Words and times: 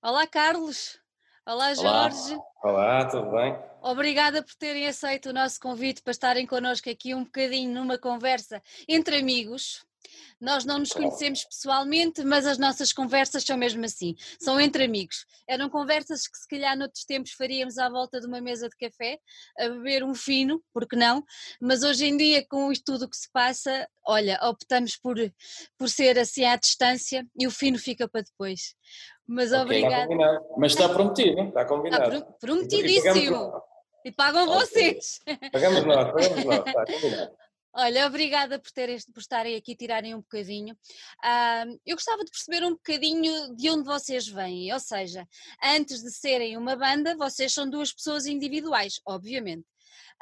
Olá, 0.00 0.28
Carlos. 0.28 0.96
Olá, 1.44 1.74
Jorge. 1.74 2.38
Olá, 2.62 3.04
tudo 3.06 3.32
bem? 3.32 3.58
Obrigada 3.82 4.44
por 4.44 4.54
terem 4.54 4.86
aceito 4.86 5.30
o 5.30 5.32
nosso 5.32 5.58
convite 5.58 6.02
para 6.02 6.12
estarem 6.12 6.46
connosco 6.46 6.88
aqui 6.88 7.12
um 7.16 7.24
bocadinho 7.24 7.74
numa 7.74 7.98
conversa 7.98 8.62
entre 8.88 9.18
amigos. 9.18 9.84
Nós 10.40 10.64
não 10.64 10.78
nos 10.78 10.92
conhecemos 10.92 11.44
pessoalmente, 11.44 12.22
mas 12.24 12.46
as 12.46 12.58
nossas 12.58 12.92
conversas 12.92 13.44
são 13.44 13.56
mesmo 13.56 13.84
assim, 13.84 14.14
são 14.40 14.60
entre 14.60 14.84
amigos. 14.84 15.26
Eram 15.48 15.68
conversas 15.68 16.28
que 16.28 16.38
se 16.38 16.46
calhar 16.46 16.76
noutros 16.76 17.04
tempos 17.04 17.32
faríamos 17.32 17.76
à 17.78 17.88
volta 17.88 18.20
de 18.20 18.26
uma 18.26 18.40
mesa 18.40 18.68
de 18.68 18.76
café, 18.76 19.18
a 19.58 19.68
beber 19.68 20.04
um 20.04 20.14
fino, 20.14 20.62
porque 20.72 20.96
não? 20.96 21.24
Mas 21.60 21.82
hoje 21.82 22.06
em 22.06 22.16
dia, 22.16 22.46
com 22.48 22.70
isto 22.70 22.84
tudo 22.84 23.08
que 23.08 23.16
se 23.16 23.30
passa, 23.32 23.88
olha, 24.06 24.38
optamos 24.42 24.96
por, 24.96 25.16
por 25.76 25.88
ser 25.88 26.18
assim 26.18 26.44
à 26.44 26.56
distância 26.56 27.26
e 27.38 27.46
o 27.46 27.50
fino 27.50 27.78
fica 27.78 28.08
para 28.08 28.22
depois. 28.22 28.74
Mas 29.26 29.48
okay, 29.48 29.60
obrigada. 29.60 30.08
Mas 30.56 30.72
está 30.72 30.88
prometido, 30.88 31.42
está 31.42 31.64
combinado. 31.64 32.16
Está 32.16 32.32
prometidíssimo. 32.40 33.52
E 34.04 34.12
pagam 34.12 34.44
okay. 34.44 34.54
vocês. 34.60 35.18
Pagamos 35.52 35.84
nós, 35.84 36.12
pagamos 36.12 36.44
nós, 36.44 36.58
está 36.66 36.86
combinado. 36.86 37.47
Olha, 37.80 38.08
obrigada 38.08 38.58
por, 38.58 38.72
terem, 38.72 38.98
por 39.14 39.20
estarem 39.20 39.54
aqui, 39.54 39.76
tirarem 39.76 40.12
um 40.12 40.20
bocadinho. 40.20 40.74
Uh, 40.74 41.78
eu 41.86 41.94
gostava 41.94 42.24
de 42.24 42.30
perceber 42.32 42.64
um 42.64 42.72
bocadinho 42.72 43.54
de 43.54 43.70
onde 43.70 43.84
vocês 43.84 44.26
vêm, 44.26 44.72
ou 44.72 44.80
seja, 44.80 45.24
antes 45.62 46.02
de 46.02 46.10
serem 46.10 46.56
uma 46.56 46.74
banda, 46.74 47.16
vocês 47.16 47.54
são 47.54 47.70
duas 47.70 47.92
pessoas 47.92 48.26
individuais, 48.26 49.00
obviamente. 49.06 49.64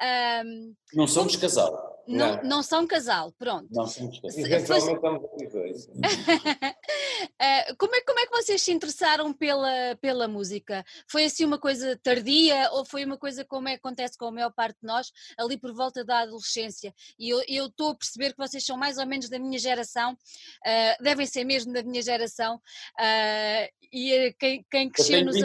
Um, 0.02 0.74
não 0.95 1.06
somos 1.06 1.32
como... 1.32 1.42
casal. 1.42 1.96
Não, 2.06 2.36
não, 2.36 2.42
não, 2.45 2.62
são 2.62 2.86
casal, 2.86 3.32
pronto. 3.32 3.66
Não 3.73 3.84
somos 3.86 4.20
casal. 4.20 4.45
Eventualmente 4.45 5.48
dois. 5.48 5.88
como, 7.78 7.96
é, 7.96 8.00
como 8.02 8.20
é 8.20 8.27
que 8.27 8.30
vocês 8.30 8.62
se 8.62 8.70
interessaram 8.70 9.32
pela, 9.32 9.96
pela 10.00 10.28
música? 10.28 10.84
Foi 11.10 11.24
assim 11.24 11.45
uma 11.45 11.59
coisa 11.59 11.98
tardia 12.00 12.70
ou 12.72 12.84
foi 12.84 13.05
uma 13.05 13.19
coisa 13.19 13.45
como 13.45 13.69
é 13.69 13.75
acontece 13.75 14.16
com 14.16 14.27
a 14.27 14.30
maior 14.30 14.53
parte 14.53 14.78
de 14.80 14.86
nós, 14.86 15.11
ali 15.36 15.58
por 15.58 15.75
volta 15.75 16.05
da 16.05 16.20
adolescência? 16.20 16.94
E 17.19 17.28
eu 17.28 17.66
estou 17.66 17.91
a 17.91 17.97
perceber 17.97 18.33
que 18.33 18.38
vocês 18.38 18.64
são 18.64 18.77
mais 18.77 18.98
ou 18.98 19.06
menos 19.06 19.28
da 19.28 19.38
minha 19.38 19.58
geração, 19.58 20.12
uh, 20.12 21.03
devem 21.03 21.27
ser 21.27 21.42
mesmo 21.44 21.72
da 21.72 21.83
minha 21.83 22.03
geração, 22.03 22.56
uh, 22.56 23.69
e 23.92 24.33
quem, 24.38 24.64
quem 24.70 24.91
cresceu 24.91 25.25
nos. 25.25 25.36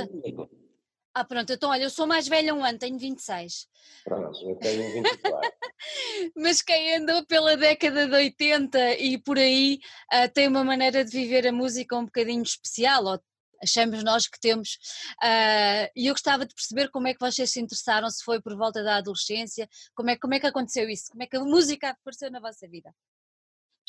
Ah, 1.13 1.25
pronto, 1.25 1.51
então 1.51 1.69
olha, 1.69 1.83
eu 1.83 1.89
sou 1.89 2.07
mais 2.07 2.27
velha 2.27 2.53
um 2.53 2.63
ano, 2.63 2.79
tenho 2.79 2.97
26. 2.97 3.67
Pronto, 4.05 4.49
eu 4.49 4.55
tenho 4.55 4.93
24. 4.93 5.51
Mas 6.37 6.61
quem 6.61 6.95
andou 6.95 7.25
pela 7.25 7.57
década 7.57 8.07
de 8.07 8.15
80 8.15 8.93
e 8.95 9.17
por 9.17 9.37
aí 9.37 9.79
uh, 10.13 10.31
tem 10.33 10.47
uma 10.47 10.63
maneira 10.63 11.03
de 11.03 11.11
viver 11.11 11.45
a 11.47 11.51
música 11.51 11.97
um 11.97 12.05
bocadinho 12.05 12.43
especial, 12.43 13.03
ou 13.05 13.19
achamos 13.61 14.03
nós 14.03 14.27
que 14.27 14.39
temos. 14.39 14.75
Uh, 15.21 15.91
e 15.95 16.07
eu 16.07 16.13
gostava 16.13 16.45
de 16.45 16.55
perceber 16.55 16.89
como 16.89 17.07
é 17.07 17.13
que 17.13 17.19
vocês 17.19 17.51
se 17.51 17.59
interessaram, 17.59 18.09
se 18.09 18.23
foi 18.23 18.41
por 18.41 18.55
volta 18.55 18.81
da 18.81 18.95
adolescência, 18.97 19.67
como 19.93 20.09
é, 20.09 20.17
como 20.17 20.33
é 20.33 20.39
que 20.39 20.47
aconteceu 20.47 20.89
isso, 20.89 21.11
como 21.11 21.23
é 21.23 21.27
que 21.27 21.35
a 21.35 21.43
música 21.43 21.89
apareceu 21.89 22.31
na 22.31 22.39
vossa 22.39 22.67
vida? 22.69 22.93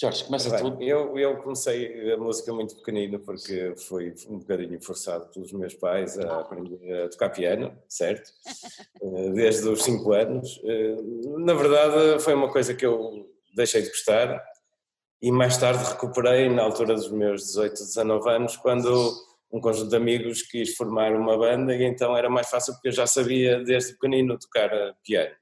Jorge, 0.03 0.25
começa 0.25 0.51
Bem, 0.51 0.59
tu. 0.59 0.83
Eu, 0.83 1.17
eu 1.17 1.37
comecei 1.37 2.13
a 2.13 2.17
música 2.17 2.53
muito 2.53 2.75
pequenino 2.75 3.21
porque 3.21 3.73
fui 3.77 4.13
um 4.29 4.41
bocadinho 4.41 4.83
forçado 4.83 5.27
pelos 5.29 5.53
meus 5.53 5.75
pais 5.75 6.19
a 6.19 6.41
aprender 6.41 7.05
a 7.05 7.09
tocar 7.09 7.31
piano, 7.31 7.73
certo? 7.89 8.29
Eh, 9.05 9.31
desde 9.31 9.69
os 9.69 9.83
5 9.83 10.13
anos. 10.13 10.61
Eh, 10.65 10.97
na 11.39 11.55
verdade 11.55 12.23
foi 12.23 12.35
uma 12.35 12.49
coisa 12.49 12.73
que 12.73 12.87
eu 12.87 13.29
deixei 13.55 13.83
de 13.83 13.89
gostar 13.89 14.41
e 15.21 15.33
mais 15.33 15.57
tarde 15.57 15.85
recuperei 15.85 16.49
na 16.49 16.63
altura 16.63 16.95
dos 16.95 17.11
meus 17.11 17.43
18, 17.47 17.73
19 17.73 18.31
anos 18.31 18.57
quando 18.57 19.13
um 19.53 19.61
conjunto 19.61 19.91
de 19.91 19.97
amigos 19.97 20.43
quis 20.43 20.77
formar 20.77 21.13
uma 21.15 21.37
banda 21.37 21.75
e 21.75 21.83
então 21.83 22.17
era 22.17 22.31
mais 22.31 22.49
fácil 22.49 22.75
porque 22.75 22.89
eu 22.89 22.93
já 22.93 23.07
sabia 23.09 23.63
desde 23.65 23.95
pequenino 23.95 24.39
tocar 24.39 24.71
piano 25.05 25.35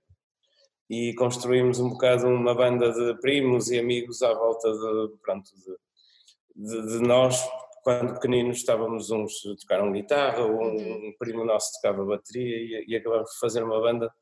e 0.91 1.15
construímos 1.15 1.79
um 1.79 1.91
bocado 1.91 2.27
uma 2.27 2.53
banda 2.53 2.93
de 2.93 3.21
primos 3.21 3.71
e 3.71 3.79
amigos 3.79 4.23
à 4.23 4.35
volta 4.35 4.73
de, 4.73 5.17
pronto, 5.23 5.49
de, 5.55 6.69
de, 6.69 6.99
de 6.99 7.07
nós. 7.07 7.41
Quando 7.85 8.15
pequeninos 8.15 8.59
estávamos 8.59 9.09
uns 9.11 9.41
tocaram 9.61 9.93
guitarra, 9.93 10.45
um, 10.45 10.59
uhum. 10.59 11.15
primo 11.19 11.45
nosso 11.45 11.73
tocava 11.75 12.05
bateria 12.05 12.57
e, 12.57 12.85
e 12.89 12.97
acabamos 12.97 13.31
de 13.31 13.39
fazer 13.39 13.63
uma 13.63 13.81
banda 13.81 14.13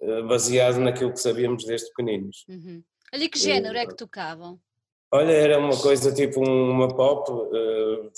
uh, 0.00 0.26
baseado 0.26 0.78
naquilo 0.80 1.12
que 1.12 1.20
sabíamos 1.20 1.64
desde 1.64 1.88
pequeninos. 1.90 2.44
Uhum. 2.48 2.82
Ali 3.12 3.28
que 3.28 3.38
género 3.38 3.76
e, 3.76 3.78
é 3.78 3.86
que 3.86 3.94
tocavam? 3.94 4.58
Olha, 5.12 5.30
era 5.30 5.58
uma 5.58 5.80
coisa 5.80 6.12
tipo 6.12 6.40
uma 6.40 6.88
pop, 6.88 7.30
uh, 7.30 8.10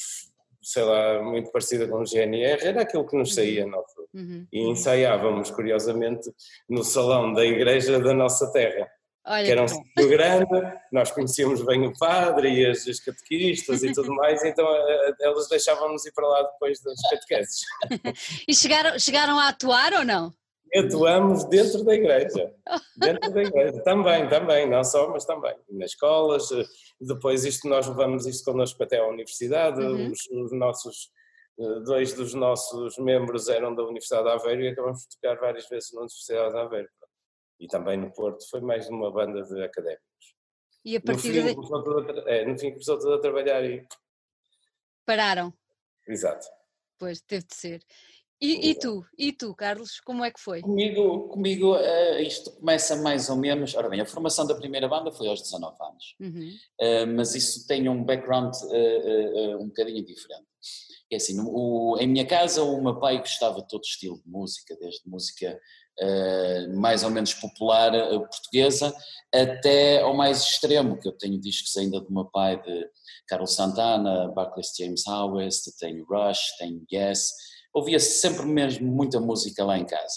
sei 0.64 0.82
lá, 0.82 1.22
muito 1.22 1.52
parecida 1.52 1.86
com 1.86 2.00
o 2.00 2.04
GNR, 2.04 2.66
era 2.66 2.82
aquilo 2.82 3.06
que 3.06 3.16
nos 3.16 3.30
uhum. 3.30 3.34
saía 3.34 3.66
na 3.66 3.76
altura. 3.76 4.08
Uhum. 4.14 4.46
E 4.52 4.60
ensaiávamos, 4.70 5.50
curiosamente, 5.50 6.30
no 6.68 6.82
salão 6.82 7.32
da 7.32 7.44
igreja 7.44 8.00
da 8.00 8.14
nossa 8.14 8.50
terra. 8.52 8.88
Olha 9.26 9.44
que 9.44 9.50
era 9.52 9.62
um 9.62 9.68
sítio 9.68 10.08
grande, 10.08 10.78
nós 10.92 11.10
conhecíamos 11.10 11.64
bem 11.64 11.86
o 11.86 11.96
padre 11.98 12.50
e 12.50 12.66
as, 12.66 12.86
as 12.86 13.00
catequistas 13.00 13.82
e 13.82 13.90
tudo 13.92 14.14
mais, 14.14 14.44
então 14.44 14.66
eh, 14.66 15.14
elas 15.20 15.48
deixavam-nos 15.48 16.04
ir 16.04 16.12
para 16.12 16.28
lá 16.28 16.42
depois 16.42 16.78
das 16.82 17.00
catequeses. 17.08 17.60
e 18.46 18.54
chegaram, 18.54 18.98
chegaram 18.98 19.38
a 19.38 19.48
atuar 19.48 19.94
ou 19.94 20.04
não? 20.04 20.30
Atuamos 20.74 21.44
dentro 21.44 21.84
da 21.84 21.94
igreja. 21.94 22.54
Dentro 22.96 23.32
da 23.32 23.42
igreja, 23.42 23.82
também, 23.82 24.28
também, 24.28 24.68
não 24.68 24.82
só, 24.82 25.08
mas 25.08 25.24
também. 25.24 25.56
Nas 25.70 25.90
escolas, 25.90 26.50
eh, 26.50 26.64
depois 27.00 27.44
isto 27.44 27.68
nós 27.68 27.86
levamos 27.86 28.26
isto 28.26 28.44
connosco 28.44 28.82
até 28.82 28.98
à 28.98 29.06
universidade, 29.06 29.80
uhum. 29.80 30.10
os, 30.10 30.26
os, 30.30 30.52
nossos, 30.52 31.10
eh, 31.58 31.80
dois 31.80 32.12
dos 32.12 32.34
nossos 32.34 32.98
membros 32.98 33.48
eram 33.48 33.74
da 33.74 33.82
Universidade 33.84 34.24
de 34.24 34.30
Aveiro 34.30 34.62
e 34.62 34.68
acabamos 34.68 35.02
de 35.02 35.08
tocar 35.10 35.38
várias 35.38 35.68
vezes 35.68 35.92
na 35.92 36.00
Universidade 36.00 36.52
de 36.52 36.58
Aveiro. 36.58 36.88
E 37.60 37.68
também 37.68 37.96
no 37.96 38.12
Porto, 38.12 38.48
foi 38.50 38.60
mais 38.60 38.88
uma 38.88 39.12
banda 39.12 39.42
de 39.42 39.62
académicos. 39.62 40.04
E 40.84 40.96
a 40.96 41.00
partir 41.00 41.28
no 41.28 41.34
fim, 41.34 41.46
de... 41.46 41.54
começou 41.54 41.98
a, 41.98 42.30
é, 42.30 42.44
no 42.44 42.58
fim 42.58 42.70
começou 42.70 42.98
tudo 42.98 43.14
a 43.14 43.20
trabalhar 43.20 43.64
e... 43.64 43.86
Pararam. 45.06 45.52
Exato. 46.06 46.46
Pois, 46.98 47.20
teve 47.20 47.44
de 47.44 47.54
ser. 47.54 47.82
E, 48.40 48.70
e, 48.70 48.74
tu, 48.74 49.04
e 49.16 49.32
tu, 49.32 49.54
Carlos, 49.54 50.00
como 50.00 50.24
é 50.24 50.30
que 50.30 50.40
foi? 50.40 50.60
Comigo, 50.60 51.28
comigo 51.28 51.76
uh, 51.76 52.20
isto 52.20 52.50
começa 52.52 52.96
mais 52.96 53.30
ou 53.30 53.36
menos. 53.36 53.74
Ora 53.74 53.88
bem, 53.88 54.00
a 54.00 54.06
formação 54.06 54.46
da 54.46 54.54
primeira 54.54 54.88
banda 54.88 55.12
foi 55.12 55.28
aos 55.28 55.40
19 55.40 55.76
anos, 55.80 56.16
uhum. 56.20 56.50
uh, 56.80 57.16
mas 57.16 57.34
isso 57.34 57.66
tem 57.66 57.88
um 57.88 58.04
background 58.04 58.54
uh, 58.54 59.62
um 59.62 59.68
bocadinho 59.68 60.04
diferente. 60.04 60.44
É 61.10 61.16
assim, 61.16 61.36
o, 61.40 61.96
em 61.98 62.08
minha 62.08 62.26
casa 62.26 62.62
o 62.64 62.82
meu 62.82 62.98
pai 62.98 63.18
gostava 63.18 63.60
de 63.60 63.68
todo 63.68 63.84
estilo 63.84 64.20
de 64.20 64.28
música, 64.28 64.76
desde 64.80 65.08
música 65.08 65.58
mais 66.76 67.04
ou 67.04 67.10
menos 67.10 67.32
popular 67.34 67.92
portuguesa 68.28 68.92
até 69.32 70.00
ao 70.00 70.12
mais 70.12 70.42
extremo, 70.42 70.98
que 70.98 71.06
eu 71.06 71.12
tenho 71.12 71.40
discos 71.40 71.76
ainda 71.76 72.00
do 72.00 72.12
meu 72.12 72.24
pai 72.24 72.60
de 72.60 72.90
Carlos 73.28 73.54
Santana, 73.54 74.26
Barclays 74.34 74.72
James 74.76 75.06
Howes, 75.06 75.62
tenho 75.78 76.04
Rush, 76.04 76.56
tenho 76.58 76.84
Yes 76.92 77.30
ouvia-se 77.74 78.20
sempre 78.20 78.46
mesmo 78.46 78.86
muita 78.90 79.20
música 79.20 79.64
lá 79.64 79.76
em 79.76 79.84
casa. 79.84 80.16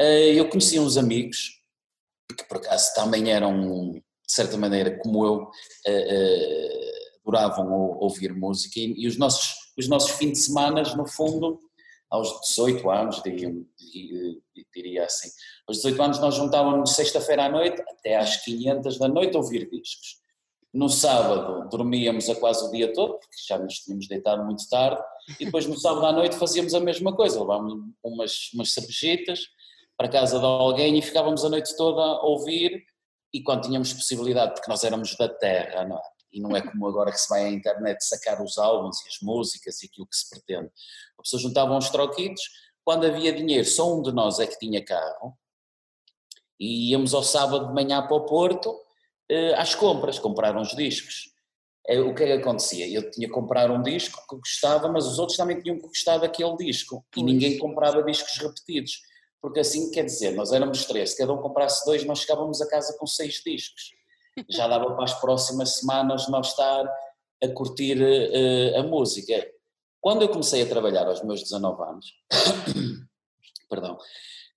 Eh, 0.00 0.34
eu 0.34 0.48
conhecia 0.48 0.80
uns 0.80 0.96
amigos, 0.96 1.60
que 2.36 2.44
por 2.48 2.56
acaso 2.56 2.94
também 2.94 3.30
eram, 3.30 3.92
de 3.92 4.02
certa 4.26 4.56
maneira, 4.56 4.98
como 4.98 5.24
eu, 5.24 5.50
eh, 5.86 6.06
eh, 6.08 6.92
adoravam 7.20 7.98
ouvir 8.00 8.34
música 8.34 8.80
e, 8.80 8.94
e 8.96 9.06
os, 9.06 9.18
nossos, 9.18 9.72
os 9.76 9.86
nossos 9.88 10.12
fins 10.12 10.32
de 10.32 10.38
semana, 10.38 10.82
no 10.96 11.06
fundo, 11.06 11.60
aos 12.10 12.40
18 12.48 12.90
anos, 12.90 13.22
diria, 13.22 13.52
diria 14.74 15.04
assim, 15.04 15.28
aos 15.66 15.78
18 15.78 16.02
anos 16.02 16.18
nós 16.20 16.34
juntávamos 16.36 16.94
sexta-feira 16.94 17.46
à 17.46 17.48
noite 17.48 17.82
até 17.88 18.16
às 18.16 18.44
500 18.44 18.98
da 18.98 19.08
noite 19.08 19.36
a 19.36 19.40
ouvir 19.40 19.68
discos. 19.68 20.20
No 20.76 20.90
sábado 20.90 21.70
dormíamos 21.70 22.28
a 22.28 22.34
quase 22.34 22.62
o 22.66 22.70
dia 22.70 22.92
todo, 22.92 23.14
porque 23.18 23.36
já 23.48 23.58
nos 23.58 23.78
tínhamos 23.78 24.06
deitado 24.06 24.44
muito 24.44 24.68
tarde, 24.68 25.02
e 25.40 25.46
depois 25.46 25.64
no 25.66 25.74
sábado 25.74 26.04
à 26.04 26.12
noite 26.12 26.36
fazíamos 26.36 26.74
a 26.74 26.80
mesma 26.80 27.16
coisa, 27.16 27.40
levávamos 27.40 27.94
umas, 28.04 28.50
umas 28.52 28.74
cervejitas 28.74 29.40
para 29.96 30.06
casa 30.06 30.38
de 30.38 30.44
alguém 30.44 30.98
e 30.98 31.00
ficávamos 31.00 31.42
a 31.46 31.48
noite 31.48 31.74
toda 31.78 32.02
a 32.02 32.26
ouvir, 32.26 32.84
e 33.32 33.42
quando 33.42 33.62
tínhamos 33.62 33.90
possibilidade, 33.94 34.52
porque 34.52 34.70
nós 34.70 34.84
éramos 34.84 35.16
da 35.16 35.30
terra, 35.30 35.86
não 35.86 35.96
é? 35.96 36.02
E 36.30 36.40
não 36.42 36.54
é 36.54 36.60
como 36.60 36.86
agora 36.86 37.10
que 37.10 37.18
se 37.18 37.28
vai 37.30 37.46
à 37.46 37.48
internet 37.48 38.04
sacar 38.04 38.42
os 38.42 38.58
álbuns 38.58 39.00
e 39.00 39.08
as 39.08 39.16
músicas 39.22 39.82
e 39.82 39.86
aquilo 39.86 40.06
que 40.06 40.14
se 40.14 40.28
pretende. 40.28 40.70
A 41.18 41.22
pessoa 41.22 41.40
juntava 41.40 41.74
uns 41.74 41.88
troquitos, 41.88 42.42
quando 42.84 43.06
havia 43.06 43.32
dinheiro, 43.32 43.64
só 43.64 43.96
um 43.96 44.02
de 44.02 44.12
nós 44.12 44.38
é 44.40 44.46
que 44.46 44.58
tinha 44.58 44.84
carro, 44.84 45.38
e 46.60 46.90
íamos 46.90 47.14
ao 47.14 47.22
sábado 47.22 47.68
de 47.68 47.72
manhã 47.72 48.06
para 48.06 48.14
o 48.14 48.26
Porto, 48.26 48.78
às 49.56 49.74
compras, 49.74 50.18
comprar 50.18 50.56
uns 50.56 50.74
discos. 50.74 51.34
Uh, 51.88 52.08
o 52.08 52.14
que 52.14 52.24
é 52.24 52.26
que 52.26 52.32
acontecia? 52.32 52.88
Eu 52.88 53.10
tinha 53.10 53.28
que 53.28 53.32
comprar 53.32 53.70
um 53.70 53.80
disco 53.80 54.20
que 54.28 54.36
gostava, 54.36 54.88
mas 54.88 55.06
os 55.06 55.18
outros 55.18 55.36
também 55.36 55.60
tinham 55.60 55.76
que 55.76 55.86
gostar 55.86 56.18
daquele 56.18 56.56
disco 56.56 57.04
e 57.16 57.22
ninguém 57.22 57.58
comprava 57.58 58.02
discos 58.02 58.36
repetidos. 58.38 59.02
Porque 59.40 59.60
assim, 59.60 59.90
quer 59.92 60.04
dizer, 60.04 60.32
nós 60.32 60.52
éramos 60.52 60.84
três, 60.86 61.10
se 61.10 61.18
cada 61.18 61.32
um 61.32 61.40
comprasse 61.40 61.84
dois, 61.84 62.04
nós 62.04 62.20
chegávamos 62.20 62.60
a 62.60 62.68
casa 62.68 62.96
com 62.98 63.06
seis 63.06 63.40
discos. 63.44 63.92
Já 64.50 64.66
dava 64.68 64.94
para 64.94 65.04
as 65.04 65.14
próximas 65.20 65.76
semanas 65.76 66.28
nós 66.28 66.48
estar 66.48 66.84
a 67.42 67.48
curtir 67.48 67.98
uh, 68.02 68.80
a 68.80 68.82
música. 68.82 69.46
Quando 70.00 70.22
eu 70.22 70.28
comecei 70.28 70.62
a 70.62 70.66
trabalhar 70.66 71.06
aos 71.06 71.22
meus 71.22 71.42
19 71.42 71.82
anos, 71.82 72.06
perdão, 73.70 73.96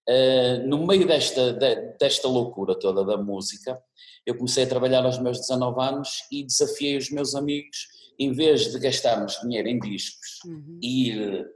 uh, 0.09 0.67
no 0.67 0.85
meio 0.85 1.07
desta, 1.07 1.53
de, 1.53 1.75
desta 1.99 2.27
loucura 2.27 2.77
toda 2.77 3.05
da 3.05 3.17
música, 3.17 3.81
eu 4.25 4.35
comecei 4.35 4.63
a 4.63 4.69
trabalhar 4.69 5.05
aos 5.05 5.19
meus 5.19 5.39
19 5.39 5.81
anos 5.81 6.23
e 6.31 6.43
desafiei 6.43 6.97
os 6.97 7.09
meus 7.09 7.35
amigos, 7.35 7.87
em 8.17 8.33
vez 8.33 8.71
de 8.71 8.79
gastarmos 8.79 9.39
dinheiro 9.41 9.67
em 9.69 9.79
discos 9.79 10.39
uhum. 10.45 10.79
e 10.81 11.09
ir 11.09 11.47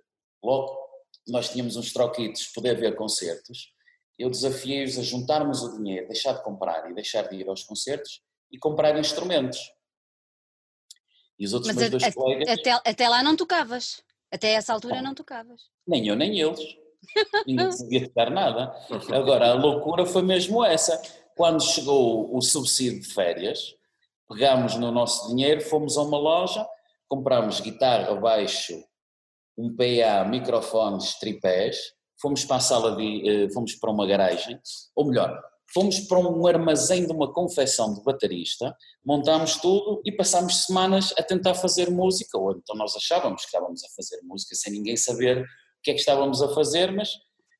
logo, 0.43 0.77
nós 1.27 1.49
tínhamos 1.49 1.75
uns 1.75 1.91
troquitos, 1.91 2.47
poder 2.47 2.79
ver 2.79 2.95
concertos, 2.95 3.73
eu 4.17 4.29
desafiei-os 4.29 4.97
a 4.97 5.01
juntarmos 5.01 5.63
o 5.63 5.77
dinheiro, 5.77 6.07
deixar 6.07 6.33
de 6.33 6.43
comprar 6.43 6.89
e 6.89 6.93
deixar 6.93 7.23
de 7.23 7.35
ir 7.35 7.47
aos 7.47 7.63
concertos 7.63 8.21
e 8.51 8.57
comprar 8.57 8.97
instrumentos. 8.97 9.59
E 11.39 11.45
os 11.45 11.53
outros 11.53 11.73
Mas 11.73 11.89
meus 11.89 12.03
a, 12.03 12.07
dois 12.07 12.15
colegas. 12.15 12.49
Até, 12.49 12.71
até 12.71 13.09
lá 13.09 13.23
não 13.23 13.35
tocavas. 13.35 14.01
Até 14.31 14.53
essa 14.53 14.73
altura 14.73 15.01
não 15.01 15.13
tocavas. 15.13 15.63
Nem 15.85 16.07
eu, 16.07 16.15
nem 16.15 16.39
eles. 16.39 16.59
Ninguém 17.45 17.71
sabia 17.71 18.07
tocar 18.07 18.29
nada. 18.29 18.73
Agora, 19.11 19.51
a 19.51 19.53
loucura 19.53 20.05
foi 20.05 20.21
mesmo 20.21 20.63
essa. 20.63 21.01
Quando 21.35 21.63
chegou 21.63 22.35
o 22.35 22.41
subsídio 22.41 23.01
de 23.01 23.07
férias, 23.07 23.75
pegámos 24.29 24.75
no 24.75 24.91
nosso 24.91 25.29
dinheiro, 25.29 25.61
fomos 25.61 25.97
a 25.97 26.01
uma 26.01 26.17
loja, 26.17 26.65
comprámos 27.07 27.59
guitarra, 27.59 28.15
baixo, 28.15 28.83
um 29.57 29.75
PA, 29.75 30.25
microfones, 30.29 31.17
tripés, 31.19 31.77
fomos 32.21 32.45
para 32.45 32.57
a 32.57 32.59
sala 32.59 32.95
de, 32.95 33.29
eh, 33.29 33.49
fomos 33.49 33.75
para 33.75 33.91
uma 33.91 34.07
garagem, 34.07 34.59
ou 34.95 35.05
melhor, 35.05 35.39
fomos 35.73 35.99
para 36.01 36.19
um 36.19 36.45
armazém 36.47 37.05
de 37.05 37.11
uma 37.11 37.31
confecção 37.33 37.93
de 37.93 38.03
baterista, 38.03 38.75
montámos 39.03 39.57
tudo 39.57 40.01
e 40.05 40.11
passámos 40.11 40.65
semanas 40.65 41.13
a 41.17 41.23
tentar 41.23 41.55
fazer 41.55 41.89
música, 41.89 42.37
ou 42.37 42.51
então 42.51 42.75
nós 42.75 42.95
achávamos 42.95 43.41
que 43.41 43.47
estávamos 43.47 43.83
a 43.83 43.89
fazer 43.95 44.21
música 44.23 44.55
sem 44.55 44.71
ninguém 44.71 44.95
saber 44.95 45.45
que 45.83 45.91
é 45.91 45.93
que 45.93 45.99
estávamos 45.99 46.41
a 46.41 46.53
fazer, 46.53 46.91
mas 46.91 47.09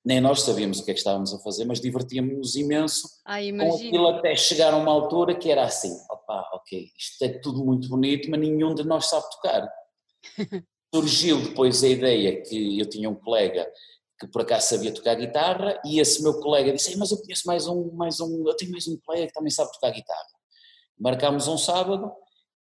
nem 0.06 0.20
nós 0.20 0.42
sabíamos 0.42 0.80
o 0.80 0.86
que 0.86 0.92
é 0.92 0.94
que 0.94 1.00
estávamos 1.00 1.34
a 1.34 1.40
fazer, 1.40 1.66
mas 1.66 1.80
divertíamos-nos 1.80 2.56
imenso 2.56 3.08
ah, 3.26 3.38
com 3.40 3.76
aquilo 3.76 4.08
até 4.08 4.36
chegar 4.36 4.74
a 4.74 4.78
uma 4.78 4.92
altura 4.92 5.36
que 5.36 5.50
era 5.50 5.64
assim, 5.64 5.94
opá, 6.10 6.50
ok, 6.54 6.90
isto 6.98 7.24
é 7.24 7.30
tudo 7.40 7.64
muito 7.64 7.88
bonito, 7.88 8.30
mas 8.30 8.40
nenhum 8.40 8.76
de 8.76 8.84
nós 8.84 9.08
sabe 9.08 9.26
tocar. 9.32 9.70
Surgiu 10.94 11.42
depois 11.42 11.84
a 11.84 11.88
ideia 11.88 12.42
que 12.42 12.80
eu 12.80 12.88
tinha 12.88 13.10
um 13.10 13.16
colega 13.16 13.68
que 14.20 14.28
por 14.28 14.42
acaso 14.42 14.70
sabia 14.70 14.94
tocar 14.94 15.16
guitarra, 15.16 15.80
e 15.86 16.00
esse 16.00 16.22
meu 16.24 16.40
colega 16.40 16.72
disse, 16.72 16.98
mas 16.98 17.12
eu 17.12 17.18
conheço 17.18 17.44
mais 17.46 17.68
um, 17.68 17.92
mais 17.94 18.20
um, 18.20 18.48
eu 18.48 18.56
tenho 18.56 18.72
mais 18.72 18.88
um 18.88 18.98
colega 19.06 19.28
que 19.28 19.34
também 19.34 19.50
sabe 19.50 19.72
tocar 19.74 19.92
guitarra. 19.92 20.28
Marcámos 20.98 21.48
um 21.48 21.58
sábado 21.58 22.12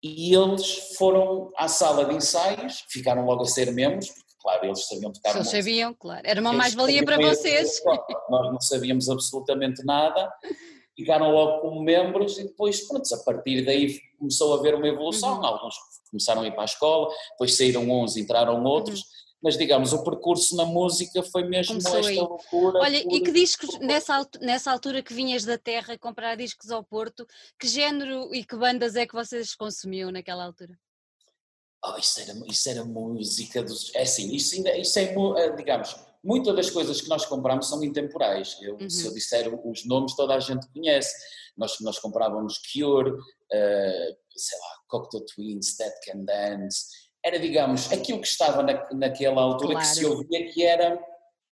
e 0.03 0.35
eles 0.35 0.95
foram 0.97 1.51
à 1.55 1.67
sala 1.67 2.05
de 2.05 2.15
ensaios, 2.15 2.83
ficaram 2.89 3.25
logo 3.25 3.43
a 3.43 3.45
ser 3.45 3.71
membros, 3.71 4.09
claro, 4.45 4.65
eles 4.65 4.88
sabiam 4.88 5.12
tocar 5.12 5.36
Eles 5.36 5.50
sabiam, 5.50 5.94
claro, 5.95 6.21
era 6.24 6.39
uma 6.39 6.53
mais-valia 6.53 7.03
para 7.03 7.18
vocês. 7.18 7.81
Nós 8.30 8.53
não 8.53 8.62
sabíamos 8.62 9.09
absolutamente 9.09 9.83
nada, 9.83 10.31
ficaram 10.95 11.31
logo 11.31 11.62
como 11.62 11.81
membros 11.81 12.38
e 12.38 12.44
depois, 12.44 12.88
pronto, 12.88 13.12
a 13.12 13.24
partir 13.24 13.65
daí 13.65 14.00
começou 14.19 14.53
a 14.53 14.59
haver 14.59 14.75
uma 14.75 14.88
evolução, 14.88 15.39
uhum. 15.39 15.45
alguns 15.45 15.75
começaram 16.12 16.44
a 16.44 16.47
ir 16.47 16.51
para 16.51 16.62
a 16.62 16.65
escola, 16.65 17.09
depois 17.31 17.57
saíram 17.57 17.89
uns, 17.89 18.15
entraram 18.15 18.63
outros, 18.63 19.00
uhum 19.00 19.25
mas 19.44 19.59
digamos, 19.59 19.94
o 19.94 20.03
percurso 20.03 20.56
na 20.56 20.65
música 20.65 21.21
foi 21.21 21.44
mesmo 21.44 21.75
Começou 21.75 22.00
esta 22.00 22.09
aí. 22.09 22.18
loucura. 22.18 22.80
Olha, 22.80 23.03
por, 23.03 23.13
e 23.13 23.21
que 23.21 23.31
discos, 23.31 23.69
por... 23.69 23.80
nessa, 23.80 24.27
nessa 24.41 24.71
altura 24.71 25.03
que 25.03 25.13
vinhas 25.13 25.45
da 25.45 25.56
terra 25.56 25.95
comprar 26.00 26.36
discos 26.36 26.71
ao 26.71 26.83
Porto, 26.83 27.27
que 27.59 27.68
género 27.68 28.33
e 28.33 28.44
que 28.44 28.56
bandas 28.56 28.95
é 28.95 29.06
que 29.06 29.13
vocês 29.13 29.53
consumiam 29.53 30.09
naquela 30.09 30.44
altura? 30.44 30.75
Oh, 31.87 31.97
isso, 31.97 32.19
era, 32.21 32.33
isso 32.47 32.69
era 32.69 32.83
música 32.83 33.63
dos. 33.63 33.93
É 33.93 34.01
assim, 34.01 34.33
isso, 34.33 34.55
ainda, 34.55 34.75
isso 34.77 34.97
é, 34.97 35.03
eh, 35.03 35.55
digamos, 35.55 35.95
muitas 36.23 36.55
das 36.55 36.69
coisas 36.69 37.01
que 37.01 37.09
nós 37.09 37.25
compramos 37.25 37.67
são 37.67 37.83
intemporais. 37.83 38.57
Eu, 38.61 38.77
uhum. 38.77 38.89
Se 38.89 39.05
eu 39.05 39.13
disser 39.13 39.47
os 39.53 39.85
nomes, 39.85 40.15
toda 40.15 40.35
a 40.35 40.39
gente 40.39 40.67
conhece. 40.73 41.13
Nós, 41.57 41.79
nós 41.79 41.99
comprávamos 41.99 42.59
Cure, 42.73 43.11
uh, 43.11 44.17
sei 44.35 44.59
lá, 44.59 44.75
Cocktail 44.89 45.25
Twins, 45.25 45.77
Dead 45.77 45.93
Can 46.05 46.25
Dance 46.25 47.05
era, 47.25 47.39
digamos, 47.39 47.91
aquilo 47.91 48.21
que 48.21 48.27
estava 48.27 48.61
na, 48.61 48.88
naquela 48.93 49.41
altura 49.41 49.71
claro. 49.71 49.88
que 49.88 49.95
se 49.95 50.05
ouvia 50.05 50.53
que 50.53 50.63
era, 50.63 51.03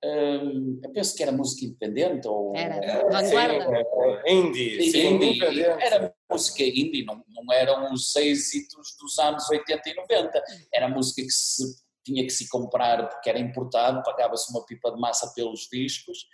hum, 0.04 0.80
eu 0.82 0.90
penso 0.90 1.16
que 1.16 1.22
era 1.22 1.30
música 1.30 1.64
independente 1.64 2.26
ou... 2.26 2.56
Era, 2.56 3.08
vanguarda. 3.08 3.84
Indie. 4.26 4.90
Sim, 4.90 5.14
indie. 5.14 5.62
Era 5.64 6.12
música 6.30 6.62
indie, 6.62 7.04
não, 7.04 7.24
não 7.28 7.52
eram 7.52 7.92
os 7.92 8.14
êxitos 8.16 8.96
dos 8.98 9.18
anos 9.18 9.48
80 9.48 9.88
e 9.88 9.94
90, 9.94 10.42
era 10.72 10.88
música 10.88 11.22
que 11.22 11.30
se 11.30 11.64
tinha 12.04 12.24
que 12.24 12.30
se 12.30 12.48
comprar 12.48 13.08
porque 13.08 13.28
era 13.28 13.38
importado, 13.38 14.02
pagava-se 14.02 14.50
uma 14.50 14.64
pipa 14.64 14.90
de 14.90 15.00
massa 15.00 15.32
pelos 15.34 15.68
discos, 15.70 16.26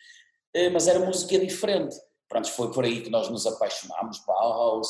eh, 0.54 0.70
mas 0.70 0.87
era 0.88 0.98
música 0.98 1.38
diferente. 1.38 1.96
Pronto, 2.28 2.50
foi 2.50 2.72
por 2.72 2.84
aí 2.84 3.02
que 3.02 3.10
nós 3.10 3.28
nos 3.31 3.46
apaixonámos, 3.46 4.25
Bauhaus, 4.26 4.88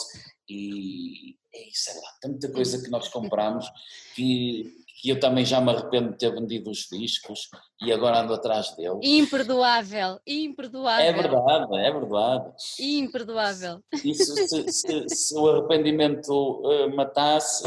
e, 0.49 1.33
e 1.53 1.71
sei 1.73 1.95
lá, 1.95 2.11
tanta 2.21 2.51
coisa 2.51 2.83
que 2.83 2.91
nós 2.91 3.09
compramos 3.09 3.67
que, 4.15 4.73
que 4.97 5.11
eu 5.11 5.21
também 5.21 5.45
já 5.45 5.61
me 5.61 5.71
arrependo 5.71 6.13
de 6.13 6.19
ter 6.19 6.33
vendido 6.33 6.71
os 6.71 6.87
discos 6.91 7.51
e 7.83 7.93
agora 7.93 8.21
ando 8.21 8.33
atrás 8.33 8.75
deles. 8.75 8.99
Imperdoável, 9.03 10.19
imperdoável. 10.27 11.05
É 11.05 11.13
verdade, 11.13 11.77
é 11.77 11.93
verdade. 11.93 12.53
Imperdoável. 12.81 13.81
Isso, 14.03 14.35
se, 14.35 14.73
se, 14.73 15.09
se 15.09 15.39
o 15.39 15.49
arrependimento 15.49 16.31
uh, 16.31 16.97
matasse, 16.97 17.65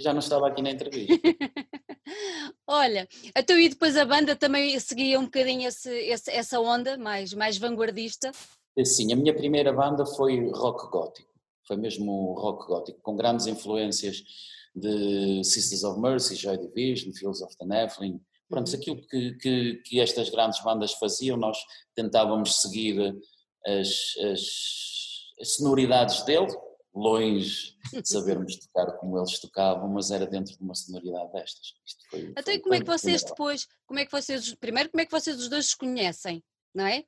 já 0.00 0.12
não 0.12 0.18
estava 0.18 0.48
aqui 0.48 0.62
na 0.62 0.70
entrevista. 0.70 1.14
Olha, 2.66 3.08
então 3.36 3.58
e 3.58 3.68
depois 3.68 3.96
a 3.96 4.04
banda 4.04 4.34
também 4.34 4.78
seguia 4.80 5.20
um 5.20 5.24
bocadinho 5.24 5.68
esse, 5.68 5.90
esse, 5.90 6.30
essa 6.30 6.60
onda 6.60 6.98
mais, 6.98 7.32
mais 7.32 7.56
vanguardista? 7.56 8.32
Sim, 8.84 9.12
a 9.12 9.16
minha 9.16 9.34
primeira 9.34 9.72
banda 9.72 10.04
foi 10.04 10.50
rock 10.50 10.90
gótico 10.90 11.34
foi 11.66 11.76
mesmo 11.76 12.34
rock 12.34 12.66
gótico, 12.66 13.00
com 13.00 13.16
grandes 13.16 13.46
influências 13.46 14.22
de 14.74 15.42
Sisters 15.44 15.84
of 15.84 16.00
Mercy, 16.00 16.34
Joy 16.34 16.58
Division, 16.58 17.12
Fields 17.12 17.40
of 17.40 17.56
the 17.58 17.64
Nephilim, 17.64 18.20
pronto, 18.48 18.68
uhum. 18.68 18.78
aquilo 18.78 19.06
que, 19.06 19.34
que, 19.34 19.74
que, 19.84 20.00
estas 20.00 20.28
grandes 20.30 20.62
bandas 20.62 20.92
faziam, 20.94 21.36
nós 21.36 21.58
tentávamos 21.94 22.60
seguir 22.60 23.16
as, 23.66 23.88
as, 24.32 24.40
as 25.40 25.54
sonoridades 25.56 26.22
dele, 26.22 26.48
longe 26.94 27.74
de 27.92 28.08
sabermos 28.08 28.56
tocar 28.56 28.92
como 28.98 29.18
eles 29.18 29.38
tocavam, 29.40 29.88
mas 29.88 30.10
era 30.10 30.26
dentro 30.26 30.56
de 30.56 30.62
uma 30.62 30.74
sonoridade 30.74 31.32
destas. 31.32 31.74
Foi, 32.10 32.32
Até 32.36 32.52
foi, 32.52 32.58
como 32.60 32.74
é 32.74 32.80
que 32.80 32.86
vocês 32.86 33.22
depois, 33.24 33.68
como 33.86 34.00
é 34.00 34.06
que 34.06 34.12
vocês, 34.12 34.54
primeiro 34.54 34.90
como 34.90 35.00
é 35.00 35.04
que 35.04 35.10
vocês 35.10 35.38
os 35.38 35.48
dois 35.48 35.66
se 35.66 35.76
conhecem? 35.76 36.42
não 36.74 36.86
é? 36.86 37.04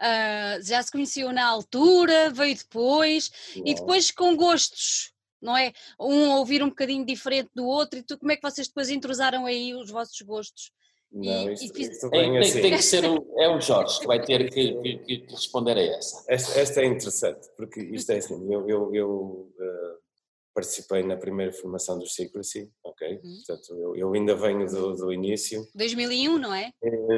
Uh, 0.00 0.62
já 0.62 0.82
se 0.82 0.90
conheciam 0.90 1.30
na 1.30 1.46
altura, 1.46 2.30
veio 2.30 2.56
depois, 2.56 3.30
e 3.54 3.74
depois 3.74 4.10
com 4.10 4.34
gostos, 4.34 5.12
não 5.40 5.56
é? 5.56 5.72
Um 5.98 6.30
ouvir 6.32 6.62
um 6.62 6.68
bocadinho 6.68 7.04
diferente 7.04 7.50
do 7.54 7.66
outro, 7.66 7.98
e 7.98 8.02
tu, 8.02 8.18
como 8.18 8.32
é 8.32 8.36
que 8.36 8.42
vocês 8.42 8.68
depois 8.68 8.90
entrosaram 8.90 9.46
aí 9.46 9.74
os 9.74 9.90
vossos 9.90 10.20
gostos? 10.22 10.72
Não, 11.12 11.50
e, 11.50 11.56
tem, 11.72 12.38
assim. 12.38 12.60
tem, 12.62 12.70
que 12.76 12.82
ser 12.82 13.04
o, 13.04 13.26
é 13.36 13.48
o 13.48 13.60
Jorge 13.60 13.98
que 13.98 14.06
vai 14.06 14.22
ter 14.24 14.48
que, 14.48 14.74
que, 14.80 14.98
que 14.98 15.26
responder 15.28 15.76
a 15.76 15.82
essa. 15.82 16.24
Esta, 16.28 16.60
esta, 16.60 16.80
é 16.82 16.86
interessante, 16.86 17.48
porque 17.56 17.80
isto 17.80 18.12
é 18.12 18.18
assim, 18.18 18.52
eu, 18.52 18.68
eu, 18.68 18.94
eu 18.94 19.10
uh, 19.10 19.98
participei 20.54 21.02
na 21.02 21.16
primeira 21.16 21.52
formação 21.52 21.98
do 21.98 22.06
Secrecy, 22.06 22.70
ok? 22.84 23.08
Uhum. 23.24 23.42
Portanto, 23.44 23.76
eu, 23.76 23.96
eu, 23.96 24.12
ainda 24.12 24.36
venho 24.36 24.64
do, 24.66 24.94
do, 24.94 25.12
início. 25.12 25.66
2001, 25.74 26.38
não 26.38 26.54
é? 26.54 26.70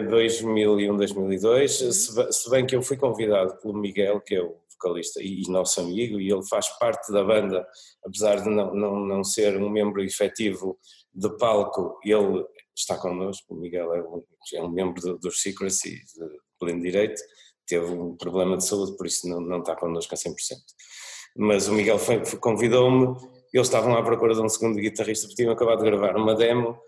2001, 0.09 0.97
2002, 0.97 1.81
uhum. 1.83 1.93
se, 1.93 2.33
se, 2.33 2.51
bem 2.51 2.65
que 2.65 2.75
eu 2.75 2.81
fui 2.81 2.97
convidado 2.97 3.59
pelo 3.59 3.75
Miguel, 3.75 4.23
que 4.23 4.37
é 4.37 4.43
o 4.43 4.57
vocalista 4.83 5.23
e, 5.23 5.43
e, 5.43 5.51
nosso 5.51 5.81
amigo, 5.81 6.21
e 6.21 6.31
ele 6.31 6.45
faz 6.49 6.69
parte 6.79 7.13
da 7.13 7.23
banda, 7.23 7.67
apesar 8.05 8.43
de 8.43 8.49
não, 8.49 8.75
não, 8.75 9.07
não 9.07 9.25
ser 9.25 9.57
um 9.57 9.71
membro 9.71 10.03
efetivo 10.03 10.79
de 11.15 11.29
palco, 11.37 11.99
ele 12.05 12.45
está 12.77 12.97
connosco, 12.97 13.55
o 13.55 13.59
Miguel 13.59 13.95
é 13.95 14.03
um, 14.03 14.25
é 14.55 14.63
um 14.63 14.71
membro 14.71 15.01
do, 15.01 15.19
do 15.19 15.31
Secrecy, 15.31 15.91
de 15.91 16.39
pleno 16.59 16.83
direito, 16.83 17.21
teve 17.67 17.87
um 17.87 18.17
problema 18.17 18.57
de 18.57 18.67
saúde, 18.67 18.97
por 18.97 19.07
isso 19.07 19.29
não, 19.29 19.41
não 19.41 19.61
está 19.61 19.77
connosco 19.77 20.15
a 20.15 20.17
100% 20.17 20.35
mas 21.37 21.69
o 21.69 21.73
Miguel 21.73 21.99
convidou-me, 22.41 23.17
eles 23.53 23.67
estavam 23.67 23.97
à 23.97 24.03
procura 24.03 24.35
de 24.35 24.41
um 24.41 24.49
segundo 24.49 24.77
guitarrista, 24.77 25.27
porque 25.27 25.43
tinham 25.43 25.53
acabado 25.53 25.79
de 25.79 25.91
gravar 25.91 26.17
uma 26.17 26.35
demo, 26.35 26.79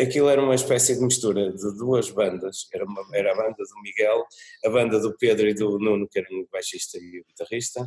aquilo 0.00 0.28
era 0.28 0.42
uma 0.42 0.54
espécie 0.54 0.94
de 0.94 1.00
mistura 1.00 1.52
de 1.52 1.76
duas 1.76 2.10
bandas, 2.10 2.68
era, 2.72 2.84
uma, 2.84 3.02
era 3.14 3.32
a 3.32 3.36
banda 3.36 3.56
do 3.56 3.82
Miguel, 3.82 4.24
a 4.64 4.70
banda 4.70 5.00
do 5.00 5.16
Pedro 5.16 5.48
e 5.48 5.54
do 5.54 5.78
Nuno, 5.78 6.08
que 6.08 6.18
eram 6.18 6.40
o 6.40 6.48
baixista 6.52 6.98
e 6.98 7.20
o 7.20 7.24
guitarrista, 7.26 7.86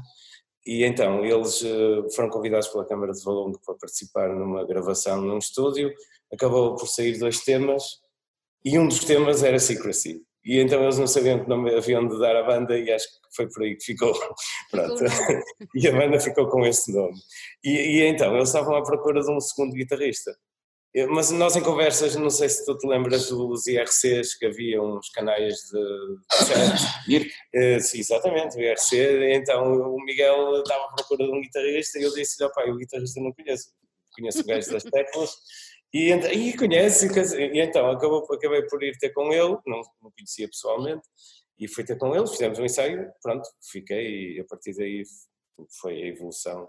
e 0.66 0.84
então 0.84 1.26
eles 1.26 1.64
eh, 1.64 2.10
foram 2.16 2.30
convidados 2.30 2.70
pela 2.70 2.88
Câmara 2.88 3.12
de 3.12 3.24
Valongo 3.24 3.60
para 3.66 3.76
participar 3.76 4.30
numa 4.30 4.66
gravação 4.66 5.22
num 5.22 5.38
estúdio, 5.38 5.94
acabou 6.32 6.76
por 6.76 6.88
sair 6.88 7.18
dois 7.20 7.42
temas, 7.42 7.84
e 8.64 8.80
um 8.80 8.88
dos 8.88 9.04
temas 9.04 9.44
era 9.44 9.60
Secrecy. 9.60 10.22
E 10.46 10.60
então 10.60 10.82
eles 10.84 10.98
não 10.98 11.08
sabiam 11.08 11.42
que 11.42 11.50
nome 11.50 11.74
haviam 11.74 12.06
de 12.08 12.20
dar 12.20 12.36
à 12.36 12.44
banda 12.44 12.78
e 12.78 12.92
acho 12.92 13.08
que 13.08 13.36
foi 13.36 13.50
por 13.50 13.64
aí 13.64 13.76
que 13.76 13.86
ficou. 13.86 14.14
Pronto. 14.72 15.04
e 15.76 15.88
a 15.88 15.92
banda 15.92 16.20
ficou 16.20 16.50
com 16.50 16.66
esse 16.66 16.94
nome. 16.94 17.18
E, 17.64 17.70
e, 17.70 18.02
então 18.04 18.36
eles 18.36 18.50
estavam 18.50 18.76
à 18.76 18.84
procura 18.84 19.22
de 19.22 19.32
um 19.32 19.40
segundo 19.40 19.74
guitarrista. 19.74 20.36
Mas 21.10 21.32
nós 21.32 21.56
em 21.56 21.64
conversas, 21.64 22.16
não 22.16 22.30
sei 22.30 22.48
se 22.48 22.64
tu 22.66 22.78
te 22.78 22.86
lembras 22.86 23.30
dos 23.30 23.66
IRCs, 23.66 24.36
que 24.36 24.46
havia 24.46 24.80
uns 24.80 25.10
canais 25.10 25.56
de 25.56 26.46
chat. 26.46 27.10
uh, 27.78 27.80
sim, 27.82 28.00
exatamente, 28.00 28.58
o 28.58 28.62
IRC. 28.62 29.34
Então 29.34 29.96
o 29.96 30.04
Miguel 30.06 30.62
estava 30.62 30.86
à 30.86 30.94
procura 30.94 31.26
de 31.26 31.32
um 31.32 31.42
guitarrista 31.42 31.98
e 31.98 32.04
eu 32.04 32.14
disse-lhe, 32.14 32.48
pai, 32.54 32.70
o 32.70 32.78
guitarrista 32.78 33.20
não 33.20 33.34
conheço. 33.34 33.74
Conheço 34.16 34.42
o 34.42 34.46
gajo 34.46 34.72
das 34.72 34.84
teclas. 34.84 35.32
E, 35.92 36.12
e 36.12 36.58
conhece, 36.58 37.08
e 37.08 37.60
então 37.60 37.90
acabou, 37.90 38.24
acabei 38.32 38.64
por 38.64 38.84
ir 38.84 38.96
ter 38.98 39.12
com 39.12 39.32
ele, 39.32 39.58
não, 39.66 39.82
não 40.02 40.12
conhecia 40.12 40.48
pessoalmente, 40.48 41.04
e 41.60 41.68
fui 41.68 41.84
ter 41.84 41.98
com 41.98 42.16
ele, 42.16 42.28
fizemos 42.28 42.58
um 42.58 42.66
ensaio, 42.66 43.12
pronto, 43.22 43.48
fiquei 43.72 44.38
e 44.38 44.40
a 44.40 44.46
partir 44.46 44.76
daí 44.76 45.04
foi 45.80 46.02
a 46.02 46.08
evolução. 46.08 46.68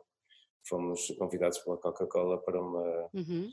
Fomos 0.67 1.09
convidados 1.19 1.59
pela 1.59 1.79
Coca-Cola 1.79 2.43
para 2.43 2.61
uma, 2.61 3.09
uhum 3.15 3.51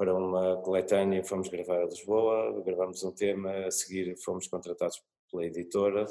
para 0.00 0.16
uma 0.16 0.56
coletânea, 0.62 1.22
fomos 1.22 1.50
gravar 1.50 1.82
a 1.82 1.84
Lisboa, 1.84 2.62
gravamos 2.64 3.04
um 3.04 3.12
tema, 3.12 3.66
a 3.66 3.70
seguir 3.70 4.16
fomos 4.16 4.48
contratados 4.48 4.98
pela 5.30 5.44
editora 5.44 6.06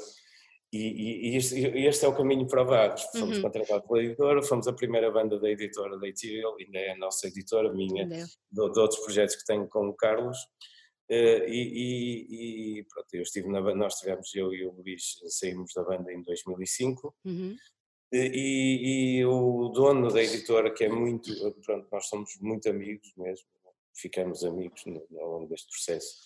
e, 0.72 1.32
e, 1.32 1.36
este, 1.36 1.58
este, 1.58 2.04
é 2.04 2.08
o 2.08 2.16
caminho 2.16 2.46
para 2.46 2.62
Vagos. 2.62 3.02
Fomos 3.10 3.38
uhum. 3.38 3.42
contratados 3.42 3.88
pela 3.88 4.04
editora, 4.04 4.42
fomos 4.44 4.68
a 4.68 4.72
primeira 4.72 5.10
banda 5.10 5.40
da 5.40 5.50
editora 5.50 5.98
da 5.98 6.06
Ethereal, 6.06 6.54
ainda 6.60 6.78
é 6.78 6.92
a 6.92 6.96
nossa 6.98 7.26
editora, 7.26 7.72
minha, 7.72 8.06
de, 8.06 8.24
de, 8.52 8.60
outros 8.60 9.00
projetos 9.00 9.34
que 9.34 9.44
tenho 9.44 9.66
com 9.66 9.88
o 9.88 9.94
Carlos. 9.94 10.38
Uh, 11.10 11.42
e, 11.48 12.78
e, 12.78 12.84
pronto, 12.84 13.12
eu 13.12 13.22
estive 13.22 13.48
na 13.48 13.60
nós 13.74 13.94
tivemos, 13.96 14.32
eu 14.36 14.54
e 14.54 14.64
o 14.64 14.70
Luís 14.70 15.18
saímos 15.26 15.72
da 15.74 15.82
banda 15.82 16.12
em 16.12 16.22
2005. 16.22 17.12
Uhum. 17.24 17.56
E, 18.12 19.18
e, 19.18 19.24
o 19.24 19.68
dono 19.70 20.12
da 20.12 20.22
editora, 20.22 20.72
que 20.72 20.84
é 20.84 20.88
muito, 20.88 21.32
pronto, 21.64 21.88
nós 21.90 22.06
somos 22.06 22.38
muito 22.40 22.68
amigos 22.68 23.12
mesmo, 23.16 23.46
ficamos 23.94 24.44
amigos 24.44 24.84
no, 24.86 25.06
ao 25.18 25.30
longo 25.32 25.48
deste 25.48 25.68
processo. 25.68 26.16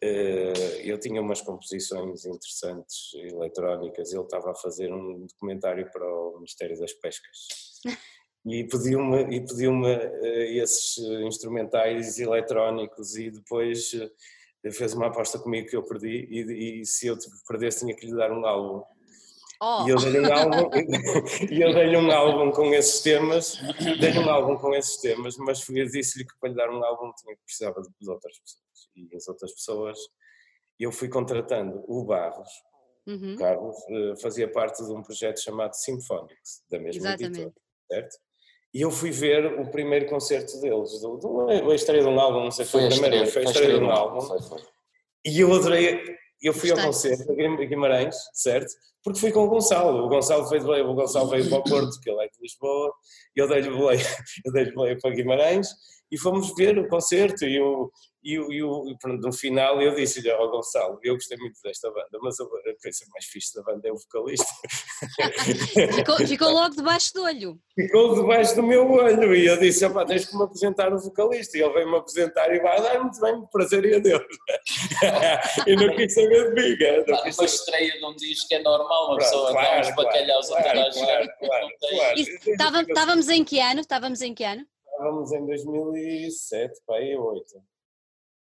Eh, 0.00 0.82
eu 0.84 0.98
tinha 0.98 1.20
umas 1.20 1.40
composições 1.40 2.24
interessantes 2.24 3.12
eletrónicas, 3.14 4.12
ele 4.12 4.22
estava 4.22 4.52
a 4.52 4.54
fazer 4.54 4.92
um 4.92 5.26
documentário 5.26 5.90
para 5.90 6.06
o 6.06 6.36
Ministério 6.36 6.78
das 6.78 6.92
Pescas. 6.92 7.48
E 8.46 8.64
pediu-me 8.64 9.36
e 9.36 9.44
pediu-me 9.44 9.88
eh, 9.88 10.62
esses 10.62 10.96
instrumentais 11.26 12.18
eletrónicos 12.18 13.16
e 13.16 13.30
depois 13.30 13.92
eh, 13.92 14.70
fez 14.70 14.94
uma 14.94 15.08
aposta 15.08 15.38
comigo 15.38 15.68
que 15.68 15.76
eu 15.76 15.82
perdi 15.82 16.26
e, 16.30 16.80
e 16.80 16.86
se 16.86 17.08
eu 17.08 17.18
perdesse 17.46 17.80
tinha 17.80 17.94
que 17.94 18.06
lhe 18.06 18.14
dar 18.14 18.32
um 18.32 18.46
álbum 18.46 18.84
Oh. 19.60 19.84
E 19.86 19.90
eu 19.90 19.96
dei-lhe 19.96 20.20
um 20.20 20.32
álbum, 20.32 20.70
e 21.50 21.60
eu 21.60 21.74
dei 21.74 21.96
um 21.96 22.10
álbum 22.12 22.52
com 22.52 22.72
esses 22.72 23.00
temas, 23.00 23.58
dei-lhe 24.00 24.18
um 24.20 24.30
álbum 24.30 24.56
com 24.56 24.72
esses 24.74 24.98
temas, 24.98 25.36
mas 25.36 25.68
eu 25.68 25.86
disse-lhe 25.86 26.24
que 26.24 26.38
para 26.38 26.50
lhe 26.50 26.54
dar 26.54 26.70
um 26.70 26.84
álbum 26.84 27.12
tinha 27.14 27.34
que 27.34 27.42
precisava 27.44 27.82
de 27.82 28.10
outras 28.10 28.38
pessoas. 28.38 28.88
E 28.94 29.16
as 29.16 29.26
outras 29.26 29.52
pessoas, 29.52 29.98
eu 30.78 30.92
fui 30.92 31.08
contratando 31.08 31.82
o 31.88 32.04
Barros, 32.04 32.48
uhum. 33.06 33.36
Carlos, 33.36 33.76
eh, 33.90 34.14
fazia 34.22 34.48
parte 34.48 34.84
de 34.84 34.92
um 34.92 35.02
projeto 35.02 35.40
chamado 35.40 35.74
Symphonics, 35.74 36.62
da 36.70 36.78
mesma 36.78 37.08
Exatamente. 37.08 37.40
editora, 37.40 37.54
certo? 37.90 38.16
E 38.72 38.82
eu 38.82 38.90
fui 38.90 39.10
ver 39.10 39.58
o 39.58 39.70
primeiro 39.70 40.06
concerto 40.06 40.60
deles, 40.60 41.00
do, 41.00 41.16
do, 41.16 41.48
a 41.48 41.74
estreia 41.74 42.02
de 42.02 42.08
um 42.08 42.20
álbum, 42.20 42.44
não 42.44 42.50
sei 42.50 42.64
se 42.64 42.70
foi, 42.70 42.82
foi 42.82 42.88
a 42.88 42.92
primeira, 42.92 43.26
foi 43.26 43.42
a 43.42 43.44
estreia 43.46 43.78
de 43.78 43.84
um 43.84 43.90
álbum. 43.90 44.20
Foi, 44.20 44.40
foi. 44.40 44.62
E 45.24 45.40
eu 45.40 45.52
adorei, 45.52 46.00
eu 46.46 46.52
fui 46.52 46.70
ao 46.70 46.78
concerto 46.78 47.34
de 47.34 47.66
Guimarães, 47.66 48.16
certo? 48.32 48.72
Porque 49.02 49.20
fui 49.20 49.32
com 49.32 49.44
o 49.44 49.48
Gonçalo. 49.48 50.04
O 50.04 50.08
Gonçalo 50.08 50.48
veio, 50.48 50.88
o 50.88 50.94
Gonçalo 50.94 51.30
veio 51.30 51.48
para 51.48 51.58
o 51.58 51.64
Porto, 51.64 52.00
que 52.00 52.10
ele 52.10 52.22
é 52.22 52.28
de 52.28 52.40
Lisboa, 52.40 52.92
e 53.34 53.40
eu 53.40 53.48
dei-lhe 53.48 53.70
boleia, 53.70 54.00
eu 54.44 54.52
dei 54.52 54.72
boleia 54.72 54.98
para 55.00 55.10
Guimarães 55.10 55.68
e 56.10 56.18
fomos 56.18 56.54
ver 56.54 56.78
o 56.78 56.88
concerto. 56.88 57.44
E, 57.44 57.60
o, 57.60 57.90
e, 58.22 58.32
e, 58.32 58.62
o, 58.62 58.88
e 58.88 58.98
pronto, 58.98 59.20
no 59.20 59.32
final 59.32 59.80
eu 59.80 59.94
disse-lhe 59.94 60.30
ao 60.30 60.50
Gonçalo, 60.50 60.98
eu 61.02 61.14
gostei 61.14 61.38
muito 61.38 61.60
desta 61.62 61.90
banda, 61.90 62.18
mas 62.20 62.38
a 62.40 62.44
coisa 62.46 63.04
mais 63.12 63.24
fixe 63.26 63.54
da 63.54 63.62
banda 63.62 63.88
é 63.88 63.92
o 63.92 63.96
vocalista. 63.96 64.46
ficou, 65.94 66.16
ficou, 66.26 66.50
logo 66.50 66.74
debaixo 66.74 67.12
do 67.14 67.22
olho. 67.22 67.58
Ficou 67.74 68.14
debaixo 68.14 68.56
do 68.56 68.62
meu 68.62 68.90
olho 68.90 69.34
e 69.34 69.46
eu 69.46 69.58
disse, 69.58 69.84
opá, 69.84 70.04
tens 70.04 70.26
que 70.26 70.36
me 70.36 70.42
apresentar 70.42 70.92
o 70.92 70.98
vocalista. 70.98 71.56
E 71.56 71.62
ele 71.62 71.72
veio-me 71.72 71.96
apresentar 71.96 72.52
e 72.52 72.60
vai 72.60 72.82
dar 72.82 73.00
muito 73.00 73.20
bem, 73.20 73.46
prazer 73.52 73.84
e 73.84 73.94
adeus. 73.94 74.22
e 75.66 75.76
não 75.76 75.94
quis 75.94 76.14
saber 76.14 76.54
de 76.54 76.62
mim. 76.62 76.76
Não 77.06 77.22
uma 77.22 77.44
estreia 77.44 77.92
de 77.92 78.04
um 78.04 78.16
disco 78.16 78.52
é 78.52 78.62
normal, 78.62 79.08
uma 79.08 79.18
pessoa 79.18 79.52
claro, 79.52 79.68
dar 79.68 79.80
uns 79.80 79.96
bacalhaus 79.96 80.48
claro, 80.48 80.60
a 80.60 80.72
toda 80.72 80.86
a 80.86 80.90
gente. 80.90 81.38
Claro, 81.38 81.68
claro, 81.80 82.88
Estávamos 82.88 83.28
em 83.28 83.44
que 83.44 83.60
ano? 83.60 83.80
Estávamos 83.80 84.20
em 84.22 84.34
que 84.34 84.44
ano? 84.44 84.66
Estávamos 84.98 85.30
em 85.30 85.46
2007, 85.46 86.80
para 86.84 86.96
aí, 86.96 87.16
8. 87.16 87.44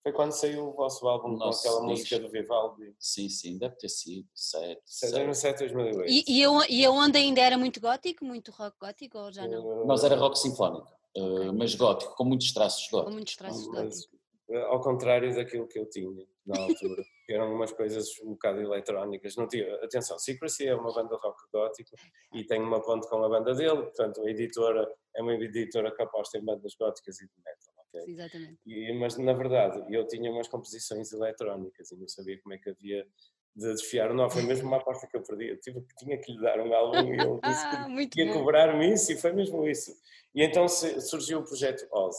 Foi 0.04 0.12
quando 0.12 0.34
saiu 0.34 0.68
o 0.68 0.74
vosso 0.74 1.08
álbum 1.08 1.36
com 1.36 1.46
aquela 1.46 1.82
música 1.82 2.20
do 2.20 2.30
Vivaldi. 2.30 2.94
Sim, 3.00 3.28
sim, 3.28 3.58
deve 3.58 3.76
ter 3.76 3.90
sido 3.90 4.28
7. 4.36 4.80
2007, 5.02 5.60
2008. 5.60 6.12
E, 6.12 6.24
e, 6.28 6.82
e 6.82 6.86
aonde 6.86 7.18
ainda 7.18 7.42
era 7.42 7.58
muito 7.58 7.82
gótico? 7.82 8.24
Muito 8.24 8.52
rock 8.52 8.78
gótico 8.80 9.18
ou 9.18 9.32
já 9.32 9.48
não? 9.48 9.66
Uh, 9.66 9.88
Nós 9.88 10.04
era 10.04 10.16
rock 10.16 10.38
sinfónico, 10.38 10.88
uh, 11.18 11.52
mas 11.54 11.74
gótico, 11.74 12.16
com 12.16 12.24
muitos 12.24 12.54
traços 12.54 12.88
góticos. 12.88 13.10
Com 13.10 13.16
muitos 13.16 13.36
traços 13.36 13.66
góticos. 13.66 14.04
Uh, 14.48 14.58
ao 14.68 14.80
contrário 14.80 15.34
daquilo 15.34 15.68
que 15.68 15.80
eu 15.80 15.90
tinha 15.90 16.08
na 16.46 16.60
altura. 16.60 17.04
Eram 17.30 17.54
umas 17.54 17.72
coisas 17.72 18.08
um 18.24 18.32
bocado 18.32 18.62
eletrónicas. 18.62 19.36
Não 19.36 19.48
tinha, 19.48 19.74
atenção, 19.84 20.18
Secrecy 20.20 20.68
é 20.68 20.76
uma 20.76 20.94
banda 20.94 21.16
rock 21.16 21.42
gótico 21.52 21.96
e 22.34 22.44
tem 22.44 22.62
uma 22.62 22.82
ponte 22.82 23.08
com 23.08 23.24
a 23.24 23.30
banda 23.30 23.54
dele, 23.54 23.84
portanto 23.84 24.22
a 24.22 24.30
editora 24.30 24.88
é 25.16 25.22
uma 25.22 25.34
editora 25.34 25.94
que 25.96 26.02
aposta 26.02 26.38
em 26.38 26.44
bandas 26.44 26.76
góticas 26.76 27.20
e 27.22 27.26
de 27.26 27.34
metal. 27.38 27.86
Okay? 27.88 28.14
Exatamente. 28.14 28.60
E, 28.66 28.94
mas 29.00 29.18
na 29.18 29.34
verdade 29.34 29.84
eu 29.94 30.06
tinha 30.08 30.32
umas 30.32 30.48
composições 30.48 31.12
eletrónicas 31.12 31.92
e 31.92 31.98
não 31.98 32.08
sabia 32.08 32.40
como 32.42 32.56
é 32.56 32.58
que 32.58 32.70
havia 32.70 33.08
de 33.56 33.72
desfiar 33.72 34.10
o 34.10 34.16
nó, 34.16 34.30
foi 34.30 34.42
mesmo 34.42 34.68
uma 34.68 34.78
aposta 34.78 35.08
que 35.08 35.16
eu 35.16 35.22
perdi, 35.22 35.50
eu 35.50 35.60
tive, 35.60 35.86
tinha 36.00 36.18
que 36.18 36.32
lhe 36.32 36.42
dar 36.42 36.60
um 36.60 36.74
álbum 36.74 37.14
e 37.14 37.20
ele 37.20 37.40
disse 37.44 38.10
que 38.10 38.24
ia 38.24 38.34
cobrar-me 38.34 38.94
isso 38.94 39.12
e 39.12 39.16
foi 39.16 39.32
mesmo 39.32 39.68
isso. 39.68 39.96
E 40.34 40.44
então 40.44 40.68
surgiu 40.68 41.40
o 41.40 41.46
projeto 41.46 41.88
Oz. 41.92 42.16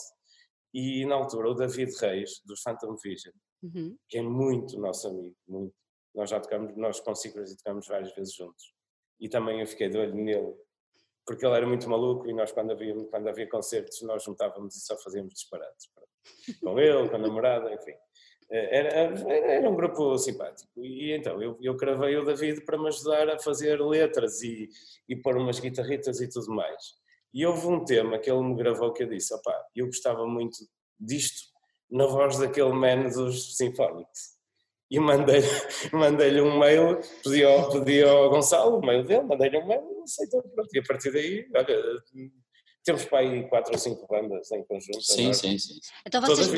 E 0.75 1.07
na 1.07 1.15
altura 1.15 1.51
o 1.51 1.55
David 1.55 1.93
Reis, 2.01 2.43
dos 2.45 2.61
Phantom 2.61 2.97
Vision, 2.97 3.33
uhum. 3.63 3.97
que 4.09 4.19
é 4.19 4.23
muito 4.23 4.77
nosso 4.79 5.07
amigo, 5.07 5.37
muito. 5.47 5.73
Nós 6.13 6.31
já 6.31 6.41
tocamos, 6.41 6.77
nós 6.77 7.01
com 7.01 7.15
Secrets 7.15 7.57
tocamos 7.57 7.87
várias 7.87 8.13
vezes 8.15 8.35
juntos. 8.35 8.75
E 9.21 9.29
também 9.29 9.61
eu 9.61 9.67
fiquei 9.67 9.89
de 9.89 9.97
olho 9.97 10.15
nele, 10.15 10.53
porque 11.25 11.47
ele 11.47 11.55
era 11.55 11.67
muito 11.67 11.89
maluco 11.89 12.29
e 12.29 12.33
nós 12.33 12.51
quando 12.51 12.73
havia, 12.73 12.93
quando 13.07 13.29
havia 13.29 13.49
concertos 13.49 14.03
nós 14.03 14.25
juntávamos 14.25 14.77
e 14.77 14.81
só 14.81 14.97
fazíamos 14.99 15.33
disparates. 15.33 15.89
Com 16.61 16.79
ele, 16.79 17.09
com 17.09 17.17
a 17.17 17.19
namorada, 17.19 17.73
enfim. 17.73 17.95
Eh, 18.51 18.79
era, 18.79 18.89
era 19.29 19.71
um 19.71 19.77
grupo 19.77 20.19
simpático. 20.19 20.71
E 20.77 21.13
então 21.13 21.41
eu, 21.41 21.57
eu 21.61 21.77
cravei 21.77 22.17
o 22.17 22.25
David 22.25 22.65
para 22.65 22.79
me 22.79 22.89
ajudar 22.89 23.29
a 23.29 23.39
fazer 23.39 23.81
letras 23.81 24.43
e, 24.43 24.69
e 25.09 25.17
pôr 25.17 25.37
umas 25.37 25.61
guitarritas 25.61 26.21
e 26.21 26.29
tudo 26.29 26.53
mais. 26.55 26.95
E 27.35 27.45
houve 27.45 27.67
um 27.67 27.85
tema 27.85 28.17
que 28.19 28.31
ele 28.31 28.43
me 28.43 28.55
gravou 28.55 28.93
que 28.93 29.03
eu 29.03 29.09
disse: 29.09 29.35
opá, 29.35 29.53
eu 29.75 29.87
gostava 29.87 30.25
muito 30.25 30.57
disto 30.99 31.53
na 31.91 32.07
voz 32.07 32.39
daquele 32.39 32.73
man 32.73 33.09
dos 33.09 33.57
Sinfónicos. 33.57 34.35
E 34.89 35.01
mandei-lhe 35.01 35.47
mandei 35.93 36.41
um 36.41 36.59
mail, 36.59 37.01
pedi 37.25 37.43
ao, 37.43 37.71
pedi 37.73 38.05
ao 38.05 38.31
Gonçalo 38.31 38.79
o 38.79 38.87
mail 38.87 39.03
dele, 39.05 39.25
mandei-lhe 39.25 39.59
um 39.59 39.67
mail, 39.67 40.03
aceitou, 40.05 40.43
pronto. 40.43 40.69
E 40.73 40.79
a 40.79 40.83
partir 40.85 41.11
daí, 41.11 41.49
olha, 41.53 42.03
temos 42.85 43.05
para 43.07 43.19
aí 43.19 43.49
quatro 43.49 43.73
ou 43.73 43.79
cinco 43.79 44.07
bandas 44.07 44.53
em 44.53 44.63
conjunto. 44.65 45.03
Sim, 45.03 45.33
sim, 45.33 45.59
sim. 45.59 45.81
Então 46.07 46.21
vocês, 46.21 46.49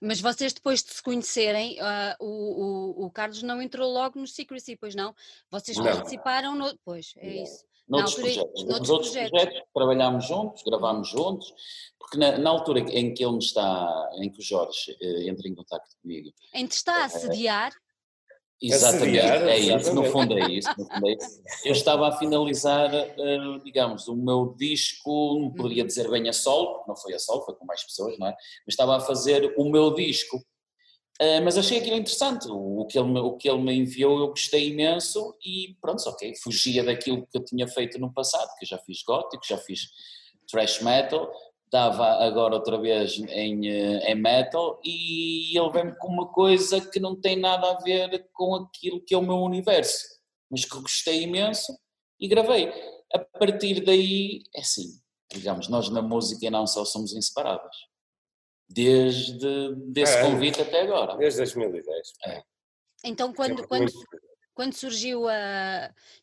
mas 0.00 0.20
vocês 0.20 0.52
depois 0.54 0.82
de 0.82 0.94
se 0.94 1.02
conhecerem, 1.02 1.78
uh, 1.80 2.16
o, 2.20 3.02
o, 3.02 3.06
o, 3.06 3.10
Carlos 3.10 3.42
não 3.42 3.60
entrou 3.60 3.90
logo 3.90 4.18
no 4.18 4.26
Secrecy, 4.26 4.76
pois 4.76 4.94
não? 4.94 5.14
Vocês 5.50 5.76
não. 5.76 5.84
participaram 5.84 6.54
no... 6.54 6.76
Pois, 6.84 7.14
é 7.16 7.26
não. 7.26 7.42
isso. 7.42 7.64
Noutros 7.88 8.14
altura, 8.14 8.34
projetos. 8.34 8.64
Noutros, 8.64 8.90
outros 8.90 9.10
projetos. 9.10 9.30
projetos. 9.30 9.68
trabalhámos 9.74 10.26
juntos, 10.26 10.62
gravámos 10.62 11.08
juntos, 11.08 11.54
porque 11.98 12.18
na, 12.18 12.38
na, 12.38 12.50
altura 12.50 12.80
em 12.80 13.12
que 13.12 13.24
ele 13.24 13.32
me 13.32 13.38
está, 13.38 14.10
em 14.18 14.30
que 14.30 14.38
o 14.38 14.42
Jorge 14.42 14.96
eh, 15.00 15.28
entra 15.28 15.48
em 15.48 15.54
contato 15.54 15.84
comigo. 16.00 16.30
Em 16.54 16.66
que 16.66 16.74
está 16.74 17.02
a 17.02 17.04
assediar. 17.04 17.72
Exatamente, 18.62 19.18
é 19.18 19.58
isso, 19.58 19.94
no 19.94 20.04
fundo 20.04 20.38
é 20.38 20.50
isso, 20.50 20.70
no 20.78 20.86
fundo 20.86 21.08
é 21.08 21.12
isso. 21.12 21.42
Eu 21.64 21.72
estava 21.72 22.08
a 22.08 22.12
finalizar, 22.12 22.90
uh, 22.94 23.62
digamos, 23.62 24.08
o 24.08 24.16
meu 24.16 24.54
disco, 24.56 25.38
não 25.38 25.50
poderia 25.50 25.82
uhum. 25.82 25.86
dizer 25.86 26.08
bem 26.08 26.28
a 26.28 26.32
solo, 26.32 26.82
não 26.88 26.96
foi 26.96 27.12
a 27.12 27.18
solo, 27.18 27.42
foi 27.42 27.54
com 27.56 27.66
mais 27.66 27.82
pessoas, 27.82 28.18
não 28.18 28.28
é? 28.28 28.30
Mas 28.30 28.72
estava 28.72 28.96
a 28.96 29.00
fazer 29.00 29.52
o 29.58 29.68
meu 29.68 29.92
disco 29.92 30.42
Uh, 31.20 31.40
mas 31.44 31.56
achei 31.56 31.78
aquilo 31.78 31.96
interessante, 31.96 32.48
o 32.50 32.84
que, 32.86 32.98
ele 32.98 33.08
me, 33.08 33.20
o 33.20 33.36
que 33.36 33.48
ele 33.48 33.62
me 33.62 33.72
enviou 33.72 34.18
eu 34.18 34.28
gostei 34.28 34.70
imenso 34.70 35.36
e 35.44 35.76
pronto, 35.80 36.02
ok, 36.08 36.34
fugia 36.42 36.82
daquilo 36.82 37.24
que 37.28 37.38
eu 37.38 37.44
tinha 37.44 37.68
feito 37.68 38.00
no 38.00 38.12
passado, 38.12 38.50
que 38.58 38.66
já 38.66 38.78
fiz 38.78 39.00
gótico, 39.04 39.46
já 39.46 39.56
fiz 39.56 39.90
thrash 40.50 40.80
metal, 40.82 41.30
estava 41.66 42.24
agora 42.24 42.54
outra 42.54 42.80
vez 42.80 43.18
em, 43.18 43.68
eh, 43.68 44.12
em 44.12 44.14
metal 44.16 44.80
e 44.84 45.56
ele 45.56 45.70
vem-me 45.70 45.96
com 45.98 46.08
uma 46.08 46.26
coisa 46.26 46.80
que 46.80 46.98
não 46.98 47.20
tem 47.20 47.36
nada 47.36 47.70
a 47.70 47.80
ver 47.80 48.28
com 48.32 48.54
aquilo 48.54 49.00
que 49.00 49.14
é 49.14 49.18
o 49.18 49.22
meu 49.22 49.38
universo, 49.38 50.04
mas 50.50 50.64
que 50.64 50.80
gostei 50.80 51.22
imenso 51.22 51.76
e 52.20 52.28
gravei. 52.28 52.72
A 53.12 53.18
partir 53.18 53.84
daí, 53.84 54.42
é 54.54 54.60
assim, 54.60 55.00
digamos, 55.32 55.68
nós 55.68 55.88
na 55.90 56.02
música 56.02 56.46
e 56.46 56.50
não 56.50 56.66
só 56.66 56.84
somos 56.84 57.12
inseparáveis. 57.12 57.76
Desde 58.68 59.74
desse 59.92 60.16
é, 60.16 60.22
convite 60.22 60.60
até 60.60 60.82
agora. 60.82 61.16
Desde 61.16 61.38
2010. 61.38 62.12
É. 62.26 62.42
Então, 63.04 63.32
quando, 63.32 63.66
quando, 63.68 63.92
quando 64.54 64.72
surgiu 64.74 65.28
a. 65.28 65.34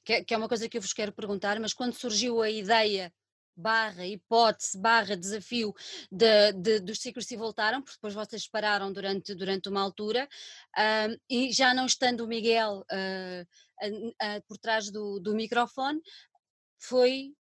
É, 0.08 0.24
que 0.26 0.34
é 0.34 0.38
uma 0.38 0.48
coisa 0.48 0.68
que 0.68 0.78
eu 0.78 0.82
vos 0.82 0.94
quero 0.94 1.14
perguntar, 1.14 1.60
mas 1.60 1.74
quando 1.74 1.94
surgiu 1.94 2.42
a 2.42 2.50
ideia 2.50 3.14
barra 3.56 4.06
hipótese, 4.06 4.78
barra 4.78 5.16
desafio 5.16 5.74
de, 6.12 6.54
de, 6.54 6.80
dos 6.80 7.00
Secrecy 7.00 7.36
voltaram, 7.36 7.82
porque 7.82 7.98
depois 7.98 8.14
vocês 8.14 8.48
pararam 8.48 8.92
durante, 8.92 9.36
durante 9.36 9.70
uma 9.70 9.82
altura, 9.82 10.28
uh, 10.78 11.22
e 11.30 11.52
já 11.52 11.74
não 11.74 11.86
estando 11.86 12.24
o 12.24 12.28
Miguel 12.28 12.84
uh, 12.92 14.42
por 14.48 14.58
trás 14.58 14.90
do, 14.90 15.20
do 15.20 15.36
microfone, 15.36 16.02
foi 16.80 17.34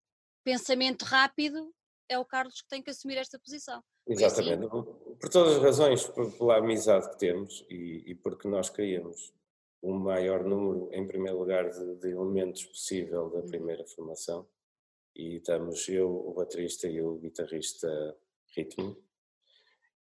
pensamento 0.43 1.03
rápido, 1.03 1.74
é 2.10 2.20
o 2.20 2.25
Carlos 2.25 2.62
que 2.62 2.67
tem 2.67 2.84
que 2.84 2.89
assumir 2.89 3.17
esta 3.17 3.39
posição. 3.39 3.81
Assim? 4.08 4.24
Exatamente, 4.24 4.65
assim? 4.65 4.90
Por 5.21 5.29
todas 5.29 5.57
as 5.57 5.61
razões, 5.61 6.11
pela 6.37 6.57
amizade 6.57 7.07
que 7.11 7.19
temos 7.19 7.63
e, 7.69 8.03
e 8.07 8.15
porque 8.15 8.47
nós 8.47 8.71
queríamos 8.71 9.31
o 9.79 9.93
maior 9.93 10.43
número, 10.43 10.89
em 10.91 11.05
primeiro 11.07 11.37
lugar, 11.37 11.69
de, 11.69 11.95
de 11.95 12.09
elementos 12.09 12.65
possível 12.65 13.29
da 13.29 13.39
uhum. 13.39 13.47
primeira 13.47 13.85
formação. 13.85 14.47
E 15.15 15.35
estamos 15.37 15.87
eu, 15.87 16.09
o 16.09 16.33
baterista 16.33 16.87
e 16.87 17.01
o 17.01 17.17
guitarrista 17.17 18.15
ritmo, 18.55 18.97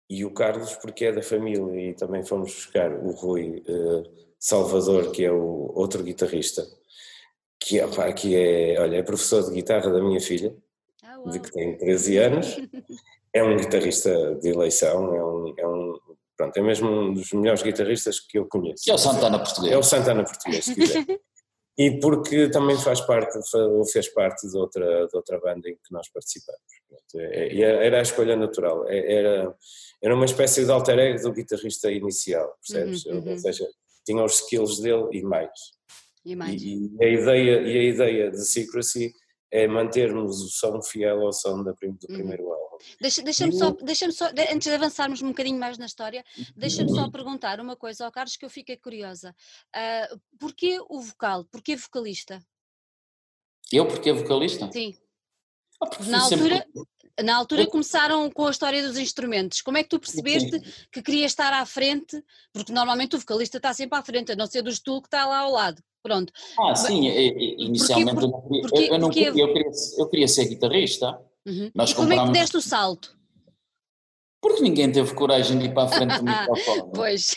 e 0.09 0.25
o 0.25 0.33
Carlos 0.33 0.75
porque 0.75 1.05
é 1.05 1.11
da 1.11 1.21
família 1.21 1.89
e 1.89 1.93
também 1.93 2.25
fomos 2.25 2.53
buscar 2.53 2.91
o 2.91 3.11
Rui 3.11 3.63
uh, 3.67 4.11
Salvador, 4.39 5.11
que 5.11 5.23
é 5.23 5.31
o 5.31 5.71
outro 5.75 6.01
guitarrista, 6.01 6.65
que 7.59 7.79
é, 7.79 8.13
que 8.13 8.35
é, 8.35 8.79
olha, 8.79 8.97
é 8.97 9.03
professor 9.03 9.43
de 9.43 9.53
guitarra 9.53 9.91
da 9.91 10.01
minha 10.01 10.19
filha, 10.19 10.55
ah, 11.03 11.21
de 11.29 11.39
que 11.39 11.51
tem 11.51 11.77
13 11.77 12.17
anos, 12.17 12.57
é 13.33 13.43
um 13.43 13.57
guitarrista 13.57 14.35
de 14.35 14.49
eleição, 14.49 15.15
é 15.15 15.23
um, 15.23 15.53
é 15.57 15.67
um, 15.67 15.99
pronto, 16.35 16.57
é 16.57 16.61
mesmo 16.61 16.89
um 16.89 17.13
dos 17.13 17.31
melhores 17.33 17.61
guitarristas 17.61 18.19
que 18.19 18.37
eu 18.37 18.47
conheço. 18.47 18.83
Que 18.83 18.91
é 18.91 18.93
o 18.93 18.97
Santana 18.97 19.39
português. 19.39 19.73
É 19.73 19.77
o 19.77 19.83
Santana 19.83 20.23
português, 20.23 20.65
se 20.65 20.75
quiser. 20.75 21.05
e 21.77 21.99
porque 21.99 22.49
também 22.49 22.77
faz 22.77 23.01
parte, 23.01 23.37
ou 23.55 23.85
fez 23.85 24.07
parte 24.09 24.47
de 24.47 24.57
outra, 24.57 25.07
de 25.07 25.15
outra 25.15 25.39
banda 25.39 25.69
em 25.69 25.75
que 25.75 25.91
nós 25.91 26.09
participamos. 26.09 26.61
É, 27.15 27.53
e 27.53 27.63
era 27.63 27.99
a 27.99 28.01
escolha 28.01 28.35
natural, 28.35 28.87
é, 28.87 29.13
era, 29.13 29.55
era 30.01 30.15
uma 30.15 30.25
espécie 30.25 30.65
de 30.65 30.71
alter 30.71 30.99
ego 30.99 31.21
do 31.23 31.33
guitarrista 31.33 31.91
inicial, 31.91 32.55
percebes? 32.61 33.05
Uhum, 33.05 33.19
uhum. 33.19 33.31
Ou 33.31 33.37
seja, 33.37 33.67
tinha 34.05 34.23
os 34.23 34.41
skills 34.41 34.79
dele 34.79 35.07
e 35.11 35.21
mais. 35.23 35.51
E, 36.25 36.35
mais. 36.35 36.61
E, 36.61 36.91
e, 36.99 37.03
a 37.03 37.07
ideia, 37.07 37.61
e 37.61 37.77
a 37.77 37.83
ideia 37.83 38.31
de 38.31 38.45
Secrecy 38.45 39.13
é 39.51 39.67
mantermos 39.67 40.41
o 40.41 40.47
som 40.49 40.81
fiel 40.81 41.21
ao 41.21 41.33
som 41.33 41.63
do 41.63 41.69
uhum. 41.69 41.95
primeiro 42.07 42.43
uhum. 42.43 42.68
Deixa-me 42.99 43.25
deixa 43.25 43.51
só, 43.51 43.71
deixa 43.71 44.11
só, 44.11 44.27
antes 44.51 44.67
de 44.67 44.73
avançarmos 44.73 45.21
um 45.21 45.29
bocadinho 45.29 45.59
mais 45.59 45.77
na 45.77 45.85
história, 45.85 46.23
deixa-me 46.55 46.89
só 46.89 47.09
perguntar 47.09 47.59
uma 47.59 47.75
coisa 47.75 48.05
ao 48.05 48.11
Carlos 48.11 48.35
que 48.35 48.45
eu 48.45 48.49
fiquei 48.49 48.77
curiosa. 48.77 49.35
Uh, 49.75 50.19
porquê 50.39 50.79
o 50.89 51.01
vocal? 51.01 51.45
Porquê 51.45 51.75
vocalista? 51.75 52.41
Eu 53.71 53.87
porquê 53.87 54.11
vocalista? 54.11 54.71
Sim. 54.71 54.95
Ah, 55.81 55.89
na 56.07 56.23
altura, 56.23 56.67
na 57.23 57.35
altura 57.37 57.67
começaram 57.67 58.29
com 58.31 58.47
a 58.47 58.51
história 58.51 58.85
dos 58.85 58.97
instrumentos. 58.97 59.61
Como 59.61 59.77
é 59.77 59.83
que 59.83 59.89
tu 59.89 59.99
percebeste 59.99 60.59
que 60.91 61.01
querias 61.01 61.31
estar 61.31 61.53
à 61.53 61.65
frente? 61.65 62.21
Porque 62.51 62.73
normalmente 62.73 63.15
o 63.15 63.19
vocalista 63.19 63.57
está 63.57 63.73
sempre 63.73 63.97
à 63.97 64.03
frente, 64.03 64.31
a 64.31 64.35
não 64.35 64.47
ser 64.47 64.61
do 64.61 64.69
estudo 64.69 65.03
que 65.03 65.07
está 65.07 65.25
lá 65.25 65.39
ao 65.39 65.51
lado. 65.51 65.81
Pronto. 66.01 66.31
Ah, 66.57 66.75
sim, 66.75 67.07
inicialmente 67.57 68.15
porque, 68.15 68.89
eu, 68.89 68.97
não 68.97 69.09
queria, 69.09 69.29
eu, 69.29 69.53
queria, 69.53 69.71
eu 69.97 70.09
queria 70.09 70.27
ser 70.27 70.45
guitarrista. 70.45 71.19
Uhum. 71.49 71.71
Nós 71.73 71.91
e 71.91 71.95
como 71.95 72.13
é 72.13 72.25
que 72.25 72.31
deste 72.31 72.57
o 72.57 72.61
salto? 72.61 73.17
Porque 74.41 74.61
ninguém 74.61 74.91
teve 74.91 75.13
coragem 75.13 75.57
de 75.57 75.65
ir 75.65 75.73
para 75.73 75.83
a 75.83 75.87
frente 75.87 76.17
do 76.17 76.23
microfone. 76.23 76.91
pois. 76.93 77.35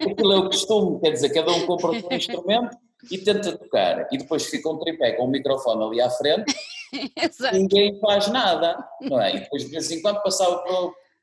Aquilo 0.00 0.32
é 0.32 0.38
o 0.38 0.46
costume, 0.46 1.00
quer 1.00 1.10
dizer, 1.10 1.30
cada 1.30 1.50
um 1.52 1.66
compra 1.66 1.90
um 1.90 2.08
instrumento 2.14 2.76
e 3.10 3.18
tenta 3.18 3.56
tocar. 3.58 4.08
E 4.10 4.18
depois 4.18 4.46
fica 4.46 4.68
um 4.68 4.78
tripé 4.78 5.12
com 5.12 5.24
o 5.24 5.30
microfone 5.30 5.84
ali 5.84 6.00
à 6.00 6.08
frente 6.08 6.54
e 6.92 7.58
ninguém 7.58 7.98
faz 8.00 8.28
nada. 8.28 8.82
Não 9.00 9.20
é? 9.20 9.36
E 9.36 9.40
depois 9.40 9.64
de 9.64 9.70
vez 9.70 9.90
em 9.90 10.00
quando 10.00 10.22
passava 10.22 10.62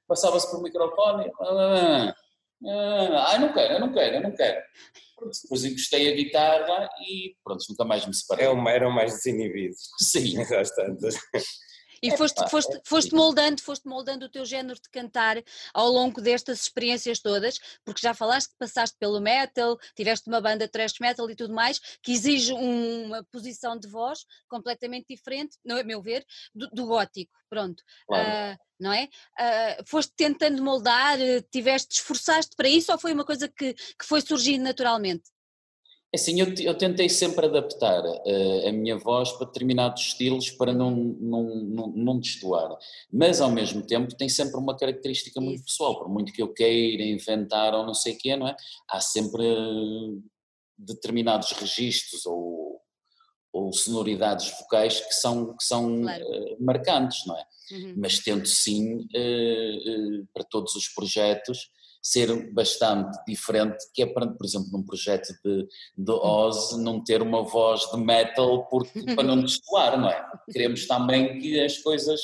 passava-se 0.07 0.49
por 0.49 0.63
microfone 0.63 1.31
ah, 1.39 2.15
ah, 2.67 3.25
ah, 3.27 3.37
não 3.37 3.53
quero, 3.53 3.73
eu 3.75 3.79
não 3.79 3.93
quero, 3.93 4.15
eu 4.15 4.21
não 4.21 4.31
quero. 4.31 4.61
Depois 5.43 5.65
encostei 5.65 6.11
a 6.11 6.15
guitarra 6.15 6.89
e 7.07 7.35
pronto, 7.43 7.63
nunca 7.69 7.85
mais 7.85 8.05
me 8.05 8.13
separei. 8.13 8.45
É 8.45 8.49
uma, 8.49 8.71
era 8.71 8.89
mais 8.89 9.13
desinibido. 9.13 9.75
Sim. 9.99 10.37
Bastante. 10.49 11.07
E 12.01 12.15
foste, 12.15 12.49
foste, 12.49 12.81
foste 12.83 13.13
moldando, 13.13 13.61
foste 13.61 13.87
moldando 13.87 14.25
o 14.25 14.29
teu 14.29 14.45
género 14.45 14.79
de 14.79 14.89
cantar 14.89 15.37
ao 15.73 15.89
longo 15.89 16.21
destas 16.21 16.61
experiências 16.61 17.19
todas, 17.19 17.59
porque 17.83 18.01
já 18.01 18.13
falaste 18.13 18.49
que 18.49 18.57
passaste 18.57 18.97
pelo 18.99 19.19
metal, 19.19 19.77
tiveste 19.95 20.27
uma 20.27 20.41
banda 20.41 20.67
thrash 20.67 20.99
metal 20.99 21.29
e 21.29 21.35
tudo 21.35 21.53
mais, 21.53 21.79
que 22.01 22.11
exige 22.11 22.53
uma 22.53 23.23
posição 23.31 23.77
de 23.77 23.87
voz 23.87 24.25
completamente 24.47 25.07
diferente, 25.09 25.57
não 25.63 25.77
é 25.77 25.83
meu 25.83 26.01
ver, 26.01 26.25
do, 26.53 26.69
do 26.69 26.85
gótico, 26.85 27.33
pronto. 27.49 27.83
Claro. 28.07 28.55
Uh, 28.55 28.57
não 28.79 28.93
é? 28.93 29.09
Uh, 29.37 29.85
foste 29.85 30.13
tentando 30.15 30.63
moldar, 30.63 31.17
tiveste, 31.51 31.95
esforçaste 31.95 32.55
para 32.55 32.69
isso 32.69 32.91
ou 32.91 32.97
foi 32.97 33.13
uma 33.13 33.25
coisa 33.25 33.47
que, 33.49 33.73
que 33.73 34.05
foi 34.05 34.21
surgindo 34.21 34.63
naturalmente? 34.63 35.29
É 36.11 36.17
assim, 36.17 36.39
eu, 36.41 36.53
eu 36.55 36.75
tentei 36.75 37.07
sempre 37.07 37.45
adaptar 37.45 38.03
uh, 38.03 38.67
a 38.67 38.71
minha 38.71 38.97
voz 38.97 39.31
para 39.33 39.45
determinados 39.45 40.01
estilos 40.01 40.49
para 40.49 40.73
não, 40.73 40.89
não, 40.91 41.43
não, 41.55 41.87
não 41.87 42.19
destoar, 42.19 42.75
mas 43.13 43.39
ao 43.39 43.51
mesmo 43.51 43.85
tempo 43.85 44.15
tem 44.15 44.27
sempre 44.27 44.57
uma 44.57 44.75
característica 44.75 45.39
muito 45.39 45.63
pessoal, 45.63 45.99
por 45.99 46.09
muito 46.09 46.33
que 46.33 46.41
eu 46.41 46.51
queira 46.51 47.03
inventar 47.03 47.75
ou 47.75 47.85
não 47.85 47.93
sei 47.93 48.13
o 48.13 48.17
quê, 48.17 48.35
não 48.35 48.47
é? 48.47 48.55
Há 48.89 48.99
sempre 48.99 49.43
determinados 50.75 51.51
registros 51.51 52.25
ou, 52.25 52.81
ou 53.53 53.71
sonoridades 53.71 54.49
vocais 54.61 54.99
que 54.99 55.13
são, 55.13 55.55
que 55.55 55.63
são 55.63 56.01
claro. 56.01 56.25
uh, 56.25 56.57
marcantes, 56.59 57.23
não 57.27 57.37
é? 57.37 57.45
Uhum. 57.71 57.93
Mas 57.97 58.17
tento 58.17 58.47
sim, 58.47 58.95
uh, 58.95 60.27
para 60.33 60.43
todos 60.43 60.73
os 60.75 60.87
projetos, 60.87 61.69
ser 62.01 62.51
bastante 62.53 63.17
diferente, 63.27 63.77
que 63.93 64.03
é 64.03 64.05
por 64.05 64.45
exemplo, 64.45 64.69
num 64.71 64.83
projeto 64.83 65.33
de, 65.43 65.67
de 65.97 66.11
Oz, 66.11 66.77
não 66.77 67.03
ter 67.03 67.21
uma 67.21 67.43
voz 67.43 67.81
de 67.91 67.97
metal 67.97 68.67
porque, 68.67 69.03
para 69.15 69.23
não 69.23 69.41
destoar, 69.41 69.99
não 69.99 70.09
é? 70.09 70.25
Queremos 70.51 70.87
também 70.87 71.39
que 71.39 71.59
as 71.59 71.77
coisas 71.79 72.21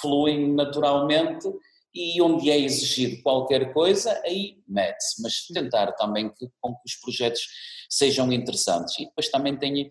fluem 0.00 0.52
naturalmente 0.52 1.48
e 1.94 2.20
onde 2.20 2.50
é 2.50 2.58
exigido 2.58 3.22
qualquer 3.22 3.72
coisa, 3.72 4.20
aí 4.24 4.58
mete-se, 4.66 5.22
mas 5.22 5.46
tentar 5.46 5.92
também 5.92 6.28
que, 6.28 6.48
com 6.60 6.74
que 6.74 6.82
os 6.86 6.96
projetos 6.96 7.46
sejam 7.88 8.32
interessantes. 8.32 8.98
E 8.98 9.04
depois 9.04 9.28
também 9.28 9.56
tenho, 9.56 9.88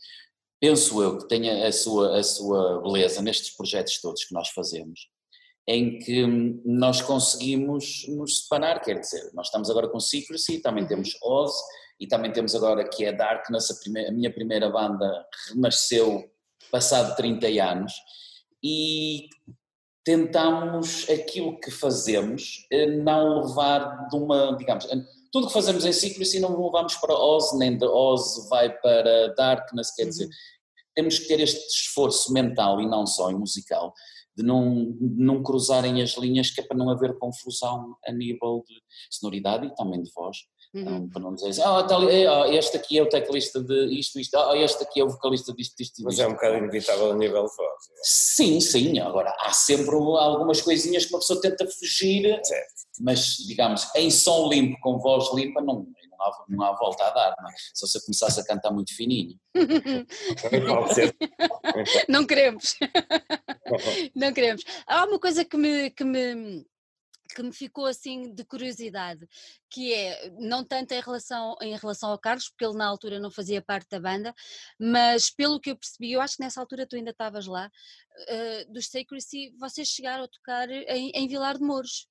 penso 0.59 1.01
eu, 1.01 1.17
que 1.17 1.27
tenha 1.27 1.65
a 1.65 1.71
sua, 1.71 2.19
a 2.19 2.23
sua 2.23 2.81
beleza 2.81 3.21
nestes 3.21 3.55
projetos 3.55 4.01
todos 4.01 4.25
que 4.25 4.33
nós 4.33 4.49
fazemos 4.49 5.12
em 5.67 5.97
que 5.99 6.25
nós 6.65 7.01
conseguimos 7.01 8.05
nos 8.09 8.43
separar, 8.43 8.81
quer 8.81 8.99
dizer, 8.99 9.31
nós 9.33 9.47
estamos 9.47 9.69
agora 9.69 9.87
com 9.87 9.99
Secrecy, 9.99 10.59
também 10.59 10.85
temos 10.85 11.17
Oz 11.21 11.53
e 11.99 12.07
também 12.07 12.31
temos 12.31 12.53
agora 12.53 12.87
que 12.87 13.05
é 13.05 13.13
Darkness, 13.13 13.71
a, 13.71 13.75
primeira, 13.75 14.09
a 14.09 14.11
minha 14.11 14.33
primeira 14.33 14.69
banda 14.69 15.25
renasceu 15.49 16.29
passado 16.71 17.15
30 17.15 17.47
anos 17.63 17.93
e 18.61 19.29
tentamos 20.03 21.09
aquilo 21.09 21.59
que 21.59 21.71
fazemos 21.71 22.65
eh, 22.71 22.87
não 22.97 23.45
levar 23.45 24.07
de 24.09 24.17
uma, 24.17 24.55
digamos, 24.57 24.85
eh, 24.85 25.01
tudo 25.31 25.47
que 25.47 25.53
fazemos 25.53 25.85
em 25.85 25.93
Secrecy 25.93 26.39
não 26.39 26.61
levamos 26.61 26.95
para 26.95 27.13
Oz, 27.13 27.57
nem 27.57 27.77
de 27.77 27.85
Oz 27.85 28.47
vai 28.49 28.69
para 28.69 29.33
Darkness, 29.35 29.95
quer 29.95 30.05
dizer, 30.05 30.25
uhum. 30.25 30.31
temos 30.93 31.19
que 31.19 31.27
ter 31.27 31.39
este 31.39 31.65
esforço 31.67 32.33
mental 32.33 32.81
e 32.81 32.85
não 32.85 33.05
só 33.07 33.31
em 33.31 33.35
musical, 33.35 33.93
de 34.35 34.43
não, 34.43 34.95
não 34.99 35.43
cruzarem 35.43 36.01
as 36.01 36.17
linhas, 36.17 36.49
que 36.49 36.61
é 36.61 36.63
para 36.63 36.77
não 36.77 36.89
haver 36.89 37.17
confusão 37.17 37.95
a 38.05 38.11
nível 38.11 38.63
de 38.67 38.75
sonoridade 39.11 39.67
e 39.67 39.75
também 39.75 40.01
de 40.01 40.11
voz. 40.13 40.37
Uhum. 40.73 40.81
Então, 40.81 41.09
para 41.09 41.21
não 41.21 41.35
dizer 41.35 41.49
assim, 41.49 41.61
ah, 41.61 41.83
tal, 41.83 42.09
este 42.49 42.77
aqui 42.77 42.97
é 42.97 43.03
o 43.03 43.09
teclista 43.09 43.63
de 43.63 43.99
isto, 43.99 44.19
isto, 44.19 44.35
ah, 44.35 44.57
este 44.57 44.83
aqui 44.83 45.01
é 45.01 45.03
o 45.03 45.09
vocalista 45.09 45.53
disto, 45.53 45.75
disto, 45.77 46.03
Mas 46.03 46.17
é 46.17 46.27
um 46.27 46.31
bocado 46.31 46.57
inevitável 46.57 47.11
a 47.11 47.15
nível 47.15 47.45
de 47.45 47.55
voz. 47.55 47.73
Sim, 48.01 48.59
sim, 48.59 48.97
agora 48.99 49.35
há 49.41 49.53
sempre 49.53 49.95
algumas 49.95 50.61
coisinhas 50.61 51.05
que 51.05 51.13
uma 51.13 51.19
pessoa 51.19 51.39
tenta 51.39 51.67
fugir, 51.67 52.39
certo. 52.43 52.73
mas 53.01 53.37
digamos, 53.45 53.87
em 53.95 54.09
som 54.09 54.49
limpo, 54.49 54.79
com 54.81 54.97
voz 54.97 55.31
limpa, 55.35 55.61
não, 55.61 55.85
não 56.23 56.23
há, 56.23 56.45
não 56.49 56.63
há 56.63 56.71
volta 56.73 57.05
a 57.05 57.09
dar, 57.11 57.35
não 57.41 57.49
é? 57.49 57.53
Se 57.73 57.87
você 57.87 57.99
começasse 58.01 58.39
a 58.39 58.45
cantar 58.45 58.71
muito 58.71 58.95
fininho. 58.95 59.39
não 62.07 62.25
queremos. 62.25 62.75
não 64.15 64.33
queremos. 64.33 64.63
Há 64.87 65.05
uma 65.05 65.19
coisa 65.19 65.43
que 65.43 65.57
me, 65.57 65.89
que 65.91 66.03
me 66.03 66.65
que 67.33 67.41
me 67.41 67.51
ficou 67.51 67.85
assim 67.85 68.33
de 68.33 68.45
curiosidade, 68.45 69.27
que 69.69 69.93
é 69.93 70.29
não 70.37 70.63
tanto 70.63 70.93
em 70.93 71.01
relação, 71.01 71.55
em 71.61 71.75
relação 71.75 72.11
ao 72.11 72.19
Carlos, 72.19 72.49
porque 72.49 72.63
ele 72.63 72.77
na 72.77 72.85
altura 72.85 73.19
não 73.19 73.31
fazia 73.31 73.61
parte 73.61 73.89
da 73.89 73.99
banda, 73.99 74.33
mas 74.79 75.31
pelo 75.31 75.59
que 75.59 75.71
eu 75.71 75.75
percebi, 75.75 76.11
eu 76.11 76.21
acho 76.21 76.37
que 76.37 76.43
nessa 76.43 76.59
altura 76.59 76.85
tu 76.85 76.95
ainda 76.95 77.09
estavas 77.09 77.47
lá, 77.47 77.67
uh, 77.67 78.71
dos 78.71 78.87
Sacrecy, 78.87 79.55
vocês 79.59 79.87
chegaram 79.87 80.25
a 80.25 80.27
tocar 80.27 80.69
em, 80.69 81.09
em 81.15 81.27
Vilar 81.27 81.57
de 81.57 81.63
Mouros. 81.63 82.07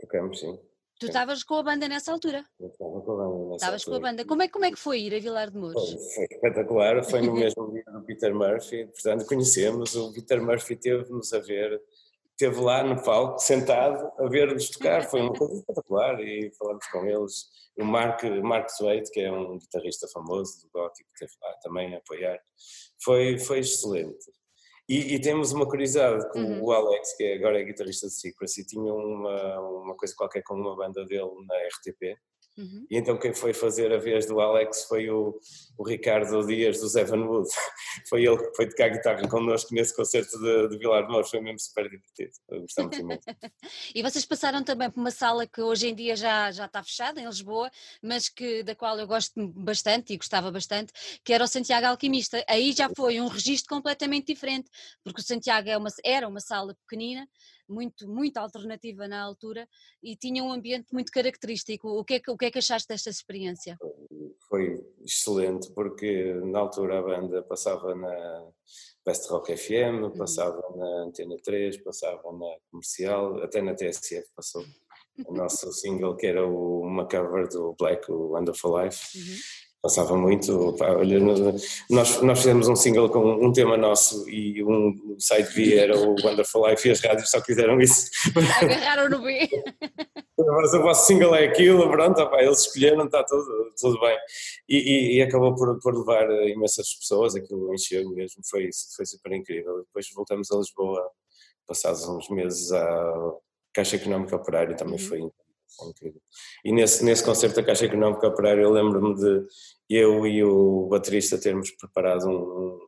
Tocamos, 0.00 0.40
sim. 0.40 0.58
Tu 0.98 1.06
estavas 1.06 1.42
com 1.42 1.54
a 1.56 1.62
banda 1.62 1.88
nessa 1.88 2.12
altura? 2.12 2.44
Eu 2.58 2.68
estava 2.68 3.00
com 3.00 3.12
a 3.12 3.16
banda 3.16 3.38
nessa 3.44 3.56
Estavas 3.56 3.84
com 3.84 3.94
a 3.94 4.00
banda. 4.00 4.24
Como 4.24 4.42
é, 4.42 4.48
como 4.48 4.64
é 4.64 4.70
que 4.70 4.78
foi 4.78 5.00
ir 5.00 5.14
a 5.14 5.18
Vilar 5.18 5.50
de 5.50 5.58
Mouros? 5.58 5.90
Foi, 5.90 5.98
foi 6.14 6.24
espetacular, 6.24 7.04
foi 7.04 7.20
no 7.22 7.34
mesmo 7.34 7.72
dia 7.72 7.84
do 7.92 8.02
Peter 8.04 8.34
Murphy, 8.34 8.86
portanto 8.86 9.26
conhecemos, 9.26 9.96
o 9.96 10.12
Peter 10.12 10.40
Murphy 10.40 10.76
teve-nos 10.76 11.32
a 11.32 11.40
ver, 11.40 11.80
esteve 12.30 12.60
lá 12.60 12.84
no 12.84 13.02
palco, 13.02 13.38
sentado, 13.38 14.12
a 14.18 14.28
ver-nos 14.28 14.70
tocar, 14.70 15.02
foi 15.04 15.20
uma 15.20 15.32
coisa 15.32 15.54
espetacular 15.54 16.20
e 16.20 16.52
falamos 16.56 16.86
com 16.86 17.04
eles. 17.06 17.64
O 17.76 17.84
Mark, 17.84 18.22
Mark 18.42 18.70
Zweit, 18.70 19.10
que 19.10 19.20
é 19.20 19.32
um 19.32 19.58
guitarrista 19.58 20.06
famoso 20.12 20.62
do 20.62 20.70
Gótico, 20.72 21.10
esteve 21.12 21.32
lá 21.42 21.54
também 21.60 21.94
a 21.94 21.98
apoiar, 21.98 22.38
foi, 23.02 23.38
foi 23.38 23.58
excelente. 23.58 24.24
E, 24.88 25.14
e, 25.14 25.20
temos 25.20 25.50
uma 25.52 25.66
curiosidade, 25.66 26.30
com 26.30 26.40
uhum. 26.40 26.62
o 26.62 26.72
Alex, 26.72 27.16
que 27.16 27.24
é 27.24 27.36
agora 27.36 27.58
é 27.58 27.64
guitarrista 27.64 28.06
de 28.06 28.12
Secrecy, 28.12 28.66
tinha 28.66 28.92
uma, 28.92 29.60
uma 29.60 29.96
coisa 29.96 30.14
qualquer 30.14 30.42
com 30.42 30.54
uma 30.54 30.76
banda 30.76 31.06
dele 31.06 31.30
na 31.46 31.56
RTP, 31.68 32.18
Uhum. 32.56 32.86
E 32.88 32.96
então 32.96 33.18
quem 33.18 33.34
foi 33.34 33.52
fazer 33.52 33.92
a 33.92 33.98
vez 33.98 34.26
do 34.26 34.40
Alex 34.40 34.84
foi 34.84 35.10
o, 35.10 35.38
o 35.76 35.86
Ricardo 35.86 36.46
Dias 36.46 36.80
do 36.80 36.98
Evan 36.98 37.24
Wood. 37.24 37.48
foi 38.08 38.24
ele 38.24 38.36
que 38.36 38.54
foi 38.54 38.68
tocar 38.68 38.90
guitarra 38.90 39.28
connosco 39.28 39.74
nesse 39.74 39.94
concerto 39.94 40.38
de, 40.38 40.68
de 40.68 40.78
Vilar 40.78 41.04
de 41.04 41.12
Mouros, 41.12 41.30
foi 41.30 41.40
mesmo 41.40 41.58
super 41.58 41.88
divertido. 41.88 42.32
Gostamos 42.48 42.96
imenso. 42.96 43.22
e 43.94 44.02
vocês 44.02 44.24
passaram 44.24 44.62
também 44.62 44.90
por 44.90 45.00
uma 45.00 45.10
sala 45.10 45.46
que 45.46 45.60
hoje 45.60 45.88
em 45.88 45.94
dia 45.94 46.14
já, 46.14 46.50
já 46.52 46.66
está 46.66 46.82
fechada 46.82 47.20
em 47.20 47.26
Lisboa, 47.26 47.70
mas 48.00 48.28
que, 48.28 48.62
da 48.62 48.74
qual 48.74 48.98
eu 48.98 49.06
gosto 49.06 49.32
bastante 49.48 50.12
e 50.12 50.16
gostava 50.16 50.50
bastante, 50.50 50.92
que 51.24 51.32
era 51.32 51.44
o 51.44 51.48
Santiago 51.48 51.86
Alquimista. 51.86 52.44
Aí 52.48 52.72
já 52.72 52.88
foi 52.96 53.20
um 53.20 53.26
registro 53.26 53.74
completamente 53.74 54.32
diferente, 54.32 54.70
porque 55.02 55.20
o 55.20 55.24
Santiago 55.24 55.68
é 55.68 55.76
uma, 55.76 55.90
era 56.04 56.28
uma 56.28 56.40
sala 56.40 56.74
pequenina, 56.86 57.28
muito, 57.68 58.08
muito 58.08 58.36
alternativa 58.36 59.08
na 59.08 59.22
altura 59.22 59.68
e 60.02 60.16
tinha 60.16 60.42
um 60.42 60.52
ambiente 60.52 60.92
muito 60.92 61.10
característico. 61.10 61.88
O 61.88 62.04
que 62.04 62.14
é 62.14 62.20
que, 62.20 62.30
o 62.30 62.36
que, 62.36 62.46
é 62.46 62.50
que 62.50 62.58
achaste 62.58 62.88
desta 62.88 63.10
experiência? 63.10 63.76
Foi 64.48 64.84
excelente, 65.04 65.70
porque 65.72 66.34
na 66.44 66.60
altura 66.60 66.98
a 66.98 67.02
banda 67.02 67.42
passava 67.42 67.94
na 67.94 68.48
Best 69.04 69.28
Rock 69.30 69.56
FM, 69.56 70.02
uhum. 70.02 70.10
passava 70.12 70.62
na 70.76 71.04
Antena 71.04 71.36
3, 71.42 71.82
passava 71.82 72.32
na 72.32 72.56
Comercial, 72.70 73.42
até 73.42 73.60
na 73.60 73.74
TSF 73.74 74.28
passou. 74.34 74.64
O 75.26 75.32
nosso 75.34 75.72
single, 75.72 76.16
que 76.16 76.26
era 76.26 76.46
uma 76.46 77.06
cover 77.06 77.48
do 77.48 77.74
Black, 77.78 78.10
o 78.10 78.32
Wonderful 78.32 78.82
Life. 78.82 79.18
Uhum 79.18 79.63
passava 79.84 80.16
muito. 80.16 80.74
Pá, 80.78 80.92
olha, 80.92 81.20
nós, 81.90 82.22
nós 82.22 82.38
fizemos 82.38 82.68
um 82.68 82.74
single 82.74 83.10
com 83.10 83.20
um 83.20 83.52
tema 83.52 83.76
nosso 83.76 84.26
e 84.30 84.64
um 84.64 85.16
side 85.18 85.54
B 85.54 85.76
era 85.76 85.94
o 85.94 86.14
Wonderful 86.24 86.66
Life 86.66 86.88
e 86.88 86.90
as 86.90 87.00
rádios 87.02 87.30
só 87.30 87.38
quiseram 87.42 87.78
isso. 87.78 88.10
Agarraram 88.62 89.10
no 89.10 89.22
B. 89.22 89.46
Mas 90.38 90.72
o 90.72 90.80
vosso 90.80 91.06
single 91.06 91.34
é 91.34 91.44
aquilo, 91.44 91.90
pronto, 91.90 92.30
pá, 92.30 92.42
eles 92.42 92.60
escolheram, 92.60 93.04
está 93.04 93.22
tudo, 93.24 93.72
tudo 93.78 94.00
bem. 94.00 94.16
E, 94.68 94.76
e, 94.76 95.16
e, 95.18 95.22
acabou 95.22 95.54
por, 95.54 95.78
por 95.80 95.94
levar 95.94 96.30
imensas 96.48 96.94
pessoas, 96.94 97.34
aquilo 97.36 97.72
encheu 97.74 98.08
mesmo, 98.10 98.42
foi, 98.50 98.70
foi 98.96 99.04
super 99.04 99.32
incrível. 99.32 99.84
Depois 99.84 100.06
voltamos 100.14 100.50
a 100.50 100.56
Lisboa, 100.56 101.06
passados 101.66 102.08
uns 102.08 102.30
meses 102.30 102.72
à 102.72 103.12
Caixa 103.74 103.96
Económica 103.96 104.36
Operária, 104.36 104.74
também 104.74 104.94
uhum. 104.94 104.98
foi 104.98 105.18
incrível. 105.18 105.43
E 106.64 106.72
nesse, 106.72 107.04
nesse 107.04 107.24
concerto 107.24 107.56
da 107.56 107.62
Caixa 107.62 107.86
Económica 107.86 108.26
Operária 108.26 108.62
eu 108.62 108.70
lembro-me 108.70 109.14
de 109.14 109.46
eu 109.88 110.26
e 110.26 110.42
o 110.42 110.86
baterista 110.88 111.38
termos 111.38 111.70
preparado 111.72 112.28
um, 112.28 112.78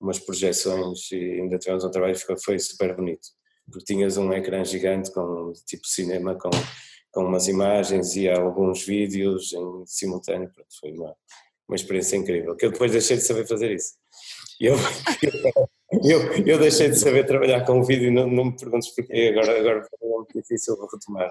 umas 0.00 0.18
projeções 0.18 1.10
e 1.12 1.40
ainda 1.40 1.58
tivemos 1.58 1.84
um 1.84 1.90
trabalho 1.90 2.14
que 2.14 2.36
foi 2.38 2.58
super 2.58 2.94
bonito, 2.94 3.28
porque 3.70 3.84
tinhas 3.84 4.16
um 4.16 4.32
ecrã 4.32 4.64
gigante 4.64 5.12
com 5.12 5.52
tipo 5.66 5.86
cinema 5.86 6.34
com, 6.36 6.50
com 7.12 7.24
umas 7.24 7.48
imagens 7.48 8.16
e 8.16 8.28
alguns 8.28 8.84
vídeos 8.84 9.52
em 9.52 9.86
simultâneo, 9.86 10.50
foi 10.80 10.92
uma, 10.92 11.14
uma 11.68 11.76
experiência 11.76 12.16
incrível, 12.16 12.56
que 12.56 12.66
eu 12.66 12.72
depois 12.72 12.92
deixei 12.92 13.16
de 13.16 13.22
saber 13.22 13.46
fazer 13.46 13.72
isso. 13.72 13.94
Eu, 14.60 14.74
eu, 16.04 16.32
eu 16.46 16.58
deixei 16.58 16.88
de 16.88 16.98
saber 16.98 17.26
trabalhar 17.26 17.64
com 17.64 17.80
o 17.80 17.84
vídeo, 17.84 18.12
não, 18.12 18.26
não 18.26 18.46
me 18.46 18.56
perguntes 18.56 18.94
porquê, 18.94 19.30
agora, 19.32 19.58
agora 19.58 19.88
é 20.02 20.06
muito 20.06 20.32
difícil 20.34 20.76
retomar. 20.92 21.30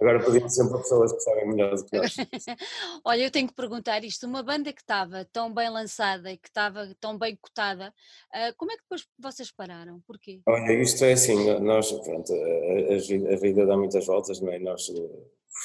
Agora 0.00 0.22
podemos 0.22 0.54
sempre 0.54 0.78
pessoas 0.78 1.12
que 1.12 1.20
sabem 1.20 1.48
melhor 1.48 1.74
do 1.74 1.84
que 1.84 1.96
nós. 1.96 2.16
Olha, 3.04 3.22
eu 3.22 3.30
tenho 3.30 3.48
que 3.48 3.54
perguntar 3.54 4.04
isto: 4.04 4.26
uma 4.26 4.42
banda 4.42 4.72
que 4.72 4.80
estava 4.80 5.24
tão 5.26 5.52
bem 5.52 5.68
lançada 5.70 6.30
e 6.30 6.36
que 6.36 6.48
estava 6.48 6.94
tão 7.00 7.18
bem 7.18 7.36
cotada, 7.36 7.92
uh, 8.34 8.54
como 8.56 8.72
é 8.72 8.76
que 8.76 8.82
depois 8.82 9.06
vocês 9.18 9.50
pararam? 9.50 10.00
Porquê? 10.06 10.40
Olha, 10.46 10.72
isto 10.80 11.04
é 11.04 11.12
assim: 11.12 11.58
nós, 11.60 11.90
pronto, 11.92 12.32
a, 12.32 13.34
a 13.34 13.36
vida 13.36 13.66
dá 13.66 13.76
muitas 13.76 14.06
voltas, 14.06 14.40
não 14.40 14.52
é? 14.52 14.58
Nós, 14.58 14.90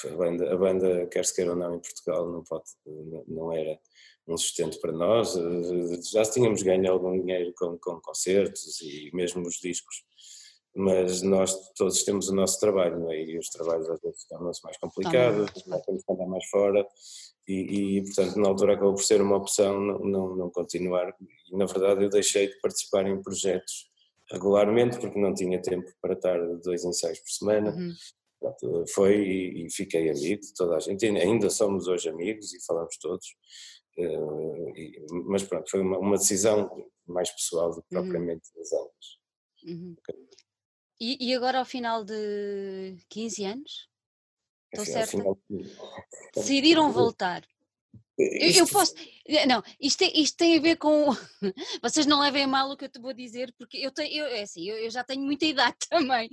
a 0.05 0.15
banda, 0.15 0.53
a 0.53 0.57
banda, 0.57 1.07
quer 1.07 1.25
se 1.25 1.35
queira 1.35 1.51
ou 1.51 1.57
não, 1.57 1.75
em 1.75 1.79
Portugal, 1.79 2.29
não, 2.29 2.43
pode, 2.43 2.65
não 3.27 3.51
era 3.53 3.79
um 4.27 4.37
sustento 4.37 4.79
para 4.79 4.91
nós. 4.91 5.35
Já 6.11 6.23
tínhamos 6.23 6.63
ganho 6.63 6.91
algum 6.91 7.19
dinheiro 7.19 7.53
com, 7.57 7.77
com 7.77 7.99
concertos 8.01 8.81
e 8.81 9.09
mesmo 9.13 9.41
os 9.45 9.55
discos 9.55 10.03
mas 10.75 11.21
nós 11.21 11.53
todos 11.75 12.03
temos 12.03 12.29
o 12.29 12.35
nosso 12.35 12.59
trabalho, 12.59 12.99
não 12.99 13.11
é? 13.11 13.21
E 13.21 13.37
os 13.37 13.49
trabalhos 13.49 13.89
às 13.89 13.99
vezes 14.01 14.25
tornam-se 14.27 14.63
mais 14.63 14.77
complicados, 14.77 15.51
temos 15.85 16.03
que 16.03 16.13
andar 16.13 16.27
mais 16.27 16.45
fora, 16.45 16.87
e, 17.47 17.97
e, 17.97 18.03
portanto 18.03 18.37
na 18.37 18.47
altura 18.47 18.73
acabou 18.73 18.93
por 18.93 19.03
ser 19.03 19.21
uma 19.21 19.35
opção 19.35 19.79
não, 19.79 19.99
não, 19.99 20.35
não, 20.35 20.49
continuar, 20.49 21.13
e 21.51 21.57
na 21.57 21.65
verdade 21.65 22.03
eu 22.03 22.09
deixei 22.09 22.47
de 22.47 22.59
participar 22.61 23.05
em 23.07 23.21
projetos 23.21 23.89
regularmente, 24.31 24.97
porque 24.99 25.19
não 25.19 25.33
tinha 25.33 25.61
tempo 25.61 25.91
para 26.01 26.13
estar 26.13 26.37
dois 26.63 26.85
ensaios 26.85 27.19
por 27.19 27.29
semana, 27.29 27.71
uhum. 27.71 27.91
Pronto, 28.39 28.85
foi 28.91 29.17
e, 29.17 29.65
e, 29.65 29.71
fiquei 29.71 30.09
amigo 30.09 30.41
de 30.41 30.53
toda 30.55 30.75
a 30.75 30.79
gente, 30.79 31.05
ainda 31.05 31.47
somos 31.47 31.87
hoje 31.87 32.09
amigos 32.09 32.51
e 32.55 32.65
falamos 32.65 32.97
todos, 32.97 33.27
uh, 33.99 34.69
e, 34.75 35.05
mas 35.27 35.43
pronto, 35.43 35.69
foi 35.69 35.81
uma, 35.81 35.99
uma, 35.99 36.17
decisão 36.17 36.67
mais 37.05 37.29
pessoal 37.29 37.69
do 37.69 37.83
que 37.83 37.95
uhum. 37.95 38.01
propriamente 38.01 38.49
das 38.55 38.71
anos. 38.71 39.19
Uhum. 39.63 39.95
E, 41.03 41.17
e 41.19 41.33
agora 41.33 41.57
ao 41.57 41.65
final 41.65 42.03
de 42.05 42.95
15 43.09 43.43
anos? 43.43 43.89
Estou 44.71 44.85
certa? 44.85 45.17
Decidiram 46.35 46.91
voltar. 46.91 47.41
Eu, 48.21 48.51
eu, 48.51 48.67
posso. 48.67 48.93
Eh, 49.27 49.45
não, 49.45 49.63
isto, 49.79 50.03
é, 50.03 50.11
isto 50.13 50.37
tem 50.37 50.57
a 50.57 50.61
ver 50.61 50.75
com. 50.77 51.15
Vocês 51.81 52.05
não 52.05 52.21
levem 52.21 52.43
a 52.43 52.47
mal 52.47 52.69
o 52.69 52.77
que 52.77 52.85
eu 52.85 52.89
te 52.89 52.99
vou 52.99 53.13
dizer, 53.13 53.53
porque 53.57 53.77
eu, 53.77 53.91
tenho, 53.91 54.23
eu, 54.23 54.25
é 54.27 54.41
assim, 54.41 54.67
eu, 54.69 54.77
eu, 54.77 54.89
já 54.89 55.03
tenho 55.03 55.21
muita 55.21 55.45
idade 55.45 55.75
também, 55.89 56.29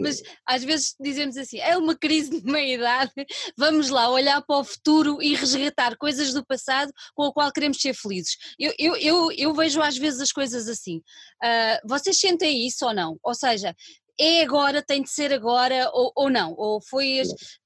mas 0.00 0.22
às 0.46 0.62
vezes 0.62 0.94
dizemos 1.00 1.36
assim: 1.36 1.58
é 1.58 1.76
uma 1.76 1.96
crise 1.96 2.40
de 2.40 2.50
meia-idade, 2.50 3.12
vamos 3.56 3.88
lá 3.88 4.10
olhar 4.10 4.40
para 4.42 4.60
o 4.60 4.64
futuro 4.64 5.22
e 5.22 5.34
resgatar 5.34 5.96
coisas 5.96 6.32
do 6.32 6.44
passado 6.44 6.92
com 7.14 7.24
o 7.24 7.32
qual 7.32 7.52
queremos 7.52 7.80
ser 7.80 7.94
felizes. 7.94 8.36
Eu, 8.58 8.72
eu, 8.78 8.96
eu, 8.96 9.32
eu 9.32 9.54
vejo 9.54 9.80
às 9.80 9.96
vezes 9.96 10.20
as 10.20 10.32
coisas 10.32 10.68
assim. 10.68 10.98
Uh, 11.42 11.88
vocês 11.88 12.18
sentem 12.18 12.66
isso 12.66 12.84
ou 12.86 12.94
não? 12.94 13.18
Ou 13.22 13.34
seja, 13.34 13.74
é 14.18 14.42
agora, 14.42 14.82
tem 14.82 15.02
de 15.02 15.10
ser 15.10 15.32
agora 15.32 15.90
ou, 15.92 16.12
ou 16.16 16.30
não? 16.30 16.54
Ou 16.56 16.80
foi, 16.80 17.20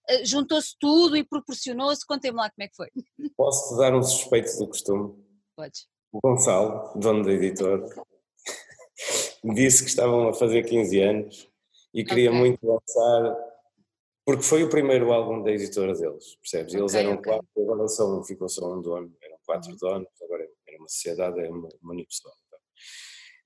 eh, 0.08 0.24
juntou-se 0.24 0.74
tudo 0.78 1.16
e 1.16 1.24
proporcionou-se? 1.24 2.06
Contem-me 2.06 2.38
lá 2.38 2.50
como 2.50 2.64
é 2.64 2.68
que 2.68 2.76
foi. 2.76 2.88
Posso-te 3.36 3.78
dar 3.78 3.94
um 3.94 4.02
suspeito 4.02 4.56
do 4.58 4.66
costume? 4.66 5.14
Podes. 5.56 5.86
O 6.12 6.20
Gonçalo, 6.20 6.98
dono 6.98 7.24
da 7.24 7.32
editora, 7.32 7.84
disse 9.54 9.84
que 9.84 9.90
estavam 9.90 10.28
a 10.28 10.34
fazer 10.34 10.64
15 10.64 11.00
anos 11.00 11.48
e 11.94 12.04
queria 12.04 12.30
okay. 12.30 12.40
muito 12.40 12.66
lançar, 12.66 13.36
porque 14.24 14.42
foi 14.42 14.64
o 14.64 14.68
primeiro 14.70 15.12
álbum 15.12 15.42
da 15.42 15.52
editora 15.52 15.94
deles, 15.94 16.36
percebes? 16.36 16.74
Eles 16.74 16.92
okay, 16.92 17.06
eram 17.06 17.14
okay. 17.14 17.32
quatro, 17.32 17.48
agora 17.58 17.84
um, 17.84 18.24
ficou 18.24 18.48
só 18.48 18.72
um 18.72 18.82
dono, 18.82 19.14
eram 19.22 19.36
quatro 19.46 19.70
uhum. 19.70 19.76
donos, 19.76 20.08
agora 20.22 20.48
era 20.66 20.78
uma 20.78 20.88
sociedade, 20.88 21.40
é 21.40 21.48
uma, 21.48 21.68
uma 21.80 21.92
unipessoal. 21.92 22.34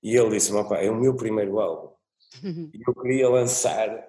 E 0.01 0.15
ele 0.15 0.29
disse-me, 0.29 0.59
é 0.59 0.91
o 0.91 0.95
meu 0.95 1.15
primeiro 1.15 1.59
álbum. 1.59 1.95
E 2.43 2.79
eu 2.87 2.93
queria 2.93 3.29
lançar, 3.29 4.07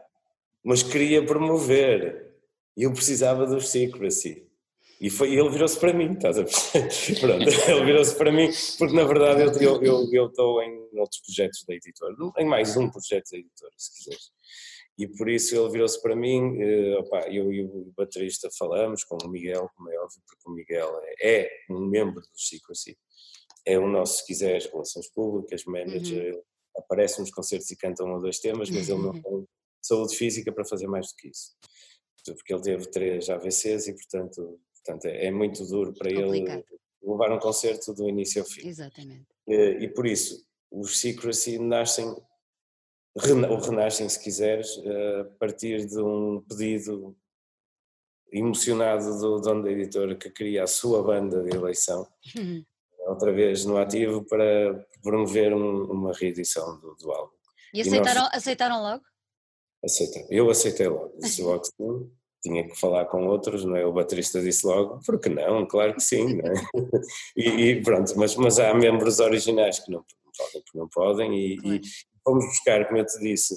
mas 0.65 0.83
queria 0.83 1.25
promover. 1.25 2.35
E 2.77 2.83
eu 2.83 2.93
precisava 2.93 3.47
dos 3.47 3.69
Secrecy. 3.69 4.47
E 5.01 5.11
foi, 5.11 5.35
ele 5.35 5.51
virou-se 5.51 5.79
para 5.79 5.93
mim, 5.93 6.13
estás 6.13 6.39
a? 6.39 6.45
Pronto, 7.21 7.71
ele 7.71 7.85
virou-se 7.85 8.17
para 8.17 8.33
mim, 8.33 8.49
porque 8.79 8.95
na 8.95 9.05
verdade 9.05 9.63
eu, 9.63 9.83
eu, 9.83 10.09
eu 10.11 10.27
estou 10.27 10.63
em 10.63 10.89
outros 10.99 11.21
projetos 11.21 11.65
da 11.69 11.75
editora, 11.75 12.15
em 12.39 12.47
mais 12.47 12.77
um 12.77 12.91
projeto 12.91 13.31
da 13.31 13.39
editora, 13.39 13.73
se 13.77 13.95
quiseres. 13.95 14.31
E 14.99 15.07
por 15.07 15.29
isso 15.29 15.55
ele 15.55 15.71
virou-se 15.71 16.01
para 16.01 16.17
mim, 16.17 16.57
uh, 16.63 17.01
opa, 17.01 17.29
eu 17.29 17.53
e 17.53 17.63
o 17.63 17.93
baterista 17.95 18.49
falamos 18.59 19.05
com 19.05 19.19
o 19.23 19.29
Miguel, 19.29 19.69
como 19.77 19.91
é 19.91 19.99
óbvio, 19.99 20.23
porque 20.27 20.51
o 20.51 20.55
Miguel 20.55 20.99
é, 21.21 21.43
é 21.43 21.51
um 21.71 21.87
membro 21.87 22.23
do 22.23 22.41
Secrecy, 22.41 22.97
é 23.67 23.79
o 23.79 23.87
nosso, 23.87 24.21
se 24.21 24.27
quiseres, 24.27 24.65
relações 24.65 25.13
públicas, 25.13 25.65
manager, 25.67 26.35
uhum 26.35 26.43
aparece 26.79 27.21
nos 27.21 27.31
concertos 27.31 27.71
e 27.71 27.77
canta 27.77 28.05
um 28.05 28.15
ou 28.15 28.21
dois 28.21 28.39
temas, 28.39 28.71
mas 28.71 28.89
ele 28.89 29.03
não 29.03 29.11
uhum. 29.11 29.23
tem 29.23 29.49
saúde 29.83 30.17
física 30.17 30.53
para 30.53 30.65
fazer 30.65 30.87
mais 30.87 31.09
do 31.09 31.17
que 31.17 31.29
isso. 31.29 31.55
Porque 32.25 32.53
ele 32.53 32.63
teve 32.63 32.87
três 32.91 33.29
AVCs 33.31 33.87
e, 33.87 33.95
portanto, 33.95 34.61
portanto 34.75 35.07
é, 35.07 35.27
é 35.27 35.31
muito 35.31 35.65
duro 35.67 35.93
para 35.93 36.13
Complicado. 36.13 36.59
ele 36.59 36.79
levar 37.03 37.33
um 37.33 37.39
concerto 37.39 37.95
do 37.95 38.09
início 38.09 38.43
ao 38.43 38.49
fim. 38.49 38.67
Exatamente. 38.67 39.27
E, 39.47 39.85
e 39.85 39.89
por 39.89 40.07
isso, 40.07 40.45
os 40.71 40.99
Secrecy 40.99 41.59
nascem 41.59 42.15
o 43.17 43.57
Renascem, 43.57 44.07
se 44.09 44.23
quiseres, 44.23 44.79
a 44.79 45.25
partir 45.39 45.87
de 45.87 45.99
um 45.99 46.43
pedido 46.43 47.17
emocionado 48.31 49.19
do 49.19 49.41
dono 49.41 49.63
da 49.63 49.71
editora 49.71 50.15
que 50.15 50.29
queria 50.29 50.65
a 50.65 50.67
sua 50.67 51.03
banda 51.03 51.43
de 51.43 51.57
eleição, 51.57 52.07
uhum. 52.37 52.63
Outra 53.07 53.33
vez 53.33 53.65
no 53.65 53.77
ativo, 53.79 54.25
para 54.25 54.87
promover 55.03 55.55
um, 55.55 55.85
uma 55.85 56.13
reedição 56.13 56.79
do, 56.81 56.95
do 56.97 57.13
álbum. 57.13 57.33
E 57.73 57.81
aceitaram, 57.81 58.21
e 58.21 58.25
nós, 58.25 58.35
aceitaram 58.35 58.83
logo? 58.83 59.03
Aceitaram. 59.85 60.27
Eu 60.31 60.51
aceitei 60.51 60.89
logo, 60.89 61.17
disse 61.19 61.43
logo 61.43 61.65
sim. 61.65 62.11
Tinha 62.43 62.67
que 62.69 62.79
falar 62.79 63.07
com 63.07 63.27
outros, 63.27 63.65
não 63.65 63.75
é? 63.75 63.85
O 63.85 63.93
baterista 63.93 64.41
disse 64.41 64.67
logo, 64.67 65.01
porque 65.05 65.29
não? 65.29 65.67
Claro 65.67 65.95
que 65.95 66.03
sim, 66.03 66.37
não 66.37 66.47
é? 66.47 66.55
e, 67.37 67.49
e, 67.49 67.83
pronto, 67.83 68.13
mas, 68.17 68.37
mas 68.37 68.59
há 68.59 68.73
membros 68.73 69.19
originais 69.19 69.81
que 69.81 69.91
não, 69.91 70.05
podem, 70.37 70.63
que 70.63 70.79
não 70.79 70.89
podem, 70.89 71.35
e, 71.35 71.57
claro. 71.57 71.77
e 71.77 71.81
fomos 72.23 72.47
buscar, 72.47 72.87
como 72.87 72.99
eu 72.99 73.07
te 73.07 73.19
disse, 73.19 73.55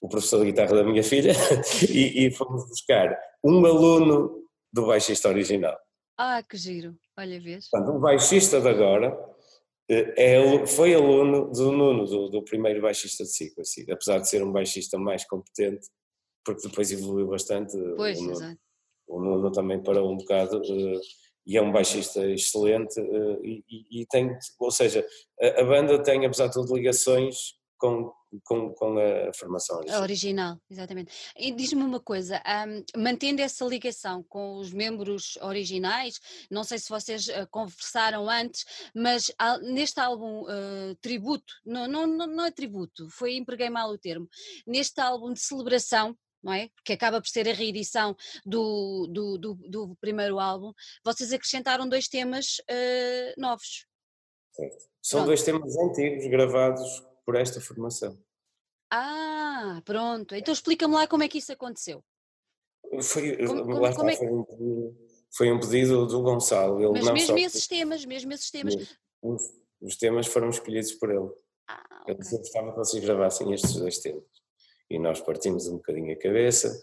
o 0.00 0.08
professor 0.08 0.40
de 0.40 0.46
guitarra 0.46 0.76
da 0.76 0.84
minha 0.84 1.02
filha, 1.02 1.32
e, 1.90 2.26
e 2.26 2.30
fomos 2.30 2.68
buscar 2.68 3.18
um 3.42 3.64
aluno 3.64 4.44
do 4.72 4.86
baixista 4.86 5.28
original. 5.28 5.76
Ah, 6.16 6.42
que 6.42 6.56
giro, 6.56 6.94
olha 7.18 7.40
vês. 7.40 7.68
Portanto, 7.68 7.96
o 7.96 8.00
baixista 8.00 8.60
de 8.60 8.68
agora 8.68 9.18
eh, 9.90 10.14
é, 10.16 10.66
foi 10.66 10.94
aluno 10.94 11.50
do 11.50 11.72
Nuno, 11.72 12.04
do, 12.06 12.28
do 12.28 12.42
primeiro 12.42 12.80
baixista 12.80 13.24
de 13.24 13.30
Cico, 13.30 13.60
assim, 13.60 13.84
apesar 13.90 14.18
de 14.18 14.28
ser 14.28 14.42
um 14.42 14.52
baixista 14.52 14.98
mais 14.98 15.26
competente, 15.26 15.88
porque 16.44 16.68
depois 16.68 16.92
evoluiu 16.92 17.26
bastante. 17.26 17.76
Pois, 17.96 18.18
o 18.18 18.22
Nuno, 18.22 18.32
exato. 18.32 18.60
O 19.08 19.20
Nuno 19.20 19.50
também 19.50 19.82
parou 19.82 20.12
um 20.12 20.16
bocado 20.16 20.58
uh, 20.58 21.00
e 21.46 21.56
é 21.56 21.62
um 21.62 21.72
baixista 21.72 22.24
excelente 22.26 23.00
uh, 23.00 23.44
e, 23.44 23.64
e, 23.68 24.02
e, 24.02 24.06
tem, 24.06 24.36
ou 24.60 24.70
seja, 24.70 25.04
a, 25.40 25.62
a, 25.62 25.64
banda 25.64 26.02
tem 26.02 26.26
apesar 26.26 26.48
de 26.48 26.52
tudo 26.52 26.76
ligações 26.76 27.54
com, 27.78 28.12
com, 28.44 28.72
com 28.74 28.98
a 28.98 29.32
formação 29.32 29.78
original. 29.78 30.02
Original, 30.02 30.60
exatamente. 30.70 31.12
E 31.36 31.52
diz-me 31.52 31.82
uma 31.82 32.00
coisa, 32.00 32.42
um, 32.66 33.00
mantendo 33.00 33.40
essa 33.40 33.64
ligação 33.64 34.22
com 34.28 34.56
os 34.56 34.72
membros 34.72 35.36
originais, 35.40 36.20
não 36.50 36.64
sei 36.64 36.78
se 36.78 36.88
vocês 36.88 37.28
uh, 37.28 37.46
conversaram 37.50 38.28
antes, 38.28 38.64
mas 38.94 39.30
neste 39.62 40.00
álbum 40.00 40.42
uh, 40.42 40.94
tributo, 41.00 41.54
não, 41.64 41.86
não, 41.86 42.06
não 42.06 42.44
é 42.44 42.50
tributo, 42.50 43.08
foi 43.10 43.36
empreguei 43.36 43.70
mal 43.70 43.90
o 43.90 43.98
termo, 43.98 44.28
neste 44.66 45.00
álbum 45.00 45.32
de 45.32 45.40
celebração, 45.40 46.16
não 46.42 46.52
é? 46.52 46.68
Que 46.84 46.92
acaba 46.92 47.20
por 47.20 47.28
ser 47.28 47.48
a 47.48 47.52
reedição 47.52 48.14
do, 48.44 49.06
do, 49.10 49.38
do, 49.38 49.54
do 49.68 49.96
primeiro 50.00 50.38
álbum, 50.38 50.72
vocês 51.04 51.32
acrescentaram 51.32 51.88
dois 51.88 52.08
temas 52.08 52.58
uh, 52.70 53.40
novos. 53.40 53.86
Certo. 54.52 54.88
São 55.00 55.20
Pronto. 55.20 55.26
dois 55.28 55.42
temas 55.42 55.76
antigos 55.76 56.26
gravados 56.26 57.07
por 57.28 57.36
esta 57.36 57.60
formação. 57.60 58.18
Ah, 58.90 59.82
pronto. 59.84 60.34
Então 60.34 60.50
explica-me 60.50 60.94
lá 60.94 61.06
como 61.06 61.22
é 61.22 61.28
que 61.28 61.36
isso 61.36 61.52
aconteceu. 61.52 62.02
Foi, 63.02 63.36
como, 63.46 63.64
como, 63.64 63.86
está, 63.86 63.96
como 63.98 64.08
é... 64.08 64.16
foi, 64.16 64.30
um 64.30 64.44
pedido, 64.44 64.96
foi, 65.36 65.52
um 65.52 65.60
pedido, 65.60 66.06
do 66.06 66.22
Gonçalo. 66.22 66.80
Ele 66.80 67.04
Mas 67.04 67.12
mesmo 67.12 67.36
esses 67.36 67.66
temas, 67.66 68.02
mesmo 68.06 68.32
esses 68.32 68.50
temas. 68.50 68.96
Os, 69.20 69.42
os, 69.78 69.96
temas 69.98 70.26
foram 70.26 70.48
escolhidos 70.48 70.92
por 70.92 71.10
ele. 71.10 71.28
Ah, 71.68 72.00
okay. 72.00 72.14
Ele 72.14 72.38
gostava 72.38 72.70
que 72.70 72.78
vocês 72.78 73.04
gravassem 73.04 73.52
estes 73.52 73.74
dois 73.74 73.98
temas. 73.98 74.24
E 74.88 74.98
nós 74.98 75.20
partimos 75.20 75.68
um 75.68 75.76
bocadinho 75.76 76.14
a 76.14 76.18
cabeça, 76.18 76.82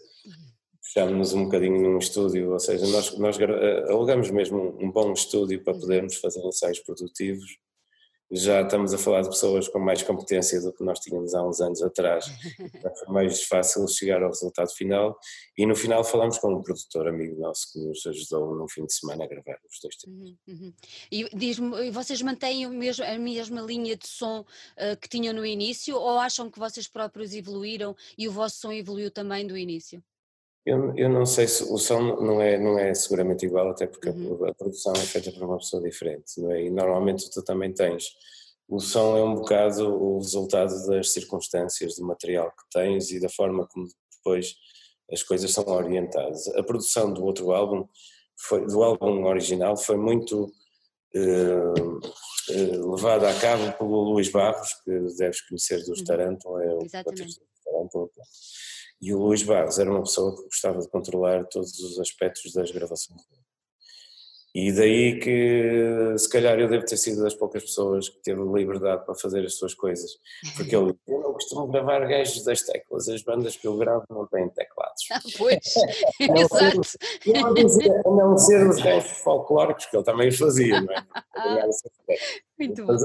fechámos-nos 0.80 1.32
um 1.32 1.46
bocadinho 1.46 1.82
num 1.82 1.98
estúdio, 1.98 2.52
ou 2.52 2.60
seja, 2.60 2.86
nós, 2.86 3.18
nós 3.18 3.36
eh, 3.40 3.90
alugamos 3.90 4.30
mesmo 4.30 4.78
um 4.80 4.92
bom 4.92 5.12
estúdio 5.12 5.64
para 5.64 5.74
uhum. 5.74 5.80
podermos 5.80 6.14
fazer 6.18 6.40
ensaios 6.46 6.78
produtivos 6.78 7.58
já 8.30 8.62
estamos 8.62 8.92
a 8.92 8.98
falar 8.98 9.22
de 9.22 9.28
pessoas 9.28 9.68
com 9.68 9.78
mais 9.78 10.02
competência 10.02 10.60
do 10.60 10.72
que 10.72 10.82
nós 10.82 10.98
tínhamos 10.98 11.34
há 11.34 11.46
uns 11.46 11.60
anos 11.60 11.82
atrás. 11.82 12.26
Foi 12.98 13.14
mais 13.14 13.44
fácil 13.44 13.86
chegar 13.88 14.22
ao 14.22 14.30
resultado 14.30 14.70
final 14.74 15.18
e 15.56 15.64
no 15.64 15.76
final 15.76 16.04
falamos 16.04 16.38
com 16.38 16.52
um 16.52 16.62
produtor 16.62 17.08
amigo 17.08 17.40
nosso 17.40 17.72
que 17.72 17.78
nos 17.78 18.04
ajudou 18.06 18.54
num 18.54 18.68
fim 18.68 18.84
de 18.84 18.92
semana 18.92 19.24
a 19.24 19.26
gravar 19.28 19.58
os 19.70 19.78
dois 19.80 19.96
temas. 19.96 20.30
Uhum, 20.30 20.36
uhum. 20.48 20.74
E 21.10 21.28
diz-me, 21.36 21.90
vocês 21.90 22.20
mantêm 22.22 22.68
mesmo, 22.68 23.04
a 23.04 23.18
mesma 23.18 23.60
linha 23.60 23.96
de 23.96 24.08
som 24.08 24.40
uh, 24.40 24.96
que 25.00 25.08
tinham 25.08 25.32
no 25.32 25.46
início 25.46 25.96
ou 25.96 26.18
acham 26.18 26.50
que 26.50 26.58
vocês 26.58 26.88
próprios 26.88 27.32
evoluíram 27.32 27.94
e 28.18 28.28
o 28.28 28.32
vosso 28.32 28.58
som 28.58 28.72
evoluiu 28.72 29.10
também 29.10 29.46
do 29.46 29.56
início? 29.56 30.02
Eu, 30.66 30.92
eu 30.96 31.08
não 31.08 31.24
sei 31.24 31.46
se 31.46 31.62
o 31.62 31.78
som 31.78 32.16
não 32.20 32.42
é, 32.42 32.58
não 32.58 32.76
é 32.76 32.92
seguramente 32.92 33.46
igual, 33.46 33.70
até 33.70 33.86
porque 33.86 34.08
uhum. 34.08 34.44
a, 34.44 34.50
a, 34.50 34.54
produção 34.54 34.92
é 34.94 34.98
feita 34.98 35.30
por 35.30 35.44
uma 35.44 35.58
pessoa 35.58 35.80
diferente, 35.80 36.40
não 36.40 36.50
é? 36.50 36.64
E 36.64 36.70
normalmente 36.70 37.30
tu 37.30 37.40
também 37.44 37.72
tens. 37.72 38.10
O 38.68 38.80
som 38.80 39.16
é 39.16 39.22
um 39.22 39.36
bocado 39.36 39.86
o 39.88 40.18
resultado 40.18 40.74
das 40.88 41.10
circunstâncias, 41.10 41.94
do 41.94 42.04
material 42.04 42.50
que 42.50 42.64
tens 42.72 43.12
e 43.12 43.20
da 43.20 43.28
forma 43.28 43.64
como 43.68 43.86
depois 44.16 44.56
as 45.12 45.22
coisas 45.22 45.52
são 45.52 45.64
orientadas. 45.68 46.48
A 46.48 46.62
produção 46.64 47.14
do 47.14 47.24
outro 47.24 47.52
álbum, 47.52 47.86
foi, 48.36 48.66
do 48.66 48.82
álbum 48.82 49.24
original, 49.24 49.76
foi 49.76 49.96
muito 49.96 50.52
eh, 51.14 51.74
eh, 52.50 52.76
levada 52.76 53.30
a 53.30 53.38
cabo 53.38 53.72
pelo 53.78 54.02
Luís 54.10 54.30
Barros, 54.30 54.74
que 54.84 54.90
deves 55.16 55.40
conhecer 55.42 55.78
dos 55.84 56.00
uhum. 56.00 56.04
Taranto, 56.04 56.58
é 56.58 56.74
o 56.74 56.82
Exatamente. 56.82 57.40
E 59.00 59.12
o 59.12 59.18
Luís 59.18 59.42
Barros 59.42 59.78
era 59.78 59.90
uma 59.90 60.02
pessoa 60.02 60.34
que 60.34 60.42
gostava 60.44 60.80
de 60.80 60.88
controlar 60.88 61.44
todos 61.46 61.78
os 61.78 61.98
aspectos 61.98 62.52
das 62.52 62.70
gravações. 62.70 63.20
E 64.58 64.72
daí 64.72 65.18
que, 65.18 66.16
se 66.16 66.30
calhar, 66.30 66.58
eu 66.58 66.66
devo 66.66 66.86
ter 66.86 66.96
sido 66.96 67.22
das 67.22 67.34
poucas 67.34 67.62
pessoas 67.62 68.08
que 68.08 68.22
teve 68.22 68.40
liberdade 68.40 69.04
para 69.04 69.14
fazer 69.14 69.44
as 69.44 69.54
suas 69.58 69.74
coisas. 69.74 70.10
Porque 70.56 70.74
eu, 70.74 70.98
eu 71.06 71.20
não 71.20 71.34
costumo 71.34 71.66
gravar 71.66 72.06
gajos 72.06 72.42
das 72.42 72.62
teclas, 72.62 73.06
as 73.06 73.22
bandas 73.22 73.54
que 73.54 73.66
eu 73.66 73.76
gravo 73.76 74.06
não 74.08 74.26
têm 74.26 74.48
teclados. 74.48 75.04
Ah, 75.12 75.20
pois, 75.36 75.58
exato. 76.18 76.80
Não, 77.26 78.22
a 78.22 78.28
não 78.28 78.38
ser 78.38 78.66
os 78.66 78.80
gajos 78.80 79.10
folclóricos, 79.18 79.84
que 79.84 79.94
ele 79.94 80.04
também 80.04 80.28
os 80.28 80.38
fazia, 80.38 80.80
não 80.80 80.94
é? 80.94 81.06
Muito 82.58 82.86
bom 82.86 82.96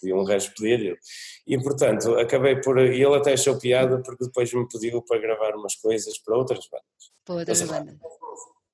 pediam 0.00 0.18
um 0.18 0.24
resto 0.24 0.52
pedir 0.54 0.98
E 1.46 1.60
portanto, 1.62 2.14
acabei 2.16 2.60
por. 2.60 2.78
E 2.78 3.02
ele 3.02 3.16
até 3.16 3.32
achou 3.32 3.58
piada 3.58 4.02
porque 4.02 4.24
depois 4.24 4.52
me 4.52 4.66
pediu 4.68 5.02
para 5.02 5.20
gravar 5.20 5.54
umas 5.54 5.74
coisas 5.76 6.18
para 6.18 6.36
outras 6.36 6.66
bandas. 6.68 7.12
Para 7.24 7.34
outras 7.36 7.62
bandas. 7.62 7.96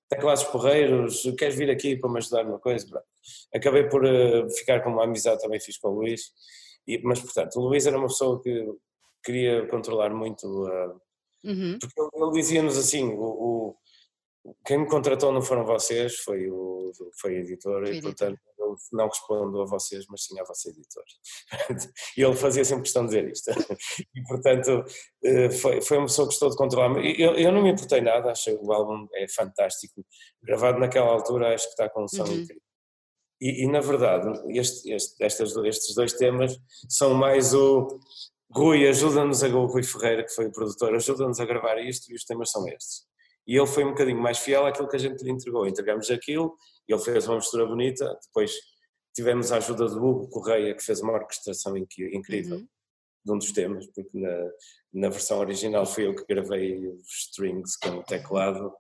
Teclados 0.09 0.45
porreiros, 0.45 1.23
queres 1.39 1.55
vir 1.55 1.71
aqui 1.71 1.97
para 1.97 2.11
me 2.11 2.19
ajudar 2.19 2.45
numa 2.45 2.59
coisa? 2.59 2.87
Acabei 3.55 3.89
por 3.89 4.05
uh, 4.05 4.51
ficar 4.51 4.81
com 4.81 4.91
uma 4.91 5.05
amizade 5.05 5.41
também 5.41 5.61
fiz 5.61 5.79
com 5.79 5.89
o 5.89 6.01
Luís. 6.01 6.33
E, 6.87 7.01
mas 7.03 7.21
portanto, 7.21 7.57
o 7.57 7.69
Luís 7.69 7.87
era 7.87 7.97
uma 7.97 8.09
pessoa 8.09 8.43
que 8.43 8.67
queria 9.23 9.67
controlar 9.69 10.11
muito. 10.11 10.45
Uh, 10.47 11.01
uhum. 11.45 11.79
Porque 11.81 12.01
ele, 12.01 12.33
dizia-nos 12.33 12.77
assim: 12.77 13.09
o, 13.13 13.23
o 13.23 13.77
quem 14.67 14.79
me 14.79 14.87
contratou 14.87 15.33
não 15.33 15.43
foram 15.43 15.65
vocês, 15.65 16.17
foi, 16.17 16.51
o, 16.51 16.91
foi 17.21 17.37
a 17.37 17.41
editora, 17.41 17.91
e 17.91 18.01
portanto 18.01 18.41
não 18.93 19.09
respondo 19.09 19.63
a 19.63 19.67
vocês, 19.67 20.05
mas 20.09 20.25
sim 20.25 20.39
à 20.39 20.45
vossa 20.45 20.69
editora. 20.69 21.07
e 22.17 22.23
ele 22.23 22.35
fazia 22.35 22.65
sempre 22.65 22.83
questão 22.83 23.07
de 23.07 23.09
dizer 23.09 23.31
isto. 23.31 23.51
e 24.15 24.23
portanto 24.25 24.85
eh, 25.25 25.51
foi, 25.51 25.81
foi 25.81 25.99
uma 25.99 26.07
pessoa 26.07 26.27
que 26.27 26.33
gostou 26.35 26.51
de 26.51 26.57
controlar. 26.57 27.05
Eu, 27.05 27.35
eu 27.35 27.53
não 27.53 27.63
me 27.63 27.71
importei 27.71 28.01
nada, 28.01 28.31
achei 28.31 28.57
o 28.61 28.73
álbum 28.73 29.07
é 29.15 29.27
fantástico. 29.29 30.05
Gravado 30.43 30.79
naquela 30.79 31.11
altura, 31.11 31.55
acho 31.55 31.65
que 31.65 31.71
está 31.71 31.89
com 31.89 32.05
um 32.05 32.09
som 32.09 32.25
uhum. 32.25 32.33
incrível. 32.33 32.63
E, 33.41 33.65
e, 33.65 33.69
na 33.69 33.81
verdade, 33.81 34.29
este, 34.51 34.93
este, 34.93 35.25
estes, 35.25 35.57
estes 35.57 35.95
dois 35.95 36.13
temas 36.13 36.59
são 36.89 37.15
mais 37.15 37.55
o. 37.55 37.99
Rui, 38.53 38.87
ajuda-nos 38.87 39.43
a. 39.43 39.49
Rui 39.49 39.83
Ferreira, 39.83 40.25
que 40.25 40.35
foi 40.35 40.47
o 40.47 40.53
produtor, 40.53 40.95
ajuda-nos 40.95 41.41
a 41.41 41.45
gravar 41.47 41.79
isto 41.79 42.13
e 42.13 42.15
os 42.15 42.25
temas 42.25 42.51
são 42.51 42.69
estes 42.69 43.11
e 43.51 43.57
ele 43.57 43.67
foi 43.67 43.85
um 43.85 43.91
bocadinho 43.91 44.21
mais 44.21 44.39
fiel 44.39 44.65
àquilo 44.65 44.89
que 44.89 44.95
a 44.95 44.99
gente 44.99 45.25
lhe 45.25 45.31
entregou. 45.33 45.67
Entregamos 45.67 46.09
aquilo, 46.09 46.55
ele 46.93 47.03
fez 47.03 47.27
uma 47.27 47.37
mistura 47.37 47.67
bonita, 47.67 48.19
depois 48.27 48.53
tivemos 49.15 49.53
a 49.53 49.57
ajuda 49.57 49.87
do 49.87 50.05
Hugo 50.05 50.29
Correia, 50.29 50.75
que 50.75 50.83
fez 50.83 51.01
uma 51.01 51.13
orquestração 51.13 51.77
incrível 51.77 52.57
uhum. 52.57 52.69
de 53.25 53.33
um 53.33 53.39
dos 53.39 53.53
temas, 53.53 53.87
porque 53.87 54.19
na, 54.19 54.51
na 54.93 55.09
versão 55.09 55.39
original 55.39 55.87
fui 55.87 56.07
eu 56.07 56.15
que 56.15 56.25
gravei 56.27 56.87
os 56.87 57.27
strings 57.27 57.77
com 57.77 57.91
o 57.91 58.05
teclado. 58.05 58.73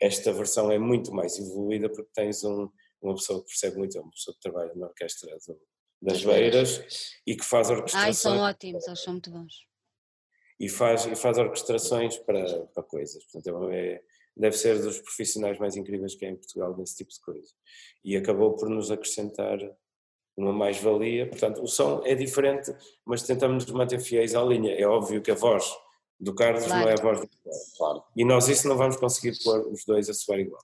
Esta 0.00 0.32
versão 0.32 0.70
é 0.70 0.78
muito 0.78 1.12
mais 1.12 1.38
evoluída 1.38 1.88
porque 1.88 2.10
tens 2.14 2.44
um, 2.44 2.68
uma 3.00 3.14
pessoa 3.14 3.40
que 3.40 3.46
percebe 3.46 3.78
muito, 3.78 3.96
é 3.96 4.00
uma 4.00 4.10
pessoa 4.10 4.34
que 4.34 4.40
trabalha 4.40 4.74
na 4.74 4.86
orquestra 4.86 5.36
do, 5.46 5.58
das 6.02 6.22
Beiras 6.24 7.14
e 7.26 7.36
que 7.36 7.44
faz 7.44 7.70
orquestrações. 7.70 8.06
Ai, 8.06 8.14
são 8.14 8.38
ótimos, 8.38 8.86
eles 8.86 9.00
são 9.02 9.12
muito 9.14 9.30
bons. 9.30 9.54
E 10.58 10.68
faz, 10.68 11.06
e 11.06 11.14
faz 11.14 11.38
orquestrações 11.38 12.18
para, 12.18 12.66
para 12.68 12.82
coisas. 12.82 13.24
Portanto, 13.30 13.70
é, 13.70 14.02
deve 14.36 14.56
ser 14.56 14.80
dos 14.80 14.98
profissionais 14.98 15.58
mais 15.58 15.76
incríveis 15.76 16.14
que 16.14 16.26
há 16.26 16.30
em 16.30 16.36
Portugal 16.36 16.76
nesse 16.76 16.96
tipo 16.96 17.10
de 17.10 17.20
coisa. 17.20 17.50
E 18.04 18.16
acabou 18.16 18.54
por 18.54 18.68
nos 18.68 18.90
acrescentar 18.90 19.58
uma 20.36 20.52
mais-valia. 20.52 21.28
Portanto, 21.28 21.62
o 21.62 21.66
som 21.66 22.02
é 22.04 22.14
diferente, 22.14 22.74
mas 23.04 23.22
tentamos 23.22 23.64
nos 23.64 23.74
manter 23.74 24.00
fiéis 24.00 24.34
à 24.34 24.42
linha. 24.42 24.74
É 24.74 24.86
óbvio 24.86 25.22
que 25.22 25.30
a 25.30 25.34
voz 25.34 25.64
do 26.20 26.34
Carlos 26.34 26.64
claro. 26.64 26.80
não 26.80 26.88
é 26.88 26.92
a 26.92 27.02
voz 27.02 27.20
do 27.20 27.28
Carlos. 27.28 27.72
Claro. 27.76 28.04
E 28.14 28.24
nós 28.24 28.48
isso 28.48 28.68
não 28.68 28.76
vamos 28.76 28.96
conseguir 28.96 29.38
pôr 29.42 29.66
os 29.68 29.84
dois 29.84 30.08
a 30.10 30.14
soar 30.14 30.40
igual. 30.40 30.62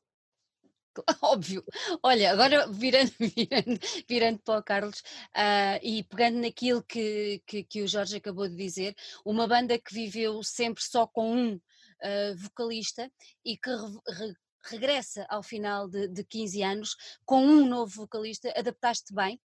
Óbvio. 1.23 1.65
Olha, 2.03 2.31
agora 2.31 2.67
virando, 2.69 3.13
virando, 3.19 3.81
virando 4.07 4.39
para 4.41 4.59
o 4.59 4.63
Carlos 4.63 5.01
uh, 5.31 5.81
e 5.83 6.05
pegando 6.05 6.39
naquilo 6.41 6.83
que, 6.83 7.43
que, 7.47 7.65
que, 7.65 7.83
o 7.83 7.89
Jorge 7.89 8.17
acabou 8.17 8.49
de 8.49 8.55
dizer, 8.55 8.95
uma 9.25 9.47
banda 9.47 9.79
que 9.79 9.95
viveu 9.95 10.43
sempre 10.43 10.83
só 10.83 11.07
com 11.07 11.35
um 11.35 11.61
uh, 12.03 12.37
vocalista 12.37 13.11
e 13.45 13.57
que 13.57 13.71
re, 13.71 13.99
re, 14.09 14.35
regressa 14.65 15.27
ao 15.29 15.43
final 15.43 15.89
de, 15.89 16.09
de 16.09 16.25
15 16.25 16.63
anos 16.63 16.97
com 17.25 17.45
um 17.45 17.67
novo 17.67 17.93
vocalista, 17.95 18.53
adaptaste 18.57 19.15
bem? 19.15 19.41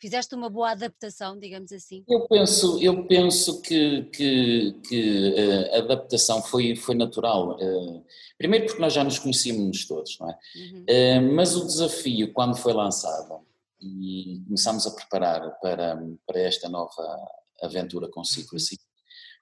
Fizeste 0.00 0.32
uma 0.36 0.48
boa 0.48 0.70
adaptação, 0.70 1.36
digamos 1.36 1.72
assim? 1.72 2.04
Eu 2.08 2.28
penso, 2.28 2.80
eu 2.80 3.04
penso 3.08 3.60
que, 3.60 4.04
que, 4.04 4.72
que 4.86 5.30
uh, 5.30 5.74
a 5.74 5.78
adaptação 5.78 6.40
foi, 6.40 6.76
foi 6.76 6.94
natural. 6.94 7.56
Uh, 7.56 8.04
primeiro 8.36 8.66
porque 8.66 8.80
nós 8.80 8.92
já 8.92 9.02
nos 9.02 9.18
conhecíamos 9.18 9.88
todos, 9.88 10.16
não 10.20 10.30
é? 10.30 10.38
Uhum. 10.54 10.82
Uh, 10.82 11.34
mas 11.34 11.56
o 11.56 11.66
desafio, 11.66 12.32
quando 12.32 12.56
foi 12.56 12.72
lançado 12.72 13.40
e 13.80 14.40
começámos 14.44 14.86
a 14.86 14.92
preparar 14.92 15.58
para, 15.60 16.00
para 16.24 16.40
esta 16.40 16.68
nova 16.68 17.02
aventura 17.60 18.08
com 18.08 18.22
Secrecy, 18.22 18.76
uhum 18.76 18.87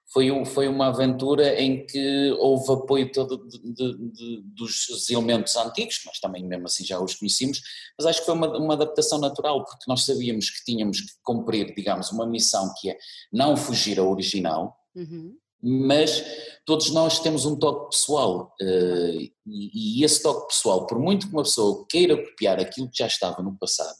foi, 0.07 0.45
foi 0.45 0.67
uma 0.67 0.87
aventura 0.87 1.59
em 1.61 1.85
que 1.85 2.31
houve 2.39 2.71
apoio 2.71 3.11
todo 3.11 3.45
de, 3.47 3.59
de, 3.59 4.11
de, 4.11 4.41
dos 4.55 5.09
elementos 5.09 5.55
antigos, 5.55 6.01
mas 6.05 6.19
também 6.19 6.45
mesmo 6.45 6.65
assim 6.65 6.85
já 6.85 6.99
os 6.99 7.15
conhecíamos, 7.15 7.61
mas 7.97 8.07
acho 8.07 8.19
que 8.21 8.25
foi 8.25 8.35
uma, 8.35 8.57
uma 8.57 8.73
adaptação 8.73 9.19
natural, 9.19 9.65
porque 9.65 9.83
nós 9.87 10.05
sabíamos 10.05 10.49
que 10.49 10.63
tínhamos 10.63 11.01
que 11.01 11.11
cumprir, 11.21 11.73
digamos, 11.75 12.11
uma 12.11 12.25
missão 12.25 12.73
que 12.79 12.89
é 12.89 12.97
não 13.31 13.57
fugir 13.57 13.99
ao 13.99 14.09
original, 14.09 14.77
uhum. 14.95 15.35
mas 15.61 16.23
todos 16.65 16.89
nós 16.91 17.19
temos 17.19 17.45
um 17.45 17.57
toque 17.57 17.97
pessoal, 17.97 18.55
uh, 18.61 19.21
e, 19.45 19.99
e 19.99 20.03
esse 20.05 20.23
toque 20.23 20.47
pessoal, 20.47 20.87
por 20.87 20.99
muito 20.99 21.27
que 21.27 21.33
uma 21.33 21.43
pessoa 21.43 21.85
queira 21.89 22.15
copiar 22.15 22.59
aquilo 22.59 22.89
que 22.89 22.97
já 22.97 23.07
estava 23.07 23.43
no 23.43 23.57
passado, 23.57 23.97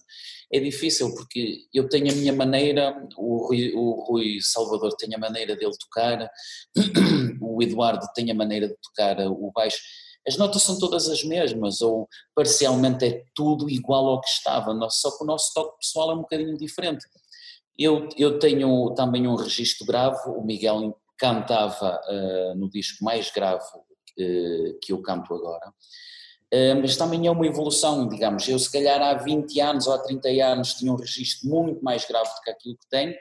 é 0.52 0.60
difícil 0.60 1.14
porque 1.14 1.66
eu 1.74 1.90
tenho 1.90 2.12
a 2.12 2.16
minha 2.16 2.34
maneira, 2.34 2.96
o 3.18 3.48
Rui, 3.48 3.74
o 3.76 4.06
Rui 4.08 4.40
Salvador 4.42 4.96
tem 4.96 5.14
a 5.14 5.18
maneira 5.18 5.56
dele 5.56 5.74
tocar, 5.78 6.30
o 7.42 7.62
Eduardo 7.62 8.08
tem 8.16 8.32
a 8.32 8.36
maneira 8.36 8.68
de 8.68 8.76
tocar 8.82 9.20
o 9.28 9.52
baixo. 9.54 9.80
As 10.28 10.38
notas 10.38 10.64
são 10.64 10.78
todas 10.78 11.08
as 11.10 11.24
mesmas, 11.24 11.82
ou 11.82 12.08
parcialmente 12.36 13.06
é 13.06 13.24
tudo 13.34 13.70
igual 13.70 14.08
ao 14.08 14.22
que 14.22 14.30
estava, 14.30 14.74
só 14.90 15.18
que 15.18 15.24
o 15.24 15.28
nosso 15.28 15.54
toque 15.54 15.80
pessoal 15.80 16.12
é 16.12 16.14
um 16.16 16.22
bocadinho 16.22 16.58
diferente. 16.58 17.06
Eu, 17.78 18.10
eu 18.18 18.40
tenho 18.40 18.94
também 18.94 19.28
um 19.28 19.36
registro 19.36 19.86
grave, 19.86 20.18
o 20.28 20.44
Miguel 20.44 21.00
cantava 21.18 22.00
uh, 22.10 22.56
no 22.58 22.70
disco 22.70 23.04
mais 23.04 23.32
grave 23.32 23.64
uh, 23.64 24.80
que 24.82 24.92
eu 24.92 25.02
canto 25.02 25.34
agora, 25.34 25.74
mas 26.82 26.96
também 26.96 27.28
é 27.28 27.32
uma 27.32 27.46
evolução, 27.46 28.08
digamos. 28.08 28.48
Eu, 28.48 28.58
se 28.58 28.72
calhar, 28.72 29.02
há 29.02 29.14
20 29.16 29.60
anos 29.60 29.88
ou 29.88 29.94
há 29.94 30.00
30 30.00 30.30
anos 30.46 30.74
tinha 30.76 30.92
um 30.92 30.96
registro 30.96 31.50
muito 31.50 31.84
mais 31.84 32.06
grave 32.06 32.30
do 32.30 32.42
que 32.42 32.50
aquilo 32.50 32.78
que 32.78 32.90
tenho, 32.90 33.16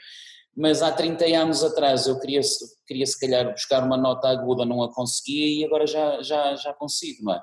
mas 0.57 0.81
há 0.81 0.91
30 0.91 1.25
anos 1.37 1.63
atrás 1.63 2.07
eu 2.07 2.19
queria, 2.19 2.41
queria 2.87 3.07
se 3.07 3.19
calhar 3.21 3.53
buscar 3.53 3.85
uma 3.85 3.97
nota 3.97 4.29
aguda, 4.29 4.65
não 4.65 4.83
a 4.83 4.93
conseguia 4.93 5.47
e 5.47 5.65
agora 5.65 5.87
já, 5.87 6.23
já, 6.23 6.57
já 6.57 6.73
consigo, 6.73 7.25
não 7.25 7.35
é? 7.35 7.43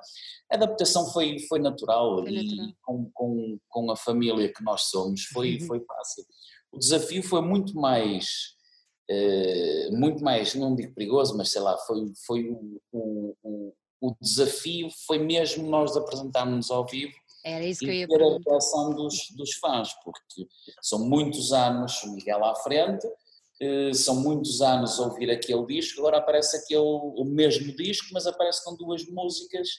A 0.52 0.56
adaptação 0.56 1.06
foi, 1.12 1.40
foi 1.48 1.60
natural 1.60 2.22
foi 2.22 2.32
e. 2.32 2.76
Com, 2.82 3.10
com, 3.14 3.60
com 3.70 3.92
a 3.92 3.96
família 3.96 4.52
que 4.52 4.64
nós 4.64 4.84
somos 4.84 5.26
foi, 5.26 5.58
uhum. 5.58 5.68
foi 5.68 5.80
fácil. 5.82 6.26
O 6.72 6.80
desafio 6.80 7.22
foi 7.22 7.42
muito 7.42 7.76
mais, 7.76 8.56
uh, 9.12 9.98
muito 9.98 10.24
mais, 10.24 10.56
não 10.56 10.76
digo 10.76 10.94
perigoso, 10.96 11.38
mas 11.38 11.52
sei 11.52 11.62
lá, 11.62 11.78
foi, 11.80 12.12
foi 12.26 12.50
o, 12.50 12.82
o, 12.92 13.74
o 14.04 14.14
desafio 14.20 14.90
foi 15.08 15.18
mesmo 15.18 15.66
nós 15.70 15.96
apresentarmos 15.96 16.70
ao 16.70 16.86
vivo 16.86 17.14
Era 17.46 17.64
isso 17.64 17.80
que 17.80 17.86
eu 17.86 17.94
ia 17.94 18.08
ter 18.08 18.22
a 18.22 18.38
reação 18.50 18.94
dos, 18.94 19.30
dos 19.38 19.54
fãs, 19.54 19.94
porque 20.04 20.46
são 20.82 21.08
muitos 21.08 21.54
anos 21.54 22.04
o 22.04 22.14
Miguel 22.14 22.44
à 22.44 22.54
frente, 22.56 23.08
eh, 23.62 23.94
são 23.94 24.18
muitos 24.18 24.62
anos 24.62 25.00
a 25.00 25.04
ouvir 25.04 25.32
aquele 25.32 25.66
disco, 25.68 26.02
agora 26.02 26.18
aparece 26.18 26.58
aquele, 26.58 26.82
o 26.82 27.24
mesmo 27.24 27.74
disco, 27.78 28.10
mas 28.12 28.28
aparece 28.28 28.66
com 28.66 28.76
duas 28.76 29.08
músicas 29.08 29.70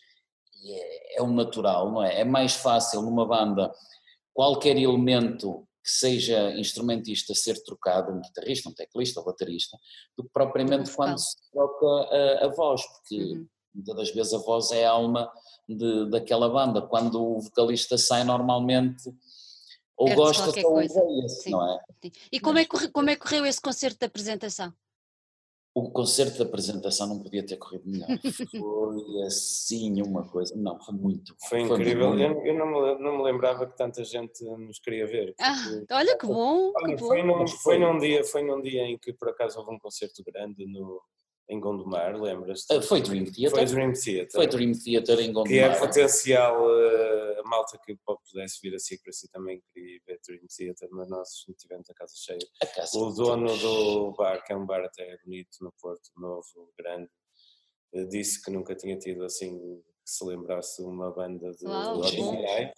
e 0.62 0.72
é, 0.72 1.18
é 1.18 1.22
o 1.22 1.26
natural, 1.26 1.92
não 1.92 2.02
é? 2.02 2.20
É 2.20 2.24
mais 2.24 2.54
fácil 2.54 3.02
numa 3.02 3.26
banda 3.26 3.70
qualquer 4.32 4.78
elemento 4.78 5.68
que 5.82 5.90
seja 5.90 6.50
instrumentista 6.58 7.34
ser 7.34 7.62
trocado, 7.62 8.10
um 8.10 8.22
guitarrista, 8.22 8.70
um 8.70 8.74
teclista 8.74 9.20
ou 9.20 9.26
baterista, 9.26 9.78
do 10.16 10.24
que 10.24 10.30
propriamente 10.32 10.90
quando 10.90 11.18
se 11.18 11.36
troca 11.52 11.86
a, 11.86 12.46
a 12.46 12.48
voz, 12.48 12.80
porque 12.86 13.22
uhum 13.22 13.46
muitas 13.74 13.96
das 13.96 14.10
vezes 14.10 14.34
a 14.34 14.38
voz 14.38 14.70
é 14.70 14.84
a 14.84 14.90
alma 14.90 15.30
de, 15.68 16.08
daquela 16.10 16.48
banda. 16.48 16.82
Quando 16.82 17.22
o 17.22 17.40
vocalista 17.40 17.98
sai 17.98 18.24
normalmente 18.24 19.12
ou 19.96 20.06
Perde 20.06 20.20
gosta 20.20 20.66
ou 20.66 20.76
odeia-se, 20.76 21.50
não 21.50 21.72
é? 21.72 21.80
Sim. 22.02 22.12
E 22.32 22.40
como 22.40 22.58
é, 22.58 22.64
que, 22.64 22.88
como 22.88 23.10
é 23.10 23.16
que 23.16 23.22
correu 23.22 23.46
esse 23.46 23.60
concerto 23.60 23.98
de 23.98 24.06
apresentação? 24.06 24.72
O 25.76 25.90
concerto 25.90 26.36
de 26.36 26.42
apresentação 26.42 27.08
não 27.08 27.20
podia 27.20 27.44
ter 27.44 27.56
corrido 27.56 27.82
melhor. 27.84 28.06
Foi 28.48 29.22
assim 29.26 30.00
uma 30.02 30.24
coisa. 30.28 30.54
Não, 30.56 30.78
foi 30.80 30.94
muito. 30.94 31.34
Foi 31.48 31.62
incrível. 31.62 32.12
Foi 32.12 32.22
eu, 32.22 32.46
eu 32.46 32.54
não, 32.54 32.66
me, 32.66 33.02
não, 33.02 33.16
me, 33.18 33.24
lembrava 33.24 33.66
que 33.66 33.76
tanta 33.76 34.04
gente 34.04 34.44
nos 34.44 34.78
queria 34.78 35.04
ver. 35.04 35.34
Ah, 35.40 35.56
olha 35.90 36.16
que 36.16 36.26
bom. 36.26 36.72
Olha, 36.76 36.94
que 36.94 37.00
foi, 37.00 37.22
bom. 37.22 37.38
Num, 37.38 37.48
foi, 37.48 37.78
num 37.78 37.98
dia, 37.98 38.24
foi 38.24 38.42
num 38.42 38.62
dia 38.62 38.84
em 38.84 38.96
que 38.96 39.12
por 39.12 39.28
acaso 39.30 39.58
houve 39.58 39.74
um 39.74 39.78
concerto 39.78 40.22
grande 40.22 40.64
no, 40.64 41.02
em 41.48 41.60
Gondomar, 41.60 42.16
lembras-te? 42.20 42.74
Uh, 42.74 42.82
foi 42.82 43.00
Dream 43.00 43.24
Theater. 43.24 43.50
Foi 43.50 43.64
Dream 43.66 43.92
Theater. 43.92 44.32
Foi 44.32 44.46
Dream 44.46 44.72
Theater 44.72 45.20
em 45.20 45.32
Gondomar. 45.32 45.48
Que 45.48 45.58
é 45.58 45.78
potencial, 45.78 46.62
uh, 46.64 47.40
a 47.40 47.48
malta 47.48 47.78
que 47.84 47.96
pudesse 48.30 48.58
vir 48.62 48.74
a 48.74 48.78
Secrecy 48.78 49.30
também 49.30 49.62
queria 49.72 50.00
ver 50.06 50.20
Dream 50.26 50.46
Theater, 50.56 50.88
mas 50.92 51.08
nós 51.08 51.28
tivemos 51.58 51.88
a 51.90 51.94
casa 51.94 52.14
cheia. 52.16 52.38
A 52.62 52.66
casa 52.66 52.98
o 52.98 53.12
dono 53.12 53.56
do 53.58 54.12
bar, 54.12 54.42
que 54.44 54.52
é 54.52 54.56
um 54.56 54.64
bar 54.64 54.84
até 54.84 55.18
bonito 55.24 55.58
no 55.60 55.72
Porto, 55.80 56.10
novo, 56.16 56.72
grande, 56.78 57.10
uh, 57.94 58.08
disse 58.08 58.42
que 58.42 58.50
nunca 58.50 58.74
tinha 58.74 58.96
tido 58.96 59.24
assim, 59.24 59.58
que 59.58 60.10
se 60.10 60.24
lembrasse 60.24 60.82
uma 60.82 61.10
banda 61.10 61.50
de 61.52 61.66
originais 61.66 62.72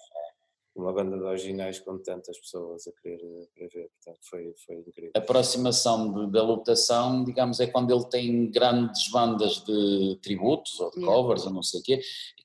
uma 0.76 0.92
banda 0.92 1.16
de 1.16 1.22
originais 1.22 1.78
com 1.78 1.98
tantas 1.98 2.38
pessoas 2.38 2.86
a 2.86 2.92
querer, 3.00 3.16
a 3.16 3.54
querer 3.54 3.68
ver, 3.68 3.90
portanto 3.90 4.18
foi, 4.28 4.54
foi 4.64 4.76
incrível. 4.76 5.12
A 5.14 5.18
aproximação 5.18 6.12
de, 6.12 6.30
da 6.30 6.42
lotação, 6.42 7.24
digamos, 7.24 7.60
é 7.60 7.66
quando 7.66 7.92
ele 7.92 8.04
tem 8.08 8.50
grandes 8.50 9.10
bandas 9.10 9.64
de 9.64 10.18
tributos 10.22 10.78
ou 10.80 10.90
de 10.90 11.00
covers 11.00 11.42
yeah. 11.42 11.48
ou 11.48 11.54
não 11.54 11.62
sei 11.62 11.80
o 11.80 11.82
quê, 11.82 12.00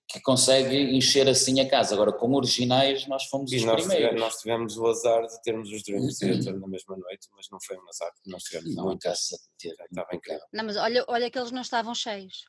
que 0.08 0.22
consegue 0.22 0.76
encher 0.96 1.28
assim 1.28 1.60
a 1.60 1.70
casa. 1.70 1.94
Agora, 1.94 2.12
com 2.12 2.34
originais, 2.34 3.08
nós 3.08 3.26
fomos 3.26 3.52
e 3.52 3.58
os 3.58 3.64
nós 3.64 3.82
primeiros. 3.82 4.10
Tivemos, 4.10 4.22
nós 4.22 4.36
tivemos 4.42 4.78
o 4.78 4.88
azar 4.88 5.28
de 5.28 5.42
termos 5.42 5.72
os 5.72 5.84
Dream 5.84 6.08
Theater 6.08 6.60
na 6.60 6.68
mesma 6.68 6.98
noite, 6.98 7.28
mas 7.36 7.48
não 7.52 7.60
foi 7.62 7.78
um 7.78 7.88
azar, 7.90 8.12
nós 8.26 8.44
tivemos 8.44 8.76
não, 8.76 8.90
a 8.90 8.98
casa 8.98 9.38
estava 9.64 10.10
incrível. 10.14 10.46
Não, 10.54 10.66
mas 10.66 10.78
olha, 10.78 11.06
olha 11.08 11.30
que 11.30 11.38
eles 11.38 11.52
não 11.52 11.62
estavam 11.62 11.94
cheios. 11.94 12.46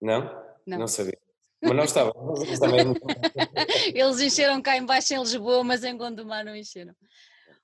Não? 0.00 0.22
Não, 0.66 0.78
não 0.78 0.88
sabia. 0.88 1.18
Mas 1.62 1.76
não 1.76 1.84
estava. 1.84 2.12
Eles 3.94 4.20
encheram 4.20 4.60
cá 4.60 4.76
embaixo 4.76 5.14
em 5.14 5.18
Lisboa, 5.18 5.62
mas 5.62 5.84
em 5.84 5.96
Gondomar 5.96 6.44
não 6.44 6.56
encheram. 6.56 6.94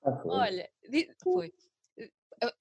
Ah, 0.03 0.21
Olha, 0.25 0.69
foi. 1.21 1.53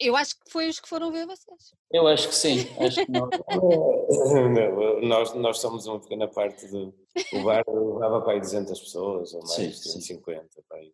Eu 0.00 0.16
acho 0.16 0.34
que 0.40 0.50
foi 0.50 0.68
os 0.68 0.80
que 0.80 0.88
foram 0.88 1.12
ver 1.12 1.24
vocês. 1.24 1.72
Eu 1.92 2.08
acho 2.08 2.28
que 2.28 2.34
sim. 2.34 2.66
Acho 2.80 3.06
que 3.06 3.12
não. 3.12 3.28
não 4.50 5.00
nós, 5.02 5.34
nós 5.34 5.58
somos 5.60 5.86
uma 5.86 6.00
pequena 6.00 6.26
parte 6.26 6.66
do. 6.66 6.92
O 7.32 7.44
bar 7.44 7.62
levava 7.68 8.20
para 8.22 8.32
aí 8.32 8.40
200 8.40 8.78
pessoas, 8.80 9.32
ou 9.32 9.40
mais, 9.40 9.54
sim, 9.54 9.68
250. 9.68 10.48
Sim. 10.50 10.62
Para 10.68 10.78
aí. 10.78 10.92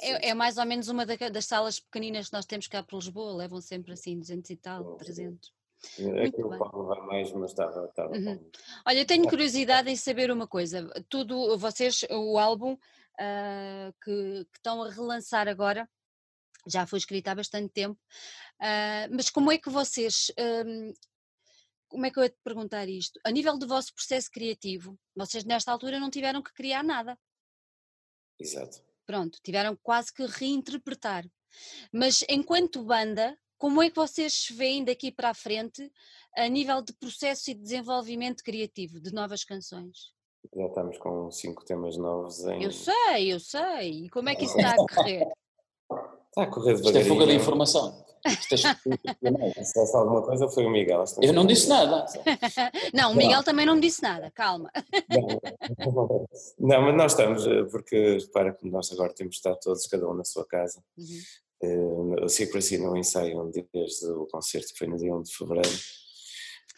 É, 0.00 0.30
é, 0.30 0.34
mais 0.34 0.58
ou 0.58 0.66
menos 0.66 0.88
uma 0.88 1.06
das 1.06 1.44
salas 1.44 1.80
pequeninas 1.80 2.28
que 2.28 2.32
nós 2.32 2.46
temos 2.46 2.66
cá 2.66 2.82
para 2.82 2.96
Lisboa, 2.96 3.36
levam 3.36 3.60
sempre 3.60 3.92
assim 3.92 4.18
200 4.18 4.50
e 4.50 4.56
tal, 4.56 4.96
300. 4.96 5.52
É 5.98 6.30
que 6.30 6.42
eu 6.42 6.50
falo 6.58 7.06
mais, 7.06 7.32
mas 7.32 7.50
estava, 7.50 7.86
estava 7.86 8.12
uhum. 8.12 8.50
Olha, 8.86 8.98
eu 8.98 9.06
tenho 9.06 9.28
curiosidade 9.28 9.90
em 9.90 9.96
saber 9.96 10.30
uma 10.30 10.46
coisa. 10.46 10.88
Tudo, 11.08 11.56
vocês, 11.58 12.04
o 12.10 12.38
álbum 12.38 12.72
uh, 12.74 13.92
que, 14.02 14.44
que, 14.44 14.58
estão 14.58 14.82
a 14.82 14.90
relançar 14.90 15.48
agora, 15.48 15.88
já 16.66 16.86
foi 16.86 16.98
escrito 16.98 17.28
há 17.28 17.34
bastante 17.34 17.72
tempo, 17.72 18.00
uh, 18.60 19.08
mas 19.14 19.30
como 19.30 19.52
é 19.52 19.58
que 19.58 19.70
vocês. 19.70 20.32
Um, 20.38 20.92
como 21.88 22.04
é 22.04 22.10
que 22.10 22.18
eu 22.18 22.24
ia 22.24 22.30
te 22.30 22.38
perguntar 22.42 22.88
isto? 22.88 23.20
A 23.24 23.30
nível 23.30 23.56
do 23.56 23.68
vosso 23.68 23.94
processo 23.94 24.28
criativo, 24.30 24.98
vocês 25.14 25.44
nesta 25.44 25.70
altura 25.70 26.00
não 26.00 26.10
tiveram 26.10 26.42
que 26.42 26.52
criar 26.52 26.82
nada. 26.82 27.16
Exato. 28.38 28.82
Pronto, 29.06 29.38
tiveram 29.42 29.76
quase 29.76 30.12
que 30.12 30.26
reinterpretar. 30.26 31.24
Mas 31.92 32.24
enquanto 32.28 32.84
banda, 32.84 33.38
como 33.58 33.82
é 33.82 33.90
que 33.90 33.96
vocês 33.96 34.48
veem 34.50 34.84
daqui 34.84 35.10
para 35.10 35.30
a 35.30 35.34
frente 35.34 35.90
a 36.36 36.46
nível 36.48 36.82
de 36.82 36.92
processo 36.92 37.50
e 37.50 37.54
de 37.54 37.62
desenvolvimento 37.62 38.42
criativo 38.42 39.00
de 39.00 39.12
novas 39.12 39.44
canções? 39.44 40.14
Já 40.54 40.66
estamos 40.66 40.98
com 40.98 41.30
cinco 41.30 41.64
temas 41.64 41.96
novos 41.96 42.44
em. 42.44 42.62
Eu 42.62 42.70
sei, 42.70 43.32
eu 43.32 43.40
sei. 43.40 44.04
E 44.04 44.08
como 44.10 44.28
é 44.28 44.34
que 44.34 44.44
isso 44.44 44.56
está 44.56 44.72
a 44.72 44.76
correr? 44.94 45.26
Está 46.28 46.42
a 46.42 46.46
correr 46.46 46.74
Isto 46.74 46.96
é 46.96 47.04
fuga 47.04 47.26
de 47.26 47.34
informação. 47.34 48.04
Se 49.62 49.96
alguma 49.96 50.22
coisa 50.22 50.48
foi 50.48 50.66
o 50.66 50.70
Miguel. 50.70 51.04
Eu 51.22 51.32
não 51.32 51.46
disse 51.46 51.68
nada. 51.68 52.06
Não, 52.92 53.12
o 53.12 53.14
Miguel 53.14 53.42
também 53.44 53.64
não 53.64 53.76
me 53.76 53.80
disse 53.80 54.02
nada, 54.02 54.30
calma. 54.32 54.70
Não, 56.58 56.82
mas 56.82 56.96
nós 56.96 57.12
estamos, 57.12 57.46
eh, 57.46 57.64
porque 57.70 58.18
repara 58.18 58.52
que 58.52 58.68
nós 58.68 58.90
agora 58.90 59.14
temos 59.14 59.36
estado 59.36 59.58
todos, 59.60 59.86
cada 59.86 60.08
um 60.08 60.14
na 60.14 60.24
sua 60.24 60.44
casa. 60.44 60.82
Uhum. 60.98 61.20
Uh, 61.62 62.24
o 62.24 62.28
Secrecy 62.28 62.78
não 62.78 62.96
ensaiam 62.96 63.50
desde 63.50 64.06
o 64.10 64.26
concerto 64.26 64.72
que 64.72 64.78
foi 64.78 64.88
no 64.88 64.96
dia 64.96 65.14
1 65.14 65.22
de 65.22 65.36
Fevereiro. 65.36 65.68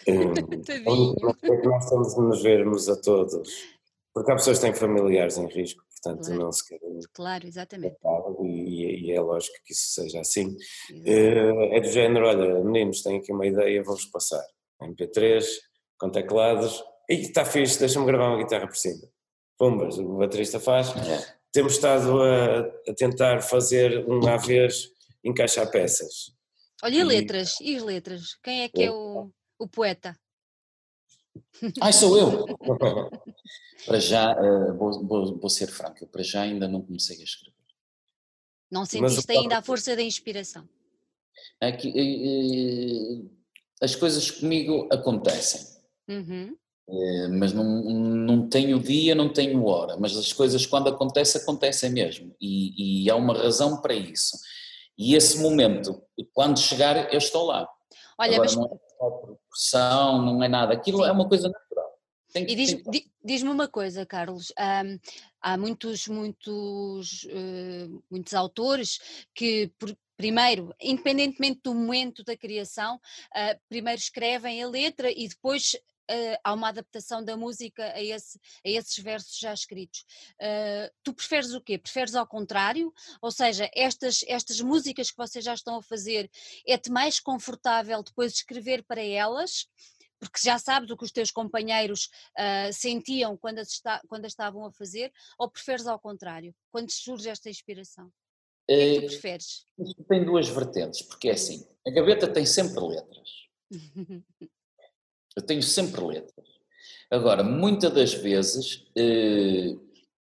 Um, 0.06 1.12
nós 1.20 1.84
estamos 1.84 2.16
a 2.16 2.22
nos 2.22 2.40
vermos 2.40 2.88
a 2.88 2.98
todos, 2.98 3.50
porque 4.14 4.30
há 4.30 4.36
pessoas 4.36 4.58
que 4.58 4.66
têm 4.66 4.72
familiares 4.74 5.36
em 5.36 5.46
risco 5.48 5.82
portanto 6.00 6.26
claro. 6.26 6.42
não 6.42 6.52
se 6.52 6.66
querem. 6.66 7.00
Claro, 7.12 7.46
exatamente. 7.46 7.96
E, 8.42 9.06
e, 9.06 9.12
é 9.12 9.20
lógico 9.20 9.56
que 9.64 9.72
isso 9.72 9.88
seja 9.88 10.20
assim. 10.20 10.56
Uh, 10.90 11.74
é 11.74 11.80
do 11.80 11.90
género: 11.90 12.26
olha, 12.26 12.62
meninos, 12.64 13.02
têm 13.02 13.18
aqui 13.18 13.32
uma 13.32 13.46
ideia, 13.46 13.82
vou-vos 13.82 14.06
passar. 14.06 14.44
MP3, 14.82 15.44
com 15.98 16.10
teclados, 16.10 16.82
e 17.08 17.14
está 17.14 17.44
fixe, 17.44 17.80
deixa-me 17.80 18.06
gravar 18.06 18.28
uma 18.28 18.38
guitarra 18.38 18.66
por 18.66 18.76
cima. 18.76 19.08
Pumbas, 19.58 19.98
o 19.98 20.16
baterista 20.16 20.60
faz. 20.60 20.88
É. 20.96 21.37
Temos 21.52 21.74
estado 21.74 22.22
a, 22.22 22.60
a, 22.60 22.94
tentar 22.94 23.40
fazer 23.40 24.06
um 24.08 24.26
à 24.28 24.36
vez, 24.36 24.90
encaixar 25.24 25.70
peças. 25.70 26.32
Olha, 26.82 26.96
e, 26.96 27.04
letras? 27.04 27.60
E 27.60 27.76
as 27.76 27.82
letras? 27.82 28.34
Quem 28.42 28.62
é 28.62 28.68
que 28.68 28.82
é, 28.82 28.86
é 28.86 28.90
o, 28.90 29.30
o 29.58 29.68
poeta? 29.68 30.18
Ai, 31.80 31.92
sou 31.92 32.18
eu! 32.18 32.46
para 33.86 33.98
já, 33.98 34.32
uh, 34.32 34.76
vou, 34.76 35.06
vou, 35.06 35.38
vou, 35.38 35.50
ser 35.50 35.68
franco, 35.68 36.04
eu 36.04 36.08
para 36.08 36.22
já 36.22 36.42
ainda 36.42 36.68
não 36.68 36.82
comecei 36.82 37.20
a 37.20 37.24
escrever. 37.24 37.56
Não 38.70 38.84
sentiste 38.84 39.32
ainda 39.32 39.58
a 39.58 39.62
força 39.62 39.96
da 39.96 40.02
inspiração? 40.02 40.68
É 41.60 41.72
que, 41.72 41.88
uh, 41.88 43.30
as 43.80 43.94
coisas 43.94 44.30
comigo 44.30 44.88
acontecem. 44.92 45.66
Uhum. 46.08 46.56
Uh, 46.88 47.28
mas 47.38 47.52
não, 47.52 47.64
não 47.64 48.48
tenho 48.48 48.80
dia, 48.80 49.14
não 49.14 49.30
tenho 49.30 49.62
hora, 49.66 49.98
mas 49.98 50.16
as 50.16 50.32
coisas 50.32 50.64
quando 50.64 50.88
acontecem, 50.88 51.42
acontecem 51.42 51.90
mesmo, 51.90 52.34
e, 52.40 53.04
e 53.04 53.10
há 53.10 53.14
uma 53.14 53.36
razão 53.36 53.82
para 53.82 53.92
isso. 53.92 54.38
E 54.96 55.14
esse 55.14 55.38
momento, 55.38 56.02
quando 56.32 56.58
chegar, 56.58 57.12
eu 57.12 57.18
estou 57.18 57.44
lá. 57.44 57.68
Olha, 58.18 58.36
Agora, 58.36 58.40
mas... 58.40 58.56
não 58.56 58.64
é 58.64 59.36
pressão, 59.50 60.22
não 60.22 60.42
é 60.42 60.48
nada, 60.48 60.72
aquilo 60.72 61.02
Sim. 61.02 61.10
é 61.10 61.12
uma 61.12 61.28
coisa 61.28 61.48
natural. 61.48 61.92
Tem, 62.32 62.44
e 62.44 62.54
diz-me 62.54 62.82
diz 63.22 63.42
uma 63.42 63.68
coisa, 63.68 64.06
Carlos, 64.06 64.50
há 65.42 65.56
muitos, 65.58 66.08
muitos, 66.08 67.24
uh, 67.24 68.02
muitos 68.10 68.32
autores 68.32 68.98
que, 69.34 69.70
por, 69.78 69.94
primeiro, 70.16 70.74
independentemente 70.80 71.60
do 71.62 71.74
momento 71.74 72.24
da 72.24 72.34
criação, 72.34 72.96
uh, 72.96 73.60
primeiro 73.68 74.00
escrevem 74.00 74.62
a 74.62 74.68
letra 74.68 75.10
e 75.10 75.28
depois 75.28 75.76
uh, 76.10 76.38
há 76.42 76.52
uma 76.52 76.68
adaptação 76.68 77.24
da 77.24 77.36
música 77.36 77.84
a, 77.92 78.02
esse, 78.02 78.38
a 78.64 78.68
esses 78.68 78.98
versos 78.98 79.38
já 79.38 79.52
escritos. 79.52 80.04
Uh, 80.40 80.92
tu 81.02 81.12
preferes 81.12 81.52
o 81.52 81.60
quê? 81.60 81.78
Preferes 81.78 82.14
ao 82.14 82.26
contrário? 82.26 82.92
Ou 83.20 83.30
seja, 83.30 83.70
estas, 83.74 84.24
estas 84.26 84.60
músicas 84.60 85.10
que 85.10 85.16
vocês 85.16 85.44
já 85.44 85.54
estão 85.54 85.76
a 85.76 85.82
fazer, 85.82 86.30
é-te 86.66 86.90
mais 86.90 87.20
confortável 87.20 88.02
depois 88.02 88.34
escrever 88.34 88.84
para 88.84 89.02
elas? 89.02 89.66
porque 90.20 90.40
já 90.42 90.58
sabes 90.58 90.90
o 90.90 90.96
que 90.96 91.04
os 91.04 91.12
teus 91.12 91.30
companheiros 91.30 92.10
uh, 92.36 92.72
sentiam 92.72 93.36
quando 93.36 93.60
as, 93.60 93.68
está, 93.68 94.02
quando 94.08 94.24
as 94.24 94.32
estavam 94.32 94.66
a 94.66 94.72
fazer, 94.72 95.12
ou 95.38 95.48
preferes 95.48 95.86
ao 95.86 95.98
contrário, 95.98 96.52
quando 96.72 96.90
surge 96.90 97.28
esta 97.28 97.48
inspiração? 97.48 98.06
O 98.06 98.10
que 98.66 98.72
é 98.72 98.94
que 98.94 99.00
tu 99.00 99.06
preferes? 99.06 99.64
Tem 100.08 100.24
duas 100.24 100.48
vertentes, 100.48 101.02
porque 101.02 101.28
é 101.28 101.32
assim, 101.32 101.66
a 101.86 101.90
gaveta 101.90 102.26
tem 102.26 102.44
sempre 102.44 102.80
letras. 102.80 103.28
Eu 105.38 105.42
tenho 105.42 105.62
sempre 105.62 106.04
letras. 106.04 106.48
Agora, 107.08 107.44
muitas 107.44 107.92
das 107.92 108.12
vezes, 108.12 108.84
eh, 108.96 109.76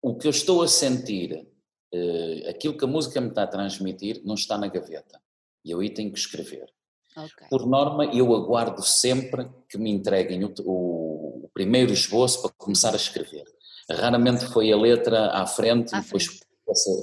o 0.01 0.15
que 0.15 0.25
eu 0.25 0.31
estou 0.31 0.63
a 0.63 0.67
sentir, 0.67 1.47
eh, 1.93 2.49
aquilo 2.49 2.75
que 2.75 2.83
a 2.83 2.87
música 2.87 3.21
me 3.21 3.29
está 3.29 3.43
a 3.43 3.47
transmitir, 3.47 4.19
não 4.25 4.33
está 4.33 4.57
na 4.57 4.67
gaveta. 4.67 5.21
E 5.63 5.69
eu 5.69 5.79
aí 5.79 5.91
tenho 5.91 6.11
que 6.11 6.17
escrever. 6.17 6.73
Okay. 7.15 7.47
Por 7.51 7.67
norma, 7.67 8.05
eu 8.05 8.33
aguardo 8.33 8.81
sempre 8.81 9.47
que 9.69 9.77
me 9.77 9.91
entreguem 9.91 10.43
o, 10.43 10.53
o, 10.65 11.49
primeiro 11.53 11.93
esboço 11.93 12.41
para 12.41 12.51
começar 12.57 12.93
a 12.93 12.97
escrever. 12.97 13.45
Raramente 13.87 14.47
foi 14.47 14.71
a 14.71 14.75
letra 14.75 15.33
à 15.33 15.45
frente 15.45 15.93
à 15.93 15.99
e 15.99 16.01
depois 16.01 16.25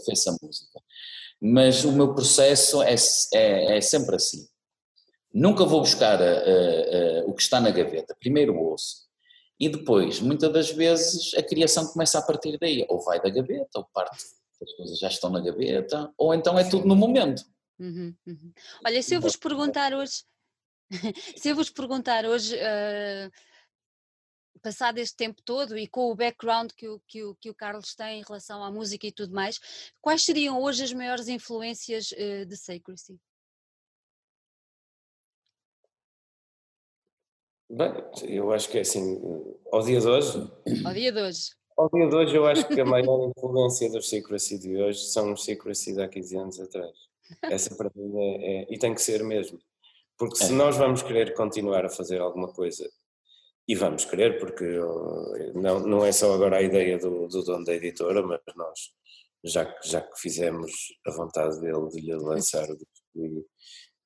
fez 0.04 0.26
a 0.26 0.36
música. 0.42 0.82
Mas 1.40 1.84
o 1.84 1.92
meu 1.92 2.12
processo 2.12 2.82
é, 2.82 2.96
é, 3.32 3.76
é 3.76 3.80
sempre 3.80 4.16
assim. 4.16 4.44
Nunca 5.32 5.64
vou 5.64 5.80
buscar 5.80 6.20
uh, 6.20 6.24
uh, 6.24 7.30
o 7.30 7.34
que 7.34 7.42
está 7.42 7.60
na 7.60 7.70
gaveta, 7.70 8.16
primeiro 8.18 8.56
ouço. 8.56 9.08
E 9.58 9.68
depois, 9.68 10.20
muitas 10.20 10.52
das 10.52 10.70
vezes, 10.70 11.34
a 11.34 11.42
criação 11.42 11.86
começa 11.86 12.18
a 12.18 12.22
partir 12.22 12.58
daí. 12.58 12.84
Ou 12.88 13.00
vai 13.00 13.20
da 13.20 13.30
gaveta, 13.30 13.78
ou 13.78 13.84
parte 13.92 14.16
das 14.60 14.72
coisas 14.74 14.98
já 14.98 15.08
estão 15.08 15.30
na 15.30 15.40
gaveta, 15.40 16.12
ou 16.16 16.34
então 16.34 16.58
é 16.58 16.68
tudo 16.68 16.86
no 16.86 16.96
momento. 16.96 17.44
Uhum, 17.78 18.14
uhum. 18.26 18.52
Olha, 18.84 19.02
se 19.02 19.14
eu 19.14 19.20
vos 19.20 19.36
perguntar 19.36 19.94
hoje, 19.94 20.24
se 21.36 21.48
eu 21.48 21.56
vos 21.56 21.70
perguntar 21.70 22.24
hoje, 22.26 22.54
uh, 22.56 23.30
passado 24.62 24.98
este 24.98 25.16
tempo 25.16 25.42
todo 25.42 25.76
e 25.76 25.88
com 25.88 26.10
o 26.10 26.14
background 26.14 26.70
que 26.76 26.88
o, 26.88 27.00
que, 27.06 27.24
o, 27.24 27.34
que 27.34 27.50
o 27.50 27.54
Carlos 27.54 27.94
tem 27.94 28.20
em 28.20 28.24
relação 28.24 28.62
à 28.62 28.70
música 28.70 29.06
e 29.06 29.12
tudo 29.12 29.34
mais, 29.34 29.58
quais 30.00 30.22
seriam 30.24 30.60
hoje 30.62 30.84
as 30.84 30.92
maiores 30.92 31.26
influências 31.28 32.12
uh, 32.12 32.46
de 32.46 32.56
Sacrecy? 32.56 33.18
Bem, 37.72 37.90
eu 38.28 38.52
acho 38.52 38.68
que 38.68 38.76
é 38.76 38.82
assim, 38.82 39.18
ao 39.72 39.80
dia 39.80 39.98
de 39.98 40.06
hoje. 40.06 40.46
Ao 40.84 40.92
dia 40.92 41.10
de 41.10 41.22
hoje. 41.22 41.52
Ao 41.74 41.88
dia 41.88 42.06
de 42.06 42.14
hoje, 42.14 42.36
eu 42.36 42.46
acho 42.46 42.68
que 42.68 42.78
a 42.78 42.84
maior 42.84 43.24
influência 43.34 43.90
dos 43.90 44.10
Secrecy 44.10 44.58
de 44.58 44.76
hoje 44.76 45.06
são 45.06 45.32
os 45.32 45.42
Secrecy 45.42 45.94
de 45.94 46.02
há 46.02 46.06
15 46.06 46.36
anos 46.36 46.60
atrás. 46.60 46.92
Essa 47.44 47.74
para 47.74 47.90
mim 47.94 48.12
é, 48.14 48.60
é, 48.60 48.66
e 48.68 48.78
tem 48.78 48.94
que 48.94 49.00
ser 49.00 49.24
mesmo. 49.24 49.58
Porque 50.18 50.36
se 50.36 50.52
é. 50.52 50.54
nós 50.54 50.76
vamos 50.76 51.02
querer 51.02 51.32
continuar 51.32 51.86
a 51.86 51.88
fazer 51.88 52.20
alguma 52.20 52.52
coisa, 52.52 52.86
e 53.66 53.74
vamos 53.74 54.04
querer, 54.04 54.38
porque 54.38 54.66
não, 55.54 55.80
não 55.80 56.04
é 56.04 56.12
só 56.12 56.34
agora 56.34 56.58
a 56.58 56.62
ideia 56.62 56.98
do, 56.98 57.26
do 57.26 57.42
dono 57.42 57.64
da 57.64 57.72
editora, 57.72 58.22
mas 58.22 58.40
nós, 58.54 58.78
já, 59.44 59.80
já 59.82 60.02
que 60.02 60.20
fizemos 60.20 60.70
a 61.06 61.10
vontade 61.10 61.58
dele 61.58 61.88
de 61.88 62.02
lhe 62.02 62.14
lançar 62.16 62.68
o 62.68 62.76
disco 62.76 63.46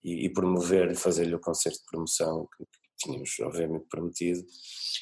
e, 0.04 0.26
e 0.26 0.32
promover, 0.32 0.94
fazer-lhe 0.94 1.34
o 1.34 1.40
concerto 1.40 1.80
de 1.80 1.86
promoção 1.90 2.46
que, 2.56 2.64
tínhamos 2.96 3.38
obviamente 3.40 3.86
prometido. 3.88 4.44